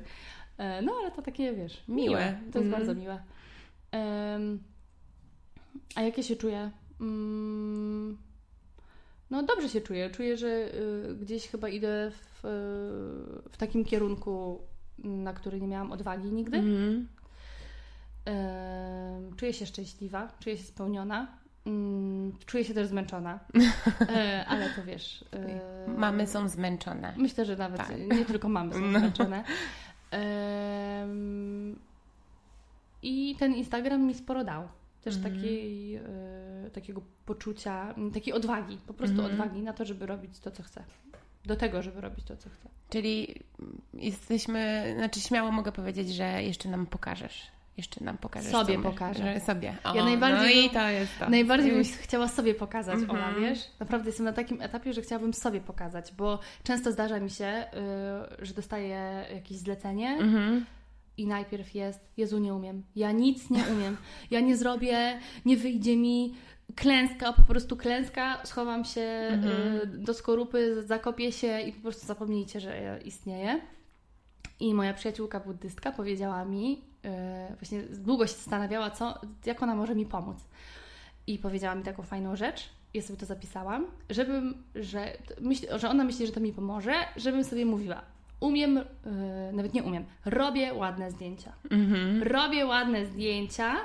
E, 0.58 0.82
no, 0.82 0.92
ale 1.00 1.10
to 1.10 1.22
takie, 1.22 1.52
wiesz, 1.52 1.82
miłe. 1.88 2.08
miłe. 2.08 2.38
To 2.52 2.58
jest 2.58 2.68
mm 2.68 2.70
bardzo 2.70 2.94
miłe. 2.94 3.22
Um, 3.92 4.62
a 5.94 6.02
jakie 6.02 6.22
się 6.22 6.36
czuję? 6.36 6.70
Um, 7.00 8.18
no 9.30 9.42
dobrze 9.42 9.68
się 9.68 9.80
czuję. 9.80 10.10
Czuję, 10.10 10.36
że 10.36 10.48
y, 10.48 11.16
gdzieś 11.20 11.48
chyba 11.48 11.68
idę 11.68 12.10
w, 12.10 12.40
w 13.50 13.56
takim 13.56 13.84
kierunku, 13.84 14.60
na 14.98 15.32
który 15.32 15.60
nie 15.60 15.68
miałam 15.68 15.92
odwagi 15.92 16.32
nigdy. 16.32 16.58
Mm. 16.58 17.08
Y, 18.28 19.36
czuję 19.36 19.52
się 19.52 19.66
szczęśliwa, 19.66 20.32
czuję 20.40 20.56
się 20.56 20.64
spełniona. 20.64 21.38
Mm, 21.66 22.32
czuję 22.46 22.64
się 22.64 22.74
też 22.74 22.86
zmęczona, 22.86 23.40
e, 24.16 24.46
ale 24.46 24.70
to 24.70 24.84
wiesz. 24.84 25.24
E, 25.32 25.88
mamy 25.88 26.26
są 26.26 26.48
zmęczone. 26.48 27.14
Myślę, 27.16 27.44
że 27.44 27.56
nawet 27.56 27.78
tak. 27.78 28.00
nie 28.00 28.24
tylko 28.24 28.48
mamy 28.48 28.74
są 28.74 28.80
no. 28.80 28.98
zmęczone. 28.98 29.44
I 33.02 33.36
ten 33.38 33.54
Instagram 33.54 34.02
mi 34.02 34.14
sporo 34.14 34.44
dał. 34.44 34.68
Też 35.02 35.16
mm. 35.16 35.32
takiej, 35.32 35.94
e, 35.96 36.70
takiego 36.72 37.02
poczucia, 37.26 37.94
takiej 38.14 38.34
odwagi, 38.34 38.78
po 38.86 38.94
prostu 38.94 39.20
mm. 39.20 39.26
odwagi 39.26 39.62
na 39.62 39.72
to, 39.72 39.84
żeby 39.84 40.06
robić 40.06 40.38
to, 40.38 40.50
co 40.50 40.62
chcę. 40.62 40.84
Do 41.44 41.56
tego, 41.56 41.82
żeby 41.82 42.00
robić 42.00 42.24
to, 42.24 42.36
co 42.36 42.50
chcę. 42.50 42.68
Czyli 42.90 43.34
jesteśmy, 43.94 44.92
znaczy 44.96 45.20
śmiało 45.20 45.52
mogę 45.52 45.72
powiedzieć, 45.72 46.14
że 46.14 46.42
jeszcze 46.42 46.68
nam 46.68 46.86
pokażesz 46.86 47.50
jeszcze 47.78 48.04
nam 48.04 48.18
pokażesz. 48.18 48.52
Sobie 48.52 48.78
pokażę. 48.78 49.40
Sobie. 49.40 49.76
O, 49.84 49.94
ja 49.94 50.04
najbardziej, 50.04 50.56
no 50.56 50.66
i 50.66 50.70
to 50.70 50.88
jest 50.88 51.18
to. 51.18 51.30
Najbardziej 51.30 51.72
bym 51.72 51.84
chciała 51.84 52.28
sobie 52.28 52.54
pokazać, 52.54 52.94
mm 52.94 53.06
-hmm. 53.06 53.10
Ola, 53.10 53.32
wiesz? 53.40 53.58
Naprawdę 53.80 54.08
jestem 54.08 54.24
na 54.24 54.32
takim 54.32 54.62
etapie, 54.62 54.92
że 54.92 55.02
chciałabym 55.02 55.34
sobie 55.34 55.60
pokazać, 55.60 56.12
bo 56.16 56.38
często 56.62 56.92
zdarza 56.92 57.20
mi 57.20 57.30
się, 57.30 57.64
yy, 58.38 58.46
że 58.46 58.54
dostaję 58.54 59.24
jakieś 59.34 59.58
zlecenie 59.58 60.08
mm 60.08 60.34
-hmm. 60.34 60.64
I 61.18 61.26
najpierw 61.26 61.74
jest, 61.74 62.00
Jezu, 62.16 62.38
nie 62.38 62.54
umiem. 62.54 62.82
Ja 62.96 63.12
nic 63.12 63.50
nie 63.50 63.64
umiem. 63.72 63.96
Ja 64.30 64.40
nie 64.40 64.56
zrobię, 64.56 65.18
nie 65.44 65.56
wyjdzie 65.56 65.96
mi, 65.96 66.34
klęska, 66.76 67.32
po 67.32 67.42
prostu 67.42 67.76
klęska, 67.76 68.40
schowam 68.44 68.84
się 68.84 69.00
-hmm. 69.00 69.44
yy, 69.44 69.86
do 69.86 70.14
skorupy, 70.14 70.82
zakopię 70.82 71.32
się 71.32 71.60
i 71.60 71.72
po 71.72 71.82
prostu 71.82 72.06
zapomnijcie, 72.06 72.60
że 72.60 72.82
ja 72.82 72.98
istnieję. 72.98 73.60
I 74.60 74.74
moja 74.74 74.94
przyjaciółka 74.94 75.40
buddystka 75.40 75.92
powiedziała 75.92 76.44
mi, 76.44 76.70
yy, 76.70 77.10
właśnie 77.60 77.82
długo 77.82 78.26
się 78.26 78.34
zastanawiała, 78.34 78.90
co, 78.90 79.20
jak 79.46 79.62
ona 79.62 79.74
może 79.74 79.94
mi 79.94 80.06
pomóc. 80.06 80.38
I 81.26 81.38
powiedziała 81.38 81.74
mi 81.74 81.82
taką 81.82 82.02
fajną 82.02 82.36
rzecz, 82.36 82.68
ja 82.94 83.02
sobie 83.02 83.18
to 83.18 83.26
zapisałam, 83.26 83.86
żebym, 84.10 84.62
że, 84.74 85.12
myśl, 85.40 85.78
że 85.78 85.88
ona 85.88 86.04
myśli, 86.04 86.26
że 86.26 86.32
to 86.32 86.40
mi 86.40 86.52
pomoże, 86.52 86.94
żebym 87.16 87.44
sobie 87.44 87.66
mówiła, 87.66 88.02
umiem, 88.40 88.76
yy, 88.76 89.52
nawet 89.52 89.74
nie 89.74 89.82
umiem, 89.82 90.04
robię 90.24 90.74
ładne 90.74 91.10
zdjęcia. 91.10 91.52
Mm-hmm. 91.68 92.22
Robię 92.22 92.66
ładne 92.66 93.06
zdjęcia 93.06 93.76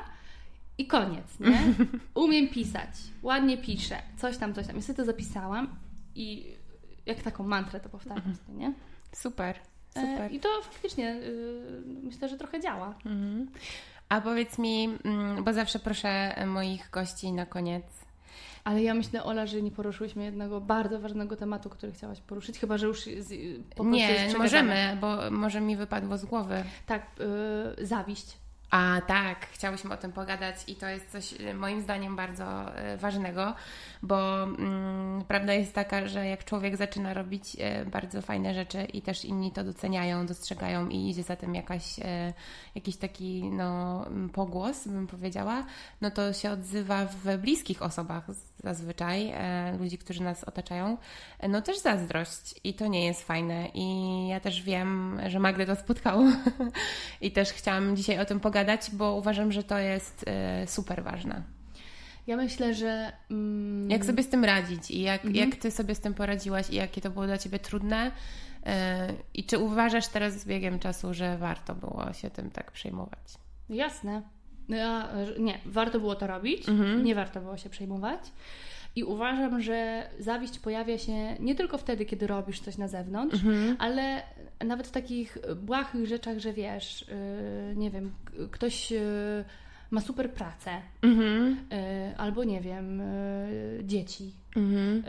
i 0.78 0.88
koniec, 0.88 1.40
nie? 1.40 1.62
Umiem 2.24 2.48
pisać, 2.48 2.90
ładnie 3.24 3.58
piszę, 3.58 3.98
coś 4.18 4.38
tam, 4.38 4.54
coś 4.54 4.68
tam. 4.68 4.76
Ja 4.76 4.82
sobie 4.82 4.98
to 4.98 5.06
zapisałam 5.06 5.68
i 6.16 6.56
jak 7.06 7.22
taką 7.22 7.44
mantrę 7.44 7.80
to 7.80 7.90
powtarzam, 7.90 8.34
mm-hmm. 8.34 8.58
nie? 8.58 8.74
Super. 9.12 9.56
E, 9.96 10.02
Super. 10.02 10.32
I 10.32 10.40
to 10.40 10.50
faktycznie 10.62 11.16
y, 11.16 11.82
myślę, 12.04 12.30
że 12.30 12.38
trochę 12.38 12.60
działa. 12.60 12.96
Mhm. 13.06 13.48
A 14.10 14.22
powiedz 14.22 14.58
mi, 14.58 14.90
mm, 15.04 15.44
bo 15.44 15.54
zawsze 15.54 15.80
proszę 15.80 16.36
moich 16.48 16.90
gości 16.90 17.32
na 17.32 17.46
koniec. 17.46 17.84
Ale 18.64 18.84
ja 18.84 18.94
myślę, 18.94 19.24
Ola, 19.24 19.48
że 19.48 19.62
nie 19.62 19.72
poruszyłyśmy 19.72 20.24
jednego 20.24 20.62
bardzo 20.62 21.00
ważnego 21.00 21.36
tematu, 21.36 21.70
który 21.70 21.92
chciałaś 21.92 22.22
poruszyć, 22.22 22.60
chyba 22.60 22.78
że 22.78 22.88
już 22.88 23.02
z, 23.02 23.34
po 23.76 23.84
Nie, 23.84 24.34
możemy, 24.38 24.98
bo 25.02 25.32
może 25.32 25.62
mi 25.62 25.78
wypadło 25.78 26.18
z 26.18 26.26
głowy. 26.26 26.64
Tak, 26.86 27.06
yy, 27.78 27.86
zawiść. 27.86 28.43
A 28.74 29.02
tak, 29.08 29.48
chciałyśmy 29.52 29.94
o 29.94 29.98
tym 29.98 30.12
pogadać 30.12 30.56
i 30.68 30.76
to 30.76 30.88
jest 30.88 31.12
coś 31.12 31.34
y, 31.34 31.54
moim 31.54 31.82
zdaniem 31.82 32.16
bardzo 32.16 32.78
y, 32.94 32.98
ważnego, 32.98 33.54
bo 34.04 34.44
mm, 34.44 35.24
prawda 35.28 35.54
jest 35.54 35.74
taka, 35.74 36.08
że 36.08 36.28
jak 36.28 36.46
człowiek 36.46 36.78
zaczyna 36.78 37.14
robić 37.14 37.56
y, 37.56 37.86
bardzo 37.86 38.22
fajne 38.22 38.54
rzeczy 38.54 38.84
i 38.84 39.02
też 39.02 39.26
inni 39.26 39.52
to 39.52 39.64
doceniają, 39.64 40.26
dostrzegają 40.26 40.90
i 40.90 41.10
idzie 41.10 41.24
za 41.24 41.36
tym 41.36 41.56
jakaś, 41.56 41.96
jakiś 42.76 42.98
taki 42.98 43.44
no, 43.44 44.06
pogłos, 44.34 44.88
bym 44.88 45.08
powiedziała, 45.08 45.66
no 46.02 46.12
to 46.12 46.34
się 46.34 46.52
odzywa 46.52 47.06
w 47.06 47.38
bliskich 47.38 47.82
osobach 47.82 48.24
zazwyczaj, 48.64 49.32
e, 49.34 49.78
ludzi, 49.80 49.98
którzy 49.98 50.24
nas 50.24 50.44
otaczają, 50.44 50.98
e, 51.40 51.48
no 51.48 51.62
też 51.62 51.80
zazdrość 51.80 52.56
i 52.64 52.74
to 52.74 52.88
nie 52.88 53.06
jest 53.06 53.24
fajne 53.24 53.68
i 53.74 54.28
ja 54.28 54.40
też 54.40 54.62
wiem, 54.62 55.20
że 55.28 55.40
Magdę 55.40 55.66
to 55.66 55.76
spotkało 55.76 56.26
i 57.22 57.32
też 57.32 57.50
chciałam 57.50 57.96
dzisiaj 57.96 58.20
o 58.20 58.26
tym 58.26 58.40
pogadać, 58.40 58.63
bo 58.90 59.16
uważam, 59.16 59.52
że 59.52 59.64
to 59.64 59.78
jest 59.78 60.26
e, 60.28 60.68
super 60.68 61.04
ważne. 61.04 61.44
Ja 62.28 62.38
myślę, 62.38 62.74
że. 62.74 63.12
Mm... 63.32 63.92
Jak 63.92 64.06
sobie 64.06 64.24
z 64.24 64.30
tym 64.30 64.46
radzić 64.46 64.92
i 64.92 65.02
jak, 65.02 65.26
mhm. 65.26 65.50
jak 65.50 65.60
ty 65.60 65.72
sobie 65.72 65.96
z 65.96 66.00
tym 66.00 66.14
poradziłaś 66.14 66.70
i 66.70 66.76
jakie 66.76 67.02
to 67.02 67.10
było 67.10 67.26
dla 67.26 67.38
ciebie 67.38 67.60
trudne? 67.60 68.12
I 69.34 69.44
czy 69.44 69.58
uważasz 69.60 70.08
teraz 70.08 70.40
z 70.40 70.46
biegiem 70.46 70.80
czasu, 70.80 71.14
że 71.14 71.38
warto 71.38 71.76
było 71.76 72.14
się 72.14 72.30
tym 72.30 72.52
tak 72.52 72.72
przejmować? 72.72 73.20
Jasne. 73.70 74.22
No 74.70 74.76
ja, 74.78 75.10
nie, 75.40 75.60
warto 75.66 76.00
było 76.00 76.16
to 76.16 76.28
robić, 76.28 76.70
mhm. 76.70 77.04
nie 77.04 77.16
warto 77.16 77.42
było 77.42 77.58
się 77.58 77.70
przejmować. 77.70 78.20
I 78.96 79.04
uważam, 79.04 79.62
że 79.62 80.10
zawiść 80.20 80.60
pojawia 80.60 80.98
się 80.98 81.36
nie 81.40 81.56
tylko 81.56 81.78
wtedy, 81.78 82.06
kiedy 82.06 82.28
robisz 82.28 82.60
coś 82.60 82.78
na 82.78 82.88
zewnątrz, 82.88 83.36
mhm. 83.36 83.76
ale 83.80 84.24
nawet 84.66 84.88
w 84.88 84.92
takich 84.92 85.38
błahych 85.56 86.06
rzeczach, 86.06 86.40
że 86.40 86.54
wiesz, 86.54 87.06
yy, 87.70 87.76
nie 87.76 87.92
wiem, 87.92 88.12
ktoś. 88.52 88.92
Yy, 88.92 89.44
ma 89.94 90.02
super 90.02 90.32
pracę, 90.32 90.82
mhm. 91.02 91.58
y, 91.74 92.18
albo 92.18 92.44
nie 92.44 92.62
wiem, 92.62 93.02
y, 93.02 93.82
dzieci, 93.84 94.32
mhm. 94.56 95.04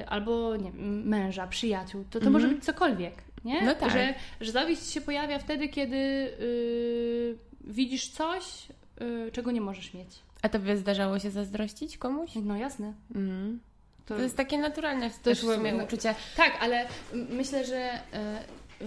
y, 0.00 0.08
albo 0.08 0.56
nie 0.56 0.72
wiem, 0.72 1.08
męża, 1.08 1.46
przyjaciół, 1.46 2.04
to 2.04 2.10
to 2.10 2.26
mhm. 2.26 2.32
może 2.32 2.48
być 2.48 2.64
cokolwiek, 2.64 3.14
nie? 3.44 3.62
No 3.62 3.74
tak. 3.74 3.92
Że, 3.92 4.14
że 4.40 4.52
zawiść 4.52 4.90
się 4.90 5.00
pojawia 5.00 5.38
wtedy, 5.38 5.68
kiedy 5.68 5.96
y, 5.96 7.38
widzisz 7.64 8.08
coś, 8.08 8.66
y, 9.00 9.32
czego 9.32 9.50
nie 9.50 9.60
możesz 9.60 9.94
mieć. 9.94 10.25
A 10.42 10.48
tobie 10.48 10.76
zdarzało 10.76 11.18
się 11.18 11.30
zazdrościć 11.30 11.98
komuś? 11.98 12.30
No 12.42 12.56
jasne. 12.56 12.92
Mm. 13.14 13.60
To, 14.06 14.14
to, 14.14 14.20
jest 14.20 14.36
takie 14.36 14.58
naturalne 14.58 15.10
to 15.10 15.16
też 15.22 15.38
w 15.40 15.54
sumie 15.54 15.72
no, 15.72 15.84
uczucie. 15.84 16.14
Tak, 16.36 16.52
ale 16.60 16.86
myślę, 17.12 17.64
że 17.64 17.94
y, 18.80 18.86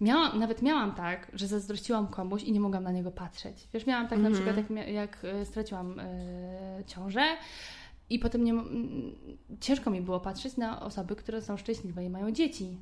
miałam, 0.00 0.38
nawet 0.38 0.62
miałam 0.62 0.94
tak, 0.94 1.30
że 1.34 1.46
zazdrościłam 1.46 2.06
komuś 2.06 2.42
i 2.42 2.52
nie 2.52 2.60
mogłam 2.60 2.84
na 2.84 2.92
niego 2.92 3.10
patrzeć. 3.10 3.68
Wiesz, 3.74 3.86
miałam 3.86 4.08
tak 4.08 4.18
mm 4.18 4.32
-hmm. 4.32 4.34
na 4.34 4.38
mhm. 4.38 4.64
przykład, 4.66 4.86
jak, 4.86 4.94
jak 4.94 5.24
y, 5.24 5.44
straciłam 5.44 6.00
y, 6.00 6.84
ciążę 6.86 7.36
i 8.10 8.18
potem 8.18 8.44
nie, 8.44 8.54
ciężko 9.60 9.90
mi 9.90 10.00
było 10.00 10.20
patrzeć 10.20 10.56
na 10.56 10.80
osoby, 10.80 11.16
które 11.16 11.42
są 11.42 11.56
szczęśliwe 11.56 12.04
i 12.04 12.10
mają 12.10 12.30
dzieci. 12.30 12.78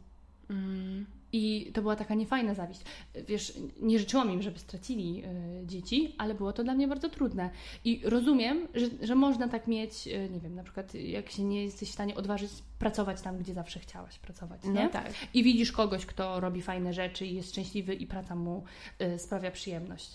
Mm. 0.51 1.07
I 1.37 1.72
to 1.72 1.82
była 1.82 1.97
taka 1.97 2.14
niefajna 2.14 2.55
zawiść. 2.55 2.80
Wiesz, 3.28 3.53
nie 3.80 3.99
życzyłam 3.99 4.30
im, 4.30 4.43
żeby 4.43 4.59
stracili 4.59 5.22
y, 5.24 5.66
dzieci, 5.66 6.14
ale 6.18 6.35
było 6.35 6.53
to 6.53 6.64
dla 6.64 6.74
mnie 6.74 6.89
bardzo 6.89 7.09
trudne. 7.09 7.51
I 7.85 8.01
rozumiem, 8.05 8.68
że, 8.74 8.87
że 9.03 9.14
można 9.14 9.49
tak 9.49 9.66
mieć, 9.66 10.07
y, 10.07 10.28
nie 10.32 10.41
wiem, 10.41 10.55
na 10.55 10.62
przykład 10.62 10.95
jak 10.95 11.30
się 11.30 11.45
nie 11.45 11.64
jesteś 11.64 11.89
w 11.89 11.93
stanie 11.93 12.14
odważyć 12.14 12.51
pracować 12.78 13.20
tam, 13.20 13.39
gdzie 13.39 13.55
zawsze 13.55 13.80
chciałaś 13.80 14.18
pracować, 14.18 14.61
no 14.64 14.72
nie? 14.72 14.89
tak. 14.89 15.12
I 15.35 15.43
widzisz 15.43 15.72
kogoś, 15.72 16.07
kto 16.07 16.41
robi 16.41 16.62
fajne 16.62 16.93
rzeczy 16.93 17.26
i 17.26 17.35
jest 17.35 17.51
szczęśliwy 17.51 17.95
i 17.95 18.07
praca 18.07 18.35
mu 18.35 18.64
y, 19.03 19.18
sprawia 19.18 19.51
przyjemność. 19.51 20.11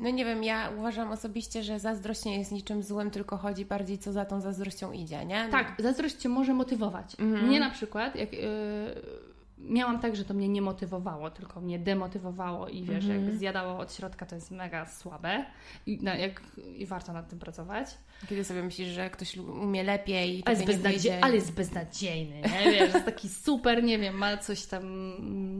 No 0.00 0.10
nie 0.10 0.24
wiem, 0.24 0.44
ja 0.44 0.70
uważam 0.78 1.12
osobiście, 1.12 1.62
że 1.62 1.78
zazdrość 1.78 2.24
nie 2.24 2.38
jest 2.38 2.52
niczym 2.52 2.82
złym, 2.82 3.10
tylko 3.10 3.36
chodzi 3.36 3.64
bardziej 3.64 3.98
co 3.98 4.12
za 4.12 4.24
tą 4.24 4.40
zazdrością 4.40 4.92
idzie, 4.92 5.24
nie? 5.24 5.44
No. 5.44 5.50
Tak, 5.50 5.74
zazdrość 5.78 6.14
Cię 6.14 6.28
może 6.28 6.54
motywować. 6.54 7.16
Mhm. 7.18 7.46
Mnie 7.46 7.60
na 7.60 7.70
przykład, 7.70 8.16
jak... 8.16 8.32
Yy, 8.32 9.29
miałam 9.60 10.00
tak, 10.00 10.16
że 10.16 10.24
to 10.24 10.34
mnie 10.34 10.48
nie 10.48 10.62
motywowało, 10.62 11.30
tylko 11.30 11.60
mnie 11.60 11.78
demotywowało 11.78 12.68
i 12.68 12.82
wiesz, 12.82 13.04
jak 13.04 13.18
mhm. 13.18 13.38
zjadało 13.38 13.78
od 13.78 13.94
środka, 13.94 14.26
to 14.26 14.34
jest 14.34 14.50
mega 14.50 14.86
słabe 14.86 15.44
i, 15.86 15.98
no, 16.02 16.14
jak, 16.14 16.42
i 16.76 16.86
warto 16.86 17.12
nad 17.12 17.28
tym 17.28 17.38
pracować. 17.38 17.86
Kiedy 18.28 18.44
sobie 18.44 18.62
myślisz, 18.62 18.88
że 18.88 19.10
ktoś 19.10 19.36
umie 19.36 19.82
lepiej 19.82 20.38
i 20.38 20.44
ale 20.44 20.56
jest, 20.56 20.66
beznadzie- 20.66 21.18
ale 21.22 21.34
jest 21.34 21.52
beznadziejny, 21.52 22.36
nie? 22.36 22.72
Wiesz, 22.72 22.94
jest 22.94 23.04
taki 23.04 23.28
super, 23.28 23.84
nie 23.84 23.98
wiem, 23.98 24.14
ma 24.14 24.36
coś 24.36 24.66
tam, 24.66 24.84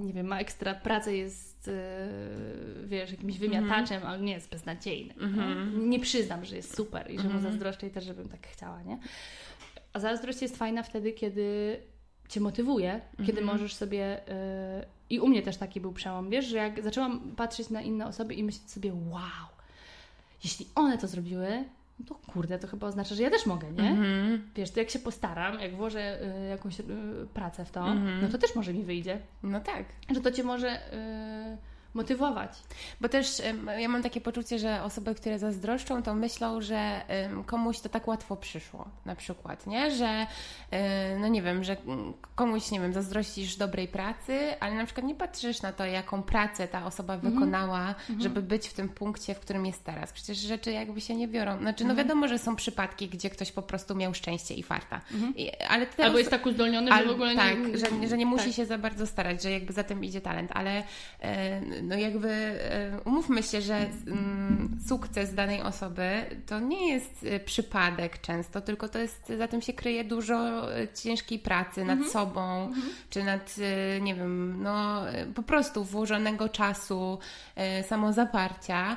nie 0.07 0.13
wiem, 0.13 0.27
ma 0.27 0.41
ekstra 0.41 0.75
pracę, 0.75 1.17
jest 1.17 1.51
Y, 1.69 2.87
wiesz, 2.87 3.11
jakimś 3.11 3.39
wymiataczem, 3.39 3.97
mm 3.97 4.09
-hmm. 4.09 4.13
ale 4.13 4.23
nie 4.23 4.33
jest 4.33 4.51
beznadziejny. 4.51 5.15
-hmm. 5.15 5.79
Nie 5.79 6.01
przyznam, 6.01 6.45
że 6.45 6.57
jest 6.57 6.77
super 6.77 7.11
i 7.11 7.19
że 7.19 7.25
mu 7.25 7.35
mhm. 7.35 7.43
zazdroszczę 7.43 7.87
i 7.87 7.91
też, 7.91 8.05
żebym 8.05 8.29
tak 8.29 8.47
chciała, 8.47 8.83
nie? 8.83 8.99
A 9.93 10.01
zazdrość 10.01 10.43
jest 10.43 10.57
fajna 10.57 10.83
wtedy, 10.83 11.13
kiedy 11.13 11.77
cię 12.31 12.41
motywuje, 12.41 13.01
-hmm. 13.19 13.27
kiedy 13.27 13.43
możesz 13.43 13.75
sobie... 13.75 14.19
Y, 14.29 14.87
I 15.11 15.21
u 15.21 15.29
mnie 15.29 15.43
też 15.43 15.57
taki 15.57 15.81
był 15.81 15.93
przełom, 15.93 16.31
wiesz, 16.31 16.47
że 16.47 16.57
jak 16.57 16.83
zaczęłam 16.83 17.21
patrzeć 17.37 17.71
na 17.71 17.83
inne 17.83 18.07
osoby 18.07 18.35
i 18.35 18.45
myśleć 18.45 18.71
sobie, 18.71 18.93
wow, 18.93 19.49
jeśli 20.45 20.67
one 20.75 20.99
to 20.99 21.09
zrobiły, 21.09 21.65
no 22.01 22.07
to 22.07 22.15
kurde, 22.15 22.59
to 22.59 22.69
chyba 22.69 22.87
oznacza, 22.87 23.15
że 23.15 23.23
ja 23.23 23.31
też 23.31 23.47
mogę, 23.47 23.73
nie? 23.73 23.83
Mm-hmm. 23.83 24.39
Wiesz, 24.57 24.71
to 24.71 24.81
jak 24.81 24.91
się 24.91 24.99
postaram, 24.99 25.61
jak 25.61 25.77
włożę 25.77 26.19
y, 26.45 26.49
jakąś 26.49 26.81
y, 26.81 26.85
pracę 27.35 27.65
w 27.65 27.71
to, 27.71 27.81
mm-hmm. 27.81 28.23
no 28.23 28.29
to 28.29 28.39
też 28.39 28.55
może 28.55 28.75
mi 28.75 28.85
wyjdzie. 28.85 29.19
No 29.43 29.61
tak. 29.61 29.85
Że 30.11 30.21
to 30.21 30.31
cię 30.31 30.43
może 30.43 30.95
y, 30.95 31.70
motywować. 31.95 32.51
Bo 33.01 33.09
też 33.09 33.43
ja 33.79 33.89
mam 33.89 34.03
takie 34.03 34.21
poczucie, 34.21 34.59
że 34.59 34.83
osoby, 34.83 35.15
które 35.15 35.39
zazdroszczą, 35.39 36.03
to 36.03 36.15
myślą, 36.15 36.61
że 36.61 37.01
komuś 37.47 37.81
to 37.81 37.89
tak 37.89 38.09
łatwo 38.09 38.37
przyszło, 38.37 38.89
na 39.05 39.17
przykład, 39.17 39.67
nie? 39.67 39.91
Że, 39.91 40.27
no 41.21 41.29
nie 41.29 41.43
wiem, 41.43 41.65
że 41.65 41.77
komuś, 42.35 42.71
nie 42.71 42.81
wiem, 42.81 42.93
zazdrościsz 42.93 43.57
dobrej 43.57 43.89
pracy, 43.89 44.39
ale 44.61 44.75
na 44.75 44.85
przykład 44.85 45.07
nie 45.07 45.15
patrzysz 45.15 45.63
na 45.63 45.73
to, 45.73 45.85
jaką 45.85 46.23
pracę 46.23 46.69
ta 46.69 46.87
osoba 46.87 47.15
mhm. 47.15 47.35
wykonała, 47.35 47.89
mhm. 47.89 48.21
żeby 48.21 48.43
być 48.43 48.69
w 48.69 48.73
tym 48.73 48.89
punkcie, 48.89 49.35
w 49.35 49.41
którym 49.41 49.67
jest 49.67 49.85
teraz. 49.85 50.13
Przecież 50.13 50.39
rzeczy 50.39 50.73
jakby 50.73 51.01
się 51.01 51.15
nie 51.15 51.29
biorą. 51.29 51.59
Znaczy, 51.59 51.85
no 51.85 51.91
mhm. 51.91 52.09
wiadomo, 52.09 52.29
że 52.29 52.39
są 52.39 52.57
przypadki, 52.57 53.09
gdzie 53.09 53.31
ktoś 53.31 53.53
po 53.53 53.63
prostu 53.63 53.95
miał 53.95 54.15
szczęście 54.15 54.55
i 54.55 54.63
farta. 54.63 55.01
I, 55.37 55.51
ale 55.69 55.87
teraz, 55.87 56.07
Albo 56.07 56.19
jest 56.19 56.31
tak 56.31 56.47
uzdolniony, 56.47 56.93
że 56.93 57.07
w 57.07 57.11
ogóle 57.11 57.31
nie... 57.31 57.41
Tak, 57.41 57.79
że, 57.79 58.09
że 58.09 58.19
nie 58.19 58.27
musi 58.27 58.45
tak. 58.45 58.55
się 58.55 58.67
za 58.67 58.79
bardzo 58.79 59.07
starać, 59.07 59.43
że 59.43 59.51
jakby 59.51 59.73
za 59.73 59.85
tym 59.85 60.05
idzie 60.05 60.21
talent, 60.21 60.51
ale 60.55 60.83
no 61.83 61.97
jakby 61.97 62.29
e, 62.29 63.01
umówmy 63.05 63.43
się, 63.43 63.61
że 63.61 63.77
mm, 64.07 64.79
sukces 64.89 65.35
danej 65.35 65.63
osoby 65.63 66.25
to 66.47 66.61
nie 66.61 66.89
jest 66.89 67.25
e, 67.25 67.41
przypadek 67.41 68.21
często, 68.21 68.61
tylko 68.61 68.89
to 68.89 68.99
jest, 68.99 69.33
za 69.39 69.49
tym 69.49 69.63
się 69.63 69.73
kryje 69.73 70.05
dużo 70.05 70.67
e, 70.77 70.89
ciężkiej 70.89 71.39
pracy 71.39 71.85
nad 71.85 71.99
mhm. 71.99 72.11
sobą, 72.11 72.67
mhm. 72.67 72.87
czy 73.11 73.25
nad, 73.25 73.57
nie 74.01 74.15
wiem, 74.15 74.63
no 74.63 75.03
po 75.35 75.43
prostu 75.43 75.85
włożonego 75.85 76.49
czasu, 76.49 77.19
samozaparcia 77.89 78.97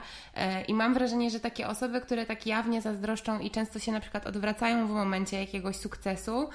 i 0.67 0.73
mam 0.73 0.93
wrażenie, 0.93 1.29
że 1.29 1.39
takie 1.39 1.67
osoby, 1.67 2.01
które 2.01 2.25
tak 2.25 2.47
jawnie 2.47 2.81
zazdroszczą 2.81 3.39
i 3.39 3.51
często 3.51 3.79
się 3.79 3.91
na 3.91 3.99
przykład 3.99 4.27
odwracają 4.27 4.87
w 4.87 4.91
momencie 4.91 5.39
jakiegoś 5.39 5.75
sukcesu, 5.75 6.49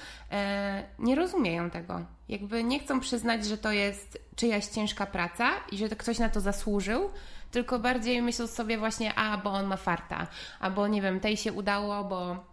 nie 0.99 1.14
rozumieją 1.14 1.70
tego. 1.70 2.18
Jakby 2.29 2.64
nie 2.64 2.79
chcą 2.79 3.01
przyznać, 3.01 3.47
że 3.47 3.59
to 3.59 3.72
jest 3.72 4.18
czyjaś 4.37 4.66
ciężka 4.66 5.07
praca 5.07 5.51
i 5.72 5.79
że 5.79 5.89
ktoś 5.89 6.18
na 6.18 6.29
to 6.29 6.41
zasłużył, 6.41 7.11
tylko 7.51 7.79
bardziej 7.79 8.22
myślą 8.22 8.47
sobie 8.47 8.79
właśnie, 8.79 9.14
a 9.14 9.39
bo 9.39 9.51
on 9.51 9.66
ma 9.66 9.76
farta, 9.76 10.26
albo 10.61 10.89
nie 10.89 11.03
wiem, 11.03 11.20
tej 11.20 11.37
się 11.37 11.53
udało, 11.53 12.05
bo 12.05 12.45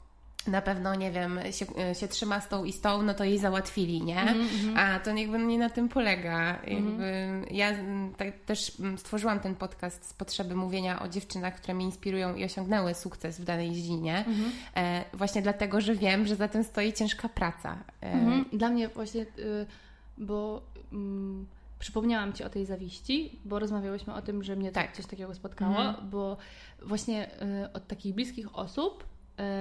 na 0.48 0.62
pewno, 0.62 0.96
nie 0.96 1.12
wiem, 1.12 1.40
się, 1.52 1.66
się 1.96 2.08
trzyma 2.08 2.42
z 2.42 2.48
tą 2.48 2.64
i 2.64 2.74
z 2.74 2.82
tą, 2.82 3.02
no 3.02 3.14
to 3.14 3.24
jej 3.24 3.40
załatwili, 3.40 4.02
nie? 4.04 4.22
Mm 4.22 4.48
-hmm. 4.48 4.78
A 4.78 5.00
to 5.00 5.12
jakby 5.12 5.40
nie 5.40 5.58
na 5.58 5.70
tym 5.70 5.90
polega. 5.90 6.60
Jakby 6.68 7.04
mm 7.04 7.42
-hmm. 7.42 7.54
Ja 7.54 7.72
tak, 8.18 8.28
też 8.46 8.72
stworzyłam 8.98 9.40
ten 9.40 9.56
podcast 9.56 10.10
z 10.10 10.14
potrzeby 10.14 10.56
mówienia 10.56 11.02
o 11.02 11.08
dziewczynach, 11.08 11.56
które 11.56 11.74
mnie 11.74 11.86
inspirują 11.86 12.36
i 12.36 12.46
osiągnęły 12.46 12.94
sukces 12.94 13.42
w 13.42 13.44
danej 13.44 13.72
dziedzinie. 13.72 14.26
Mm 14.28 14.40
-hmm. 14.40 14.50
e, 14.76 15.04
właśnie 15.14 15.42
dlatego, 15.42 15.82
że 15.82 15.96
wiem, 15.96 16.28
że 16.28 16.36
za 16.36 16.48
tym 16.48 16.64
stoi 16.64 16.94
ciężka 16.94 17.30
praca. 17.30 17.78
E... 18.02 18.12
Mhm. 18.12 18.46
Dla 18.54 18.70
mnie 18.70 18.88
właśnie, 18.88 19.22
y, 19.22 19.66
bo... 20.18 20.62
Mm, 20.94 21.46
przypomniałam 21.80 22.34
Ci 22.34 22.44
o 22.44 22.50
tej 22.50 22.66
zawiści, 22.66 23.40
bo 23.46 23.60
rozmawiałyśmy 23.60 24.14
o 24.14 24.22
tym, 24.22 24.44
że 24.44 24.56
mnie 24.56 24.72
tak. 24.72 24.96
coś 24.96 25.06
takiego 25.06 25.36
spotkało, 25.36 25.80
mhm. 25.80 26.10
bo 26.10 26.38
właśnie 26.82 27.30
y, 27.66 27.74
od 27.74 27.88
takich 27.88 28.16
bliskich 28.16 28.56
osób 28.58 29.04
y, 29.04 29.08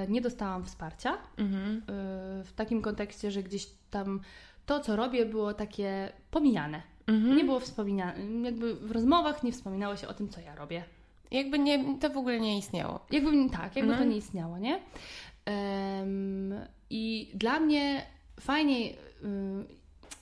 nie 0.08 0.20
dostałam 0.20 0.64
wsparcia 0.64 1.18
mhm. 1.38 1.76
y, 1.76 1.82
w 2.44 2.52
takim 2.56 2.82
kontekście, 2.82 3.30
że 3.30 3.42
gdzieś 3.42 3.66
tam 3.90 4.20
to, 4.66 4.80
co 4.80 4.96
robię, 4.96 5.26
było 5.26 5.54
takie 5.54 6.12
pomijane. 6.30 6.82
Mhm. 7.06 7.36
Nie 7.36 7.44
było 7.44 7.60
wspominane, 7.60 8.14
jakby 8.42 8.74
w 8.74 8.90
rozmowach 8.90 9.42
nie 9.42 9.52
wspominało 9.52 9.96
się 9.96 10.08
o 10.08 10.14
tym, 10.14 10.28
co 10.28 10.40
ja 10.40 10.54
robię. 10.54 10.84
Jakby 11.30 11.58
nie, 11.58 11.98
to 11.98 12.10
w 12.10 12.16
ogóle 12.16 12.40
nie 12.40 12.58
istniało. 12.58 13.06
Jakby 13.10 13.50
tak, 13.50 13.76
jakby 13.76 13.90
to 13.90 13.94
mhm. 13.94 14.10
nie 14.10 14.16
istniało, 14.16 14.58
nie? 14.58 14.80
Um, 15.46 16.54
I 16.90 17.30
dla 17.34 17.60
mnie 17.60 18.06
fajnie 18.40 18.94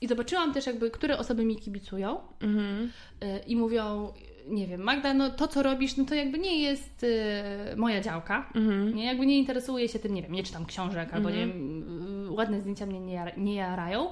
i 0.00 0.08
zobaczyłam 0.08 0.54
też 0.54 0.66
jakby, 0.66 0.90
które 0.90 1.18
osoby 1.18 1.44
mi 1.44 1.56
kibicują 1.56 2.20
mhm. 2.40 2.90
Y, 3.22 3.38
i 3.46 3.56
mówią, 3.56 4.12
nie 4.48 4.66
wiem, 4.66 4.80
Magda, 4.80 5.14
no 5.14 5.30
to 5.30 5.48
co 5.48 5.62
robisz, 5.62 5.96
no 5.96 6.04
to 6.04 6.14
jakby 6.14 6.38
nie 6.38 6.62
jest 6.62 7.02
y, 7.02 7.76
moja 7.76 8.00
działka, 8.00 8.50
mhm. 8.54 8.94
nie? 8.94 9.04
Jakby 9.04 9.26
nie 9.26 9.38
interesuje 9.38 9.88
się 9.88 9.98
tym, 9.98 10.14
nie 10.14 10.22
wiem, 10.22 10.32
nie 10.32 10.42
czytam 10.42 10.66
książek 10.66 11.14
albo 11.14 11.30
nie 11.30 11.36
wiem, 11.36 12.26
y, 12.26 12.30
ładne 12.30 12.60
zdjęcia 12.60 12.86
mnie 12.86 13.00
nie, 13.00 13.32
nie 13.36 13.54
jarają, 13.54 14.10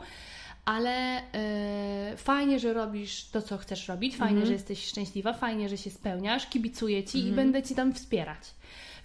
ale 0.64 1.18
y, 1.18 2.16
fajnie, 2.16 2.58
że 2.58 2.72
robisz 2.72 3.30
to, 3.30 3.42
co 3.42 3.58
chcesz 3.58 3.88
robić, 3.88 4.16
fajnie, 4.16 4.32
mhm. 4.32 4.46
że 4.46 4.52
jesteś 4.52 4.86
szczęśliwa, 4.86 5.32
fajnie, 5.32 5.68
że 5.68 5.76
się 5.76 5.90
spełniasz, 5.90 6.46
kibicuję 6.46 7.04
Ci 7.04 7.18
i 7.18 7.28
mhm. 7.28 7.36
będę 7.36 7.62
Ci 7.62 7.74
tam 7.74 7.94
wspierać. 7.94 8.54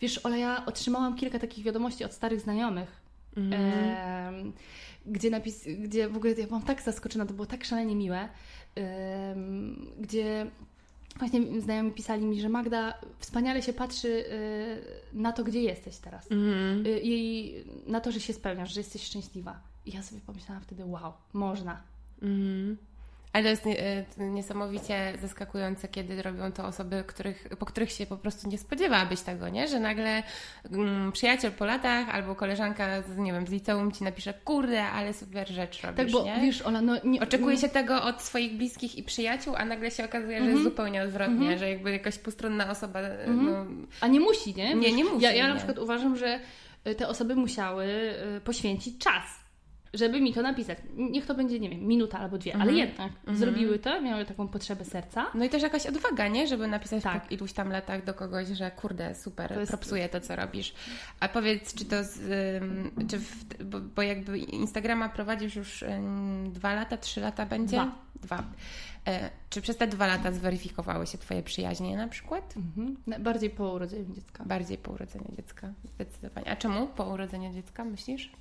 Wiesz, 0.02 0.26
Ola, 0.26 0.38
ja 0.38 0.66
otrzymałam 0.66 1.16
kilka 1.16 1.40
takich 1.40 1.66
wiadomości 1.66 2.04
od 2.04 2.14
starych 2.14 2.42
znajomych, 2.42 3.02
mhm 3.38 4.54
gdzie, 5.06 5.30
napis, 5.30 5.68
gdzie 5.80 6.10
w 6.10 6.18
ogóle 6.18 6.34
ja 6.34 6.48
byłam 6.48 6.62
tak 6.62 6.82
zaskoczona, 6.82 7.26
to 7.26 7.34
było 7.34 7.46
tak 7.46 7.64
szalenie 7.64 7.96
miłe, 7.96 8.30
gdzie 10.00 10.52
właśnie 11.20 11.62
znajomi 11.62 11.92
pisali 11.92 12.26
mi, 12.26 12.42
że 12.42 12.50
Magda 12.50 12.94
wspaniale 13.20 13.62
się 13.62 13.74
patrzy 13.74 14.08
y, 14.08 14.28
na 15.14 15.32
to, 15.32 15.44
gdzie 15.44 15.62
jesteś 15.62 15.98
teraz. 15.98 16.32
Mm. 16.32 16.84
I 16.88 17.54
na 17.88 18.02
to, 18.02 18.12
że 18.12 18.20
się 18.20 18.34
spełniasz, 18.34 18.74
że 18.74 18.80
jesteś 18.80 19.04
szczęśliwa. 19.04 19.60
I 19.86 19.92
ja 19.92 20.04
sobie 20.04 20.22
pomyślałam 20.22 20.64
wtedy, 20.64 20.86
wow, 20.86 21.14
można. 21.34 21.82
Mm. 22.22 22.78
Ale 23.36 23.44
to 23.44 23.50
jest 23.50 23.66
e, 24.20 24.26
niesamowicie 24.26 25.14
zaskakujące, 25.22 25.88
kiedy 25.88 26.22
robią 26.22 26.52
to 26.52 26.66
osoby, 26.66 27.04
których, 27.08 27.48
po 27.60 27.66
których 27.66 27.92
się 27.92 28.06
po 28.06 28.18
prostu 28.18 28.50
nie 28.50 28.58
spodziewałabyś 28.58 29.22
tego, 29.22 29.50
nie? 29.50 29.68
Że 29.68 29.80
nagle 29.80 30.24
mm, 30.72 31.12
przyjaciel 31.12 31.52
po 31.52 31.66
latach 31.66 32.10
albo 32.10 32.36
koleżanka 32.36 33.02
z, 33.02 33.18
nie 33.18 33.34
wiem, 33.34 33.48
z 33.48 33.50
liceum 33.50 33.92
ci 33.92 34.04
napisze, 34.04 34.34
kurde, 34.34 34.84
ale 34.84 35.14
super 35.14 35.50
rzecz 35.50 35.82
robisz, 35.82 35.98
tak, 35.98 36.12
bo, 36.12 36.24
nie? 36.24 36.40
Wiesz, 36.42 36.62
Ola, 36.62 36.82
no, 36.82 36.94
nie, 37.04 37.22
Oczekuje 37.22 37.58
się 37.58 37.70
tego 37.70 38.04
od 38.04 38.22
swoich 38.22 38.58
bliskich 38.58 38.96
i 38.96 39.04
przyjaciół, 39.04 39.56
a 39.58 39.66
nagle 39.66 39.92
się 39.92 40.06
okazuje, 40.06 40.38
że 40.38 40.46
jest 40.46 40.58
mhm. 40.58 40.64
zupełnie 40.64 41.04
odwrotnie, 41.04 41.36
mhm. 41.36 41.58
że 41.58 41.70
jakby 41.70 41.92
jakaś 41.92 42.18
postronna 42.18 42.70
osoba... 42.70 43.00
Mhm. 43.00 43.46
No, 43.46 43.66
a 44.02 44.08
nie 44.08 44.20
musi, 44.20 44.56
nie? 44.56 44.76
Nie, 44.76 44.92
nie 44.92 45.04
musi. 45.04 45.24
Ja, 45.24 45.32
ja 45.32 45.48
na 45.48 45.56
przykład 45.56 45.80
uważam, 45.80 46.18
że 46.18 46.40
te 46.98 47.08
osoby 47.08 47.36
musiały 47.36 48.14
poświęcić 48.44 48.98
czas 48.98 49.45
żeby 49.98 50.22
mi 50.22 50.34
to 50.34 50.42
napisać. 50.42 50.78
Niech 50.96 51.26
to 51.26 51.36
będzie, 51.36 51.60
nie 51.60 51.70
wiem, 51.70 51.80
minuta 51.80 52.20
albo 52.20 52.38
dwie, 52.38 52.54
mhm. 52.54 52.70
ale 52.70 52.80
jednak 52.80 53.12
mhm. 53.12 53.38
zrobiły 53.38 53.80
to, 53.80 54.02
miały 54.02 54.26
taką 54.26 54.48
potrzebę 54.48 54.86
serca. 54.86 55.26
No 55.34 55.46
i 55.46 55.50
też 55.50 55.64
jakaś 55.64 55.86
odwaga, 55.86 56.28
nie? 56.28 56.48
Żeby 56.48 56.68
napisać 56.68 57.04
tak. 57.04 57.28
po 57.28 57.34
iluś 57.34 57.54
tam 57.54 57.70
latach 57.70 58.04
do 58.04 58.14
kogoś, 58.14 58.48
że 58.48 58.72
kurde, 58.72 59.16
super, 59.16 59.54
to 59.54 59.60
jest... 59.60 59.72
propsuję 59.72 60.10
to, 60.10 60.22
co 60.22 60.36
robisz. 60.36 60.74
A 61.20 61.28
powiedz, 61.28 61.74
czy 61.74 61.86
to, 61.86 62.04
z, 62.04 62.20
czy 63.10 63.20
w, 63.20 63.64
bo, 63.64 63.80
bo, 63.80 64.02
jakby 64.02 64.40
Instagrama 64.40 65.10
prowadzisz 65.10 65.56
już 65.56 65.84
dwa 66.50 66.74
lata, 66.74 66.98
trzy 66.98 67.22
lata 67.22 67.46
będzie? 67.46 67.78
Dwa. 67.78 67.92
Dwa. 68.22 68.44
E, 69.08 69.30
czy 69.50 69.62
przez 69.62 69.78
te 69.78 69.88
dwa 69.88 70.08
lata 70.08 70.32
zweryfikowały 70.32 71.08
się 71.08 71.18
Twoje 71.18 71.44
przyjaźnie 71.44 71.98
na 71.98 72.08
przykład? 72.08 72.54
Mhm. 72.58 73.24
Bardziej 73.24 73.50
po 73.50 73.72
urodzeniu 73.74 74.16
dziecka. 74.16 74.44
Bardziej 74.46 74.78
po 74.78 74.92
urodzeniu 74.92 75.26
dziecka, 75.36 75.74
zdecydowanie. 75.84 76.52
A 76.52 76.56
czemu 76.56 76.88
po 76.88 77.06
urodzeniu 77.06 77.54
dziecka 77.54 77.86
myślisz? 77.86 78.32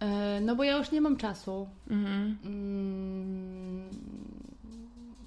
E, 0.00 0.40
no 0.40 0.56
bo 0.56 0.64
ja 0.64 0.76
już 0.76 0.90
nie 0.90 1.00
mam 1.00 1.16
czasu. 1.16 1.68
Mhm. 1.90 2.38
Mm, 2.44 3.90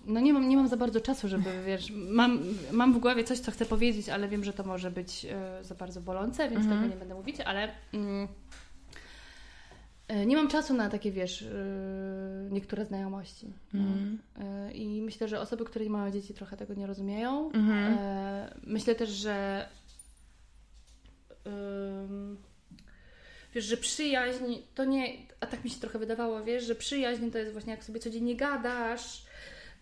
no 0.06 0.20
nie 0.20 0.34
mam, 0.34 0.50
nie 0.50 0.58
mam 0.58 0.68
za 0.68 0.78
bardzo 0.78 1.02
czasu, 1.02 1.28
żeby, 1.28 1.50
wiesz, 1.68 1.92
mam, 1.92 2.40
mam 2.72 2.94
w 2.94 3.00
głowie 3.00 3.24
coś, 3.24 3.40
co 3.40 3.52
chcę 3.52 3.66
powiedzieć, 3.66 4.10
ale 4.10 4.28
wiem, 4.28 4.44
że 4.44 4.54
to 4.54 4.64
może 4.64 4.92
być 4.92 5.26
e, 5.26 5.64
za 5.64 5.76
bardzo 5.76 6.02
bolące, 6.02 6.50
więc 6.50 6.62
mhm. 6.62 6.82
tego 6.82 6.94
nie 6.94 7.00
będę 7.00 7.16
mówić, 7.16 7.40
ale 7.40 7.72
mm, 7.94 8.28
e, 10.08 10.26
nie 10.26 10.36
mam 10.36 10.48
czasu 10.48 10.74
na 10.74 10.90
takie, 10.90 11.12
wiesz, 11.12 11.48
niektóre 12.50 12.86
znajomości. 12.86 13.54
No. 13.74 13.82
Mhm. 13.82 14.20
I 14.74 15.02
myślę, 15.02 15.28
że 15.28 15.42
osoby, 15.42 15.66
które 15.66 15.86
nie 15.86 15.92
mają 15.92 16.12
dzieci, 16.12 16.34
trochę 16.34 16.58
tego 16.58 16.74
nie 16.74 16.88
rozumieją. 16.88 17.52
Mhm. 17.52 17.98
Myślę 18.64 18.96
też, 18.96 19.10
że 19.10 19.68
wiesz, 23.54 23.66
że 23.66 23.78
przyjaźń 23.78 24.56
to 24.76 24.86
nie, 24.86 25.14
a 25.40 25.46
tak 25.48 25.64
mi 25.64 25.70
się 25.70 25.80
trochę 25.80 26.00
wydawało, 26.00 26.44
wiesz, 26.44 26.64
że 26.64 26.76
przyjaźń 26.76 27.30
to 27.30 27.38
jest 27.38 27.52
właśnie 27.52 27.72
jak 27.72 27.84
sobie 27.84 28.00
codziennie 28.00 28.36
gadasz 28.36 29.26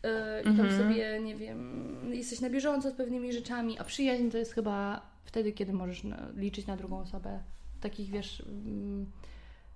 yy, 0.03 0.09
i 0.41 0.43
tam 0.43 0.59
mhm. 0.59 0.81
sobie, 0.81 1.19
nie 1.19 1.35
wiem, 1.35 2.13
jesteś 2.13 2.41
na 2.41 2.49
bieżąco 2.49 2.91
z 2.91 2.93
pewnymi 2.93 3.33
rzeczami, 3.33 3.79
a 3.79 3.83
przyjaźń 3.83 4.29
to 4.29 4.37
jest 4.37 4.53
chyba 4.53 5.01
wtedy, 5.25 5.51
kiedy 5.51 5.73
możesz 5.73 6.03
na, 6.03 6.27
liczyć 6.35 6.67
na 6.67 6.77
drugą 6.77 6.99
osobę. 6.99 7.39
Takich, 7.81 8.09
wiesz... 8.09 8.39
Yy, 8.39 9.27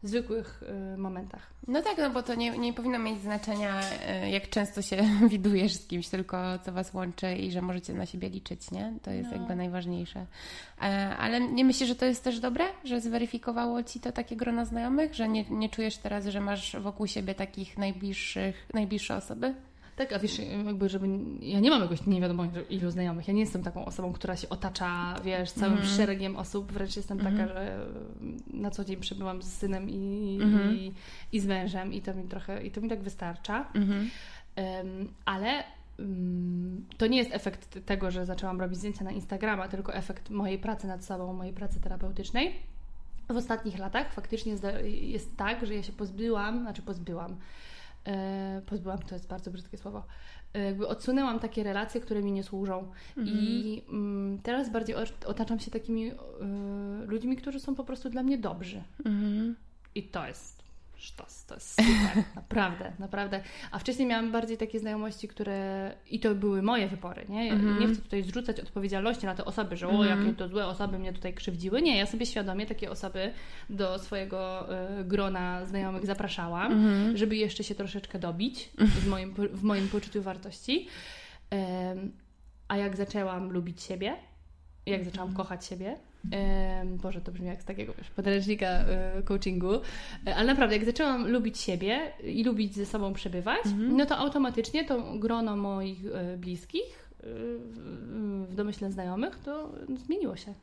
zwykłych 0.03 0.63
y, 0.93 0.97
momentach. 0.97 1.51
No 1.67 1.81
tak, 1.81 1.97
no 1.97 2.09
bo 2.09 2.23
to 2.23 2.35
nie, 2.35 2.57
nie 2.57 2.73
powinno 2.73 2.99
mieć 2.99 3.21
znaczenia, 3.21 3.81
y, 4.25 4.29
jak 4.29 4.49
często 4.49 4.81
się 4.81 5.03
widujesz 5.29 5.73
z 5.73 5.87
kimś, 5.87 6.07
tylko 6.07 6.59
co 6.59 6.71
Was 6.71 6.93
łączy 6.93 7.35
i 7.35 7.51
że 7.51 7.61
możecie 7.61 7.93
na 7.93 8.05
siebie 8.05 8.29
liczyć, 8.29 8.71
nie? 8.71 8.93
To 9.01 9.11
jest 9.11 9.29
no. 9.31 9.37
jakby 9.37 9.55
najważniejsze. 9.55 10.25
E, 10.81 11.15
ale 11.17 11.41
nie 11.41 11.65
myślisz, 11.65 11.89
że 11.89 11.95
to 11.95 12.05
jest 12.05 12.23
też 12.23 12.39
dobre, 12.39 12.65
że 12.83 13.01
zweryfikowało 13.01 13.83
Ci 13.83 13.99
to 13.99 14.11
takie 14.11 14.35
grono 14.35 14.65
znajomych, 14.65 15.15
że 15.15 15.29
nie, 15.29 15.43
nie 15.49 15.69
czujesz 15.69 15.97
teraz, 15.97 16.25
że 16.25 16.41
masz 16.41 16.75
wokół 16.79 17.07
siebie 17.07 17.35
takich 17.35 17.77
najbliższych, 17.77 18.67
najbliższe 18.73 19.15
osoby? 19.15 19.55
Tak, 20.01 20.13
a 20.13 20.19
wiesz, 20.19 20.39
jakby, 20.65 20.89
żeby. 20.89 21.07
Ja 21.41 21.59
nie 21.59 21.69
mam 21.69 21.81
jakoś 21.81 22.05
nie 22.05 22.21
wiadomo 22.21 22.43
ilu 22.69 22.91
znajomych. 22.91 23.27
Ja 23.27 23.33
nie 23.33 23.39
jestem 23.39 23.63
taką 23.63 23.85
osobą, 23.85 24.13
która 24.13 24.35
się 24.35 24.49
otacza, 24.49 25.15
wiesz, 25.23 25.51
całym 25.51 25.77
mm. 25.77 25.87
szeregiem 25.87 26.35
osób. 26.35 26.71
Wręcz 26.71 26.95
jestem 26.95 27.19
mm. 27.19 27.37
taka, 27.37 27.53
że 27.53 27.85
na 28.53 28.71
co 28.71 28.85
dzień 28.85 28.97
przebywam 28.97 29.41
z 29.41 29.53
synem 29.53 29.89
i, 29.89 30.39
mm. 30.43 30.75
i, 30.75 30.93
i, 31.31 31.39
z 31.39 31.45
mężem, 31.45 31.93
i 31.93 32.01
to 32.01 32.13
mi 32.13 32.23
trochę, 32.23 32.63
i 32.63 32.71
to 32.71 32.81
mi 32.81 32.89
tak 32.89 33.01
wystarcza. 33.01 33.71
Um, 33.73 35.07
ale 35.25 35.63
mm, 35.99 36.85
to 36.97 37.07
nie 37.07 37.17
jest 37.17 37.31
efekt 37.33 37.85
tego, 37.85 38.11
że 38.11 38.25
zaczęłam 38.25 38.61
robić 38.61 38.77
zdjęcia 38.77 39.03
na 39.03 39.11
Instagrama, 39.11 39.67
tylko 39.67 39.93
efekt 39.93 40.29
mojej 40.29 40.59
pracy 40.59 40.87
nad 40.87 41.05
sobą, 41.05 41.33
mojej 41.33 41.53
pracy 41.53 41.79
terapeutycznej. 41.79 42.53
W 43.29 43.37
ostatnich 43.37 43.79
latach 43.79 44.13
faktycznie 44.13 44.55
jest 44.85 45.37
tak, 45.37 45.65
że 45.65 45.75
ja 45.75 45.83
się 45.83 45.93
pozbyłam, 45.93 46.61
znaczy 46.61 46.81
pozbyłam, 46.81 47.35
e, 48.07 48.61
pozbyłam 48.65 48.99
to 48.99 49.15
jest 49.15 49.27
bardzo 49.27 49.51
brzydkie 49.51 49.77
słowo, 49.77 50.05
e, 50.53 50.59
jakby 50.59 50.87
odsunęłam 50.87 51.39
takie 51.39 51.63
relacje, 51.63 52.01
które 52.01 52.23
mi 52.23 52.31
nie 52.31 52.43
służą. 52.43 52.91
Mhm. 53.17 53.37
I 53.37 53.83
mm, 53.89 54.39
teraz 54.43 54.69
bardziej 54.69 54.95
otaczam 55.25 55.59
się 55.59 55.71
takimi 55.71 56.11
y, 56.11 56.15
ludźmi, 57.05 57.37
którzy 57.37 57.59
są 57.59 57.75
po 57.75 57.83
prostu 57.83 58.09
dla 58.09 58.23
mnie 58.23 58.37
dobrzy. 58.37 58.83
Mhm. 59.05 59.55
I 59.95 60.03
to 60.03 60.27
jest 60.27 60.60
sztos, 61.01 61.45
to 61.45 61.55
jest 61.55 61.69
super, 61.69 62.23
naprawdę, 62.35 62.91
naprawdę. 62.99 63.43
A 63.71 63.79
wcześniej 63.79 64.07
miałam 64.07 64.31
bardziej 64.31 64.57
takie 64.57 64.79
znajomości, 64.79 65.27
które 65.27 65.91
i 66.09 66.19
to 66.19 66.35
były 66.35 66.61
moje 66.61 66.87
wybory, 66.87 67.25
nie? 67.29 67.47
Ja 67.47 67.53
mm. 67.53 67.79
Nie 67.79 67.87
chcę 67.87 68.01
tutaj 68.01 68.23
zrzucać 68.23 68.59
odpowiedzialności 68.59 69.25
na 69.25 69.35
te 69.35 69.45
osoby, 69.45 69.77
że 69.77 69.87
o, 69.87 69.91
-hmm. 69.91 70.05
jakie 70.05 70.33
to 70.33 70.47
złe 70.47 70.67
osoby 70.67 70.99
mnie 70.99 71.13
tutaj 71.13 71.33
krzywdziły. 71.33 71.81
Nie, 71.81 71.97
ja 71.97 72.05
sobie 72.05 72.25
świadomie 72.25 72.65
takie 72.65 72.91
osoby 72.91 73.33
do 73.69 73.99
swojego 73.99 74.67
y, 74.99 75.03
grona 75.03 75.65
znajomych 75.65 76.05
zapraszałam, 76.05 76.71
mm 76.71 77.17
żeby 77.17 77.35
jeszcze 77.35 77.63
się 77.63 77.75
troszeczkę 77.75 78.19
dobić 78.19 78.69
w 78.77 79.07
moim, 79.07 79.33
w 79.33 79.63
moim 79.63 79.87
poczuciu 79.87 80.21
wartości. 80.21 80.87
a 82.67 82.77
jak 82.77 82.97
zaczęłam 82.97 83.51
lubić 83.51 83.83
siebie, 83.83 84.15
jak 84.85 85.03
zaczęłam 85.03 85.29
mhm. 85.29 85.37
kochać 85.37 85.65
siebie, 85.65 85.97
Boże, 86.85 87.21
to 87.21 87.31
brzmi 87.31 87.47
jak 87.47 87.61
z 87.61 87.65
takiego 87.65 87.93
wiesz, 87.97 88.09
podręcznika 88.09 88.67
e, 88.67 89.21
coachingu, 89.23 89.73
e, 90.27 90.35
ale 90.35 90.47
naprawdę, 90.47 90.75
jak 90.75 90.85
zaczęłam 90.85 91.27
lubić 91.27 91.57
siebie 91.57 91.99
i 92.23 92.43
lubić 92.43 92.75
ze 92.75 92.85
sobą 92.85 93.13
przebywać, 93.13 93.65
mhm. 93.65 93.97
no 93.97 94.05
to 94.05 94.17
automatycznie 94.17 94.85
to 94.85 95.13
grono 95.13 95.55
moich 95.55 96.05
e, 96.05 96.37
bliskich, 96.37 97.11
w 98.49 98.55
domyśle 98.55 98.91
znajomych, 98.91 99.39
to 99.39 99.71
zmieniło 100.05 100.35
się. 100.35 100.53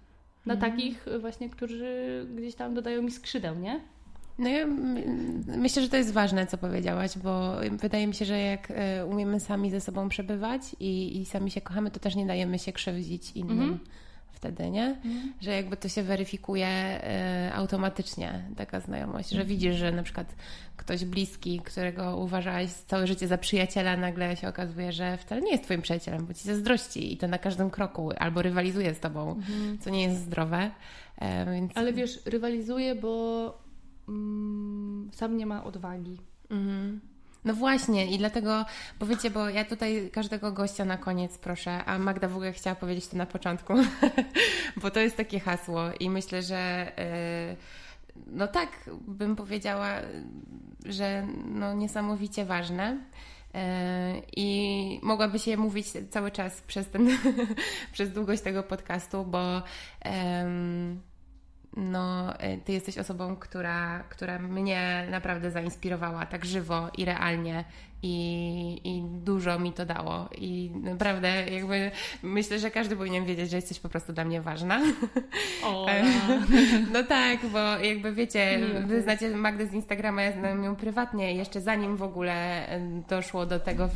Na 0.46 0.54
mhm. 0.54 0.72
takich 0.72 1.06
właśnie, 1.20 1.50
którzy 1.50 2.26
gdzieś 2.34 2.54
tam 2.54 2.74
dodają 2.74 3.02
mi 3.02 3.11
skrzydeł, 3.11 3.54
nie? 3.54 3.80
No 4.38 4.48
ja 4.48 4.66
myślę, 5.46 5.82
że 5.82 5.88
to 5.88 5.96
jest 5.96 6.12
ważne, 6.12 6.46
co 6.46 6.59
powiedziałaś, 6.59 7.18
bo 7.18 7.52
wydaje 7.70 8.06
mi 8.06 8.14
się, 8.14 8.24
że 8.24 8.38
jak 8.38 8.72
umiemy 9.11 9.40
sami 9.40 9.70
ze 9.70 9.80
sobą 9.80 10.09
przebywać 10.09 10.62
i, 10.80 11.20
i 11.20 11.26
sami 11.26 11.50
się 11.50 11.61
kochamy, 11.61 11.90
to 11.90 12.00
też 12.00 12.16
nie 12.16 12.26
dajemy 12.26 12.59
się 12.59 12.72
krzywdzić 12.72 13.32
innym. 13.32 13.61
Mhm 13.61 13.78
wtedy, 14.39 14.70
nie? 14.70 14.84
Mm. 14.84 15.32
Że 15.41 15.51
jakby 15.51 15.76
to 15.76 15.89
się 15.89 16.03
weryfikuje 16.03 17.01
y, 17.49 17.55
automatycznie, 17.55 18.45
taka 18.57 18.80
znajomość, 18.80 19.30
że 19.30 19.45
widzisz, 19.45 19.76
że 19.76 19.93
na 19.93 20.03
przykład 20.03 20.34
ktoś 20.76 21.05
bliski, 21.05 21.61
którego 21.61 22.16
uważałeś 22.16 22.70
całe 22.70 23.07
życie 23.07 23.28
za 23.28 23.39
przyjaciela, 23.39 23.97
nagle 23.97 24.36
się 24.36 24.49
okazuje, 24.49 24.93
że 24.93 25.16
wcale 25.16 25.41
nie 25.41 25.51
jest 25.51 25.64
twoim 25.64 25.82
przyjacielem, 25.82 26.26
bo 26.26 26.34
ci 26.34 26.45
zazdrości 26.45 27.12
i 27.12 27.16
to 27.16 27.28
na 27.28 27.39
każdym 27.39 27.70
kroku, 27.70 28.11
albo 28.18 28.43
rywalizuje 28.43 28.95
z 28.95 29.01
tobą, 29.01 29.32
mm. 29.32 29.78
co 29.78 29.91
nie 29.91 30.03
jest 30.03 30.20
zdrowe. 30.20 30.70
E, 31.18 31.53
więc... 31.53 31.72
Ale 31.74 31.93
wiesz, 31.93 32.20
rywalizuje, 32.26 32.95
bo 32.95 33.59
mm, 34.09 35.11
sam 35.12 35.36
nie 35.36 35.47
ma 35.47 35.64
odwagi. 35.64 36.18
Mm. 36.51 37.01
No 37.45 37.55
właśnie 37.55 38.07
i 38.07 38.18
dlatego, 38.18 38.64
bo 39.01 39.07
wiecie, 39.07 39.30
bo 39.30 39.49
ja 39.49 39.64
tutaj 39.64 40.11
każdego 40.12 40.53
gościa 40.53 40.84
na 40.84 40.97
koniec 40.97 41.39
proszę, 41.39 41.84
a 41.84 41.99
Magda 41.99 42.28
w 42.28 42.32
ogóle 42.32 42.53
chciała 42.53 42.76
powiedzieć 42.76 43.09
to 43.09 43.16
na 43.16 43.26
początku, 43.26 43.74
bo 44.82 44.91
to 44.91 45.01
jest 45.01 45.16
takie 45.16 45.41
hasło 45.41 45.80
i 46.01 46.11
myślę, 46.11 46.43
że 46.43 46.93
yy, 48.16 48.26
no 48.26 48.49
tak 48.49 48.91
bym 49.07 49.36
powiedziała, 49.36 49.89
że 50.84 51.26
no 51.47 51.74
niesamowicie 51.74 52.45
ważne. 52.45 52.99
Yy, 53.55 53.61
I 54.36 55.01
mogłaby 55.03 55.39
się 55.39 55.57
mówić 55.57 55.86
cały 56.11 56.30
czas 56.30 56.61
przez, 56.61 56.91
ten, 56.91 57.09
przez 57.93 58.12
długość 58.12 58.43
tego 58.43 58.62
podcastu, 58.62 59.24
bo 59.24 59.62
yy, 60.05 60.11
no, 61.78 62.34
y, 62.34 62.60
ty 62.64 62.72
jesteś 62.72 62.98
osobą, 62.98 63.36
która, 63.36 64.04
która 64.08 64.38
mnie 64.38 65.06
naprawdę 65.10 65.50
zainspirowała 65.50 66.26
tak 66.26 66.44
żywo 66.44 66.88
i 66.96 67.04
realnie 67.04 67.64
i, 68.02 68.80
i 68.84 69.02
dużo 69.24 69.58
mi 69.58 69.72
to 69.72 69.86
dało. 69.86 70.28
I 70.38 70.70
naprawdę 70.74 71.50
jakby 71.50 71.90
myślę, 72.22 72.58
że 72.58 72.70
każdy 72.70 72.96
powinien 72.96 73.24
wiedzieć, 73.24 73.50
że 73.50 73.56
jesteś 73.56 73.80
po 73.80 73.88
prostu 73.88 74.12
dla 74.12 74.24
mnie 74.24 74.40
ważna. 74.40 74.80
O. 75.64 75.86
no 76.92 77.02
tak, 77.02 77.46
bo 77.46 77.58
jakby 77.58 78.12
wiecie, 78.12 78.60
wy 78.86 79.02
znacie 79.02 79.30
Magdę 79.30 79.66
z 79.66 79.72
Instagrama, 79.72 80.22
ja 80.22 80.32
znam 80.32 80.64
ją 80.64 80.76
prywatnie, 80.76 81.34
jeszcze 81.34 81.60
zanim 81.60 81.96
w 81.96 82.02
ogóle 82.02 82.66
doszło 83.08 83.46
do 83.46 83.60
tego 83.60 83.88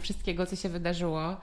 wszystkiego, 0.00 0.46
co 0.46 0.56
się 0.56 0.68
wydarzyło. 0.68 1.36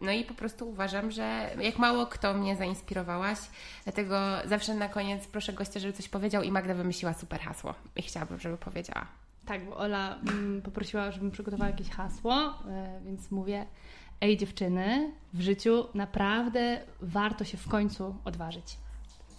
No 0.00 0.12
i 0.12 0.24
po 0.24 0.34
prostu 0.34 0.68
uważam, 0.68 1.10
że 1.10 1.50
jak 1.60 1.78
mało 1.78 2.06
kto 2.06 2.34
mnie 2.34 2.56
zainspirowałaś, 2.56 3.38
dlatego 3.84 4.20
zawsze 4.44 4.74
na 4.74 4.88
koniec 4.88 5.26
proszę 5.26 5.52
gościa, 5.52 5.80
żeby 5.80 5.92
coś 5.92 6.08
powiedział 6.08 6.42
i 6.42 6.50
Magda 6.50 6.74
wymyśliła 6.74 7.14
super 7.14 7.40
hasło 7.40 7.74
i 7.96 8.02
chciałabym, 8.02 8.40
żeby 8.40 8.56
powiedziała. 8.56 9.06
Tak, 9.46 9.64
bo 9.64 9.76
Ola 9.76 10.18
mm, 10.18 10.62
poprosiła, 10.62 11.10
żebym 11.10 11.30
przygotowała 11.30 11.70
jakieś 11.70 11.90
hasło, 11.90 12.34
e, 12.34 13.00
więc 13.04 13.30
mówię, 13.30 13.66
ej 14.20 14.36
dziewczyny, 14.36 15.12
w 15.34 15.40
życiu 15.40 15.86
naprawdę 15.94 16.80
warto 17.00 17.44
się 17.44 17.58
w 17.58 17.68
końcu 17.68 18.16
odważyć. 18.24 18.76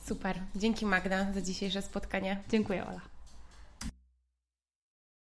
Super. 0.06 0.40
Dzięki 0.56 0.86
Magda 0.86 1.34
za 1.34 1.42
dzisiejsze 1.42 1.82
spotkanie. 1.82 2.42
Dziękuję 2.50 2.88
Ola. 2.88 3.13